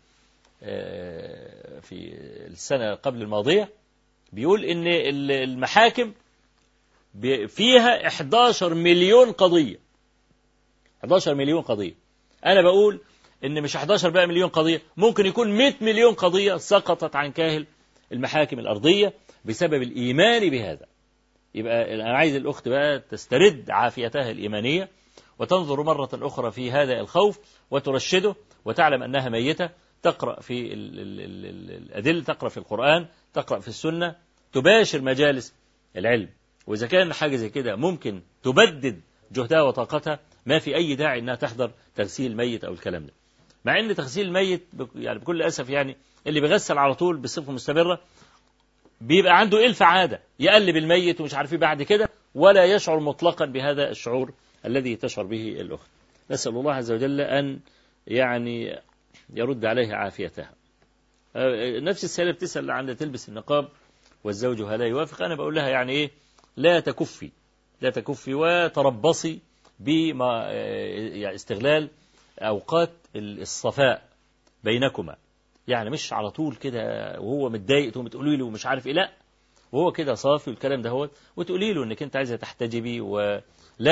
[1.82, 2.12] في
[2.46, 3.68] السنة قبل الماضية
[4.32, 4.86] بيقول إن
[5.30, 6.12] المحاكم
[7.46, 9.76] فيها 11 مليون قضية.
[11.04, 11.94] 11 مليون قضية.
[12.46, 13.00] أنا بقول
[13.44, 17.66] إن مش 11 بقى مليون قضية ممكن يكون 100 مليون قضية سقطت عن كاهل
[18.12, 19.12] المحاكم الأرضية
[19.44, 20.86] بسبب الإيمان بهذا.
[21.54, 24.88] يبقى أنا عايز الأخت بقى تسترد عافيتها الإيمانية
[25.38, 27.38] وتنظر مرة أخرى في هذا الخوف
[27.70, 28.34] وترشده
[28.64, 29.70] وتعلم أنها ميتة
[30.02, 34.16] تقرأ في الأدلة تقرأ في القرآن تقرأ في السنة
[34.52, 35.54] تباشر مجالس
[35.96, 36.28] العلم.
[36.66, 39.00] وإذا كان حاجة زي كده ممكن تبدد
[39.32, 43.12] جهدها وطاقتها ما في أي داعي أنها تحضر تغسيل الميت أو الكلام ده.
[43.64, 45.96] مع أن تغسيل الميت يعني بكل أسف يعني
[46.26, 48.00] اللي بيغسل على طول بصفة مستمرة
[49.00, 54.32] بيبقى عنده إلف عادة يقلب الميت ومش عارف بعد كده ولا يشعر مطلقا بهذا الشعور
[54.66, 55.86] الذي تشعر به الأخت.
[56.30, 57.60] نسأل الله عز وجل أن
[58.06, 58.80] يعني
[59.34, 60.50] يرد عليها عافيتها.
[61.80, 63.68] نفس السائلة بتسأل عن تلبس النقاب
[64.24, 66.10] وزوجها لا يوافق أنا بقول لها يعني إيه؟
[66.56, 67.30] لا تكفي
[67.80, 69.40] لا تكفي وتربصي
[69.80, 71.88] بما يعني استغلال
[72.38, 74.08] أوقات الصفاء
[74.64, 75.16] بينكما.
[75.68, 76.80] يعني مش على طول كده
[77.20, 79.12] وهو متضايق تقوم تقولي له مش عارف إيه لا.
[79.72, 83.42] وهو كده صافي والكلام ده هو وتقولي له إنك أنت عايزة تحتجبي ولا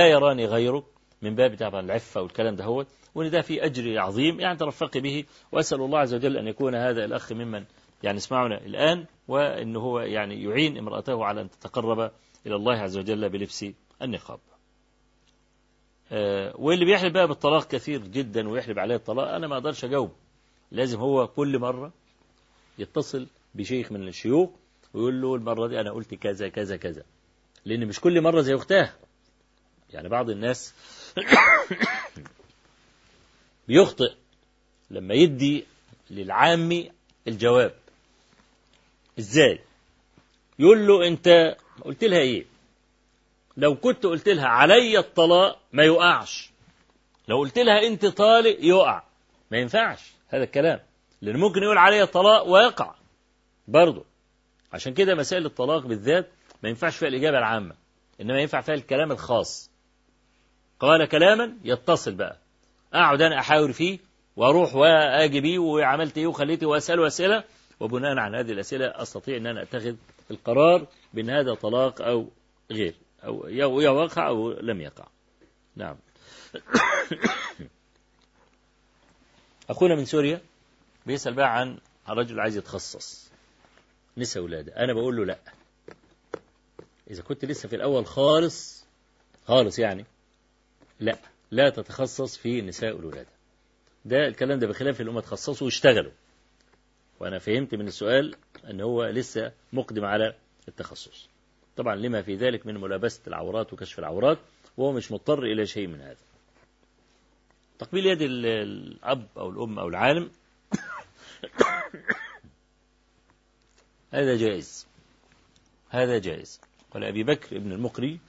[0.06, 0.84] يراني غيرك
[1.22, 2.64] من باب طبعا العفة والكلام ده
[3.26, 5.24] ده في أجر عظيم يعني ترفقي به.
[5.52, 7.64] وأسأل الله عز وجل أن يكون هذا الأخ ممن
[8.02, 12.10] يعني يسمعنا الآن وإن هو يعني يعين امرأته على أن تتقرب
[12.46, 13.66] إلى الله عز وجل بلبس
[14.02, 14.40] النقاب.
[16.12, 20.12] أه واللي بيحلف بقى بالطلاق كثير جدا ويحلف عليه الطلاق أنا ما أقدرش اجاوب
[20.70, 21.92] لازم هو كل مرة
[22.78, 24.50] يتصل بشيخ من الشيوخ
[24.94, 27.02] ويقول له المرة دي أنا قلت كذا كذا كذا.
[27.64, 28.94] لأن مش كل مرة زي أختها
[29.90, 30.74] يعني بعض الناس
[33.68, 34.12] بيخطئ
[34.90, 35.64] لما يدي
[36.10, 36.90] للعامي
[37.28, 37.74] الجواب.
[39.18, 39.58] إزاي؟
[40.58, 42.44] يقول له أنت قلت لها إيه؟
[43.56, 46.50] لو كنت قلت لها علي الطلاق ما يقعش.
[47.28, 49.02] لو قلت لها أنت طالق يقع.
[49.50, 50.12] ما ينفعش.
[50.28, 50.80] هذا الكلام.
[51.22, 52.94] لأن ممكن يقول عليه الطلاق ويقع
[53.68, 54.04] برضه.
[54.72, 56.28] عشان كده مسائل الطلاق بالذات
[56.62, 57.74] ما ينفعش فيها الإجابة العامة.
[58.20, 59.70] إنما ينفع فيها الكلام الخاص.
[60.80, 62.38] قال كلاما يتصل بقى.
[62.94, 63.98] أقعد أنا أحاور فيه
[64.36, 67.44] وأروح وأجي بيه وعملت إيه وخليت وأسأله أسئلة
[67.80, 69.94] وبناء على هذه الأسئلة أستطيع أن أنا أتخذ
[70.30, 72.28] القرار بأن هذا طلاق أو
[72.70, 72.94] غير
[73.24, 75.06] أو يوقع أو لم يقع.
[75.76, 75.96] نعم.
[79.70, 80.40] أخونا من سوريا
[81.06, 81.78] بيسأل بقى عن
[82.08, 83.30] رجل عايز يتخصص.
[84.18, 85.38] نسى ولاده أنا بقول له لا.
[87.10, 88.86] إذا كنت لسه في الأول خالص
[89.46, 90.04] خالص يعني
[91.00, 91.18] لا.
[91.50, 93.28] لا تتخصص في نساء الولادة.
[94.04, 96.12] ده الكلام ده بخلاف اللي هم تخصصوا واشتغلوا.
[97.20, 98.34] وأنا فهمت من السؤال
[98.70, 100.34] أن هو لسه مقدم على
[100.68, 101.28] التخصص.
[101.76, 104.38] طبعا لما في ذلك من ملابسة العورات وكشف العورات
[104.76, 106.16] وهو مش مضطر إلى شيء من هذا.
[107.78, 110.30] تقبيل يد ال- الأب أو الأم أو العالم.
[114.12, 114.86] هذا جائز.
[115.88, 116.60] هذا جائز.
[116.90, 118.20] قال أبي بكر ابن المقري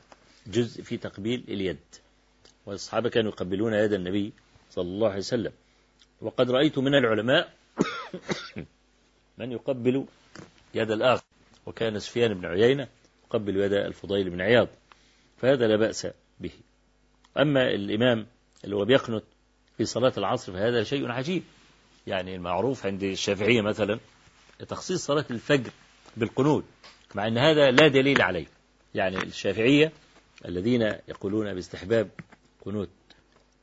[0.48, 1.78] جزء في تقبيل اليد.
[2.70, 4.34] والصحابة كانوا يقبلون يد النبي
[4.72, 5.52] صلى الله عليه وسلم.
[6.22, 7.54] وقد رأيت من العلماء
[9.38, 10.06] من يقبل
[10.74, 11.24] يد الآخر.
[11.66, 12.88] وكان سفيان بن عيينة
[13.26, 14.68] يقبل يد الفضيل بن عياض
[15.38, 16.08] فهذا لا بأس
[16.40, 16.52] به.
[17.38, 18.28] أما الإمام
[18.64, 19.24] اللي هو بيقنت
[19.78, 21.44] في صلاة العصر فهذا شيء عجيب.
[22.08, 24.00] يعني المعروف عند الشافعية مثلا
[24.68, 25.72] تخصيص صلاة الفجر
[26.18, 26.64] بالقنوت
[27.16, 28.48] مع أن هذا لا دليل عليه.
[28.96, 29.92] يعني الشافعية
[30.46, 32.10] الذين يقولون باستحباب
[32.66, 32.90] قنوت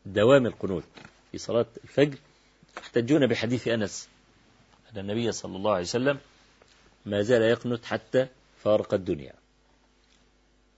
[0.07, 0.85] دوام القنوت
[1.33, 2.19] في صلاة الفجر
[2.77, 4.09] يحتجون بحديث أنس
[4.93, 6.19] أن النبي صلى الله عليه وسلم
[7.07, 8.27] ما زال يقنت حتى
[8.63, 9.33] فارق الدنيا.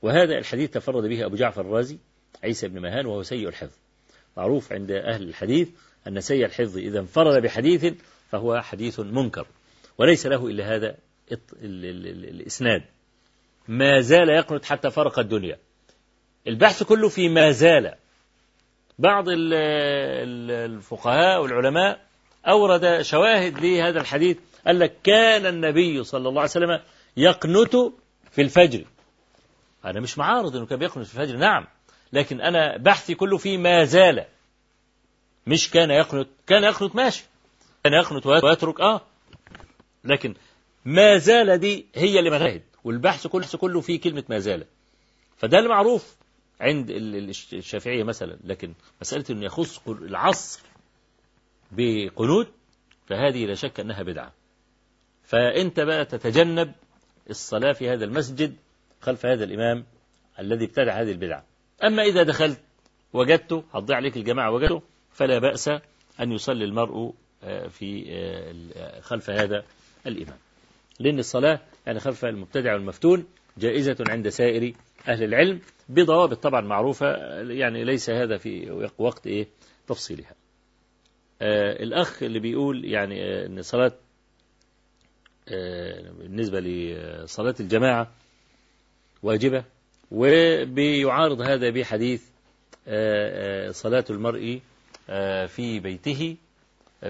[0.02, 1.98] وهذا الحديث تفرد به أبو جعفر الرازي
[2.44, 3.76] عيسى بن مهان وهو سيء الحفظ.
[4.36, 5.68] معروف عند أهل الحديث
[6.06, 7.94] أن سيء الحفظ إذا انفرد بحديث
[8.30, 9.46] فهو حديث منكر
[9.98, 10.96] وليس له إلا هذا
[11.32, 12.82] ال- ال- ال- الإسناد.
[13.68, 15.58] ما زال يقنت حتى فرق الدنيا.
[16.46, 17.94] البحث كله في ما زال
[18.98, 22.00] بعض ال- ال- الفقهاء والعلماء
[22.48, 26.80] أورد شواهد لهذا الحديث قال لك كان النبي صلى الله عليه وسلم
[27.16, 27.76] يقنت
[28.30, 28.84] في الفجر.
[29.84, 31.66] أنا مش معارض أنه كان بيقنت في الفجر نعم.
[32.12, 34.24] لكن أنا بحثي كله في ما زال.
[35.46, 37.24] مش كان يقنت كان يقنت ماشي.
[37.84, 39.00] كان يقنت ويترك آه.
[40.04, 40.34] لكن
[40.84, 44.64] ما زال دي هي اللي مشاهد والبحث كله كله في كلمة ما زال.
[45.36, 46.17] فده المعروف.
[46.60, 50.60] عند ال- ال- الشافعية مثلا لكن مسألة أنه يخص العصر
[51.72, 52.48] بقنوت
[53.06, 54.32] فهذه لا شك أنها بدعة.
[55.24, 56.72] فأنت بقى تتجنب
[57.30, 58.56] الصلاة في هذا المسجد
[59.00, 59.84] خلف هذا الإمام
[60.38, 61.44] الذي ابتدع هذه البدعة.
[61.84, 62.60] أما إذا دخلت
[63.12, 64.82] وجدته هتضيع عليك الجماعة وجدته
[65.12, 65.68] فلا بأس
[66.20, 69.64] أن يصلي المرء آه، في آه، ال- خلف هذا
[70.06, 70.36] الإمام.
[71.00, 73.26] لأن الصلاة يعني خلف المبتدع والمفتون
[73.58, 74.72] جائزة عند سائر
[75.08, 77.06] أهل العلم بضوابط طبعا معروفة
[77.42, 79.48] يعني ليس هذا في وقت إيه؟
[79.86, 80.34] تفصيلها.
[81.42, 83.92] آه الأخ اللي بيقول يعني آه أن صلاة
[85.48, 88.10] آه بالنسبة لصلاة الجماعة
[89.22, 89.64] واجبة
[90.10, 92.22] وبيعارض هذا بحديث
[92.88, 94.60] آه آه صلاة المرء
[95.10, 96.36] آه في بيته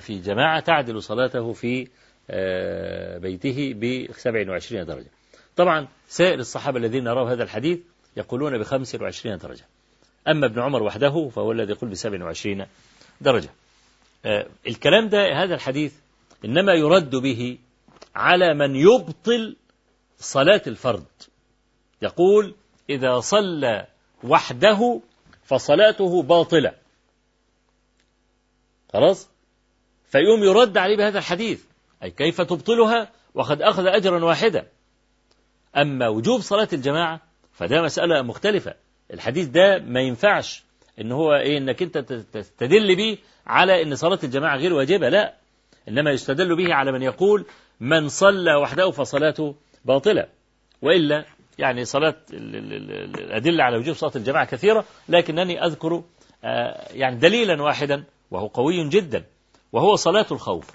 [0.00, 1.88] في جماعة تعدل صلاته في
[3.18, 5.10] بيته ب 27 درجة.
[5.58, 7.78] طبعا سائر الصحابة الذين يروا هذا الحديث
[8.16, 9.64] يقولون ب 25 درجة.
[10.28, 12.66] أما ابن عمر وحده فهو الذي يقول ب 27
[13.20, 13.50] درجة.
[14.24, 15.92] آه الكلام ده هذا الحديث
[16.44, 17.58] إنما يرد به
[18.14, 19.56] على من يبطل
[20.18, 21.04] صلاة الفرد
[22.02, 22.54] يقول
[22.90, 23.86] إذا صلى
[24.24, 25.00] وحده
[25.44, 26.74] فصلاته باطلة.
[28.92, 29.28] خلاص؟
[30.10, 31.64] فيقوم يرد عليه بهذا الحديث.
[32.02, 34.66] أي كيف تبطلها؟ وقد أخذ أجرا واحدا.
[35.76, 37.20] أما وجوب صلاة الجماعة
[37.52, 38.74] فده مسألة مختلفة.
[39.12, 40.64] الحديث ده ما ينفعش
[41.00, 41.98] إن هو إيه إنك أنت
[42.32, 45.34] تستدل به على إن صلاة الجماعة غير واجبة لا.
[45.88, 47.46] إنما يستدل به على من يقول
[47.80, 49.54] من صلى وحده فصلاته
[49.84, 50.26] باطلة.
[50.82, 51.24] وإلا
[51.58, 56.02] يعني صلاة الأدلة على وجوب صلاة الجماعة كثيرة لكنني أذكر
[56.90, 59.24] يعني دليلا واحدا وهو قوي جدا
[59.72, 60.70] وهو صلاة الخوف.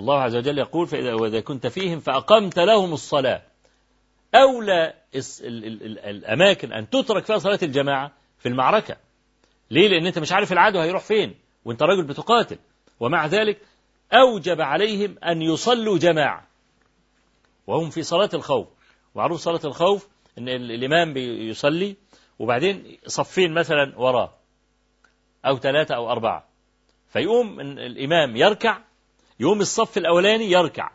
[0.00, 3.42] الله عز وجل يقول فإذا كنت فيهم فأقمت لهم الصلاة.
[4.34, 4.94] أولى
[6.04, 8.96] الأماكن أن تترك فيها صلاة الجماعة في المعركة.
[9.70, 11.34] ليه؟ لأن أنت مش عارف العدو هيروح فين
[11.64, 12.58] وأنت راجل بتقاتل.
[13.00, 13.58] ومع ذلك
[14.12, 16.46] أوجب عليهم أن يصلوا جماعة.
[17.66, 18.68] وهم في صلاة الخوف.
[19.14, 20.08] معروف صلاة الخوف
[20.38, 21.96] أن الإمام بيصلي
[22.38, 24.34] وبعدين صفين مثلا وراه
[25.46, 26.48] أو ثلاثة أو أربعة.
[27.08, 28.78] فيقوم الإمام يركع
[29.40, 30.90] يقوم الصف الأولاني يركع.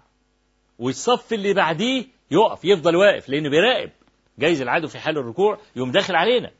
[0.79, 3.91] والصف اللي بعديه يقف يفضل واقف لأنه بيراقب
[4.39, 6.51] جايز العدو في حال الركوع يقوم داخل علينا.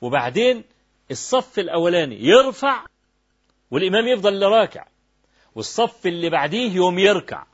[0.00, 0.64] وبعدين
[1.10, 2.84] الصف الأولاني يرفع
[3.70, 4.84] والإمام يفضل راكع
[5.54, 7.46] والصف اللي بعديه يوم يركع.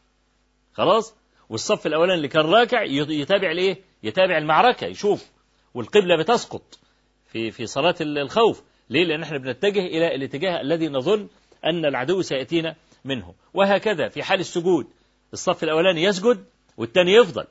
[0.72, 1.14] خلاص؟
[1.48, 5.30] والصف الأولاني اللي كان راكع يتابع الإيه يتابع المعركة يشوف.
[5.74, 6.78] والقبلة بتسقط
[7.26, 8.62] في في صلاة الخوف.
[8.90, 11.28] ليه؟ لأن إحنا بنتجه إلى الاتجاه الذي نظن
[11.64, 13.34] أن العدو سيأتينا منه.
[13.54, 14.86] وهكذا في حال السجود.
[15.32, 16.44] الصف الأولاني يسجد
[16.76, 17.44] والثاني يفضل.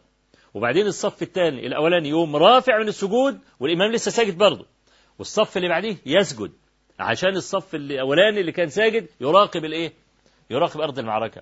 [0.54, 4.66] وبعدين الصف الثاني الأولاني يقوم رافع من السجود والإمام لسه ساجد برضه.
[5.20, 6.52] والصف اللي بعديه يسجد.
[7.00, 9.94] عشان الصف الأولاني اللي كان ساجد يراقب الإيه؟
[10.50, 11.42] يراقب أرض المعركة.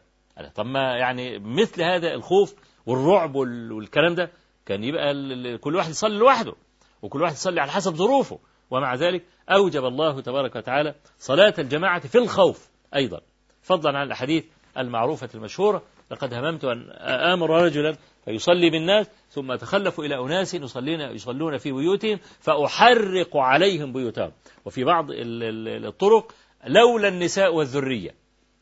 [0.56, 2.56] طب ما يعني مثل هذا الخوف
[2.86, 4.32] والرعب وال- والكلام ده
[4.66, 5.14] كان يبقى
[5.58, 6.54] كل واحد يصلي لوحده.
[7.02, 8.40] وكل واحد يصلي على حسب ظروفه.
[8.72, 13.22] ومع ذلك أوجب الله تبارك وتعالى صلاة الجماعة في الخوف أيضا.
[13.62, 14.46] فضلا عن الأحاديث
[14.78, 21.58] المعروفة المشهورة لقد هممت أن آمر رجلا فيصلي بالناس ثم أتخلف إلى أناس يصلين يصلون
[21.58, 24.32] في بيوتهم فأحرق عليهم بيوتهم.
[24.66, 26.32] وفي بعض ال- ال- الطرق
[26.68, 28.16] لولا النساء والذرية.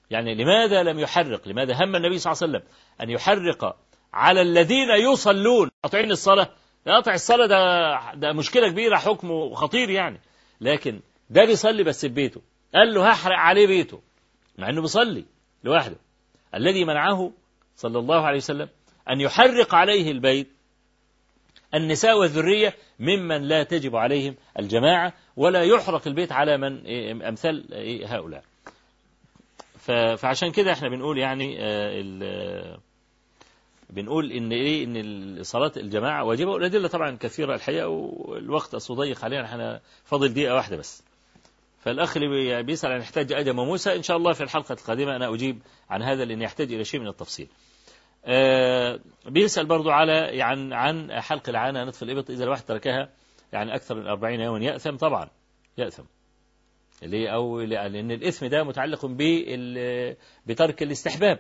[0.10, 2.62] يعني لماذا لم يحرق؟ لماذا هم النبي صلى الله عليه وسلم
[3.02, 3.76] أن يحرق
[4.14, 6.50] على الذين يصلون؟ قاطعين الصلاة.
[6.88, 10.20] قاطع الصلاة ده, ده مشكلة كبيرة حكمه خطير يعني.
[10.62, 11.00] لكن
[11.30, 12.42] ده بيصلي بس في بيته.
[12.76, 14.02] قال له هحرق عليه بيته.
[14.58, 15.26] مع إنه بيصلي
[15.64, 15.96] لوحده.
[16.56, 17.32] الذي منعه
[17.80, 18.70] صلى الله عليه وسلم
[19.10, 20.48] أن يحرق عليه البيت
[21.74, 28.16] النساء والذرية ممن لا تجب عليهم الجماعة ولا يحرق البيت على من إيه، أمثال إيه،
[28.16, 28.44] هؤلاء.
[30.18, 32.80] فعشان كده إحنا بنقول يعني آه،
[33.90, 39.46] بنقول إن إيه إن صلاه الجماعة واجبة والأدلة طبعا كثيرة الحقيقة والوقت اصله ضيق علينا
[39.46, 41.04] إحنا فاضل دقيقة واحدة بس.
[41.80, 45.34] فالأخ اللي بي- بيسأل عن يحتاج أدم وموسى إن شاء الله في الحلقة القادمة أنا
[45.34, 47.48] أجيب عن هذا لأن يحتاج إلى شيء من التفصيل.
[48.26, 53.10] آه، بيسأل برضو على يعني عن حلق العانة نطف الإبط إذا الواحد تركها
[53.54, 54.66] يعني أكثر من 40 يوما.
[54.66, 55.30] يأثم طبعا
[55.78, 56.04] يأثم.
[57.02, 59.06] ليه أو لأن الإثم ده متعلق
[60.46, 61.40] بترك الاستحباب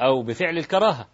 [0.00, 1.08] أو بفعل الكراهة.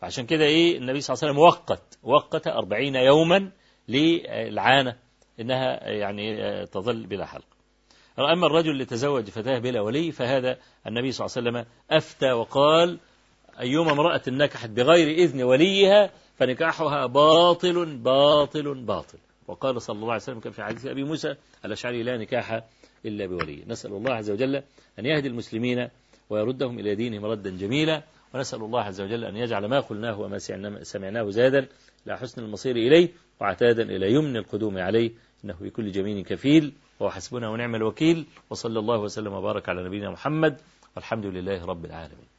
[0.00, 3.50] فعشان كده إيه النبي صلى الله عليه وسلم وقت وقت أربعين يوما
[3.88, 4.96] للعانة
[5.40, 7.46] إنها يعني تظل بلا حلق.
[8.18, 12.98] أما الرجل اللي تزوج فتاة بلا ولي فهذا النبي صلى الله عليه وسلم أفتى وقال
[13.60, 19.18] أيما امرأة نكحت بغير إذن وليها فنكاحها باطل باطل باطل.
[19.48, 22.64] وقال صلى الله عليه وسلم كما في حديث أبي موسى الأشعري لا نكاح
[23.06, 23.64] إلا بولي.
[23.66, 24.56] نسأل الله عز وجل
[24.98, 25.88] أن يهدي المسلمين
[26.30, 28.02] ويردهم إلى دينهم ردا جميلا.
[28.34, 31.66] ونسأل الله عز وجل أن يجعل ما قلناه وما سمعنا- سمعناه زادا
[32.06, 33.08] إلى حسن المصير إليه
[33.40, 35.10] وعتادا إلى يمن القدوم عليه.
[35.44, 36.72] إنه بكل جميل كفيل.
[37.00, 38.26] وهو حسبنا ونعم الوكيل.
[38.50, 40.60] وصلى الله وسلم وبارك على نبينا محمد.
[40.96, 42.37] والحمد لله رب العالمين.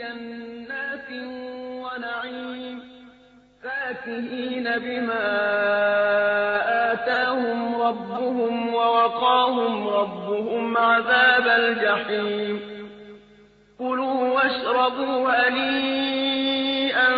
[0.00, 1.10] جنات
[1.84, 2.82] ونعيم
[3.62, 5.26] فاكهين بما
[6.92, 12.60] آتاهم ربهم ووقاهم ربهم عذاب الجحيم.
[13.78, 17.08] كلوا واشربوا هنيئا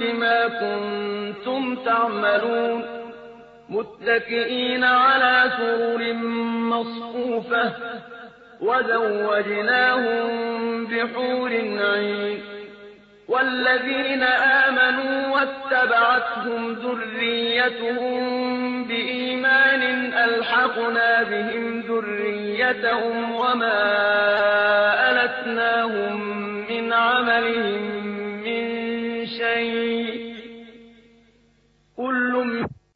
[0.00, 2.84] بما كنتم تعملون.
[3.68, 6.12] متكئين على سرر
[6.72, 7.72] مصفوفة
[8.64, 10.28] وزوجناهم
[10.86, 11.50] بحور
[11.80, 12.40] عين.
[13.28, 18.14] والذين آمنوا واتبعتهم ذريتهم
[18.84, 19.82] بإيمان
[20.12, 23.82] ألحقنا بهم ذريتهم وما
[25.10, 26.20] ألتناهم
[26.70, 27.82] من عملهم
[28.44, 28.64] من
[29.26, 30.13] شيء.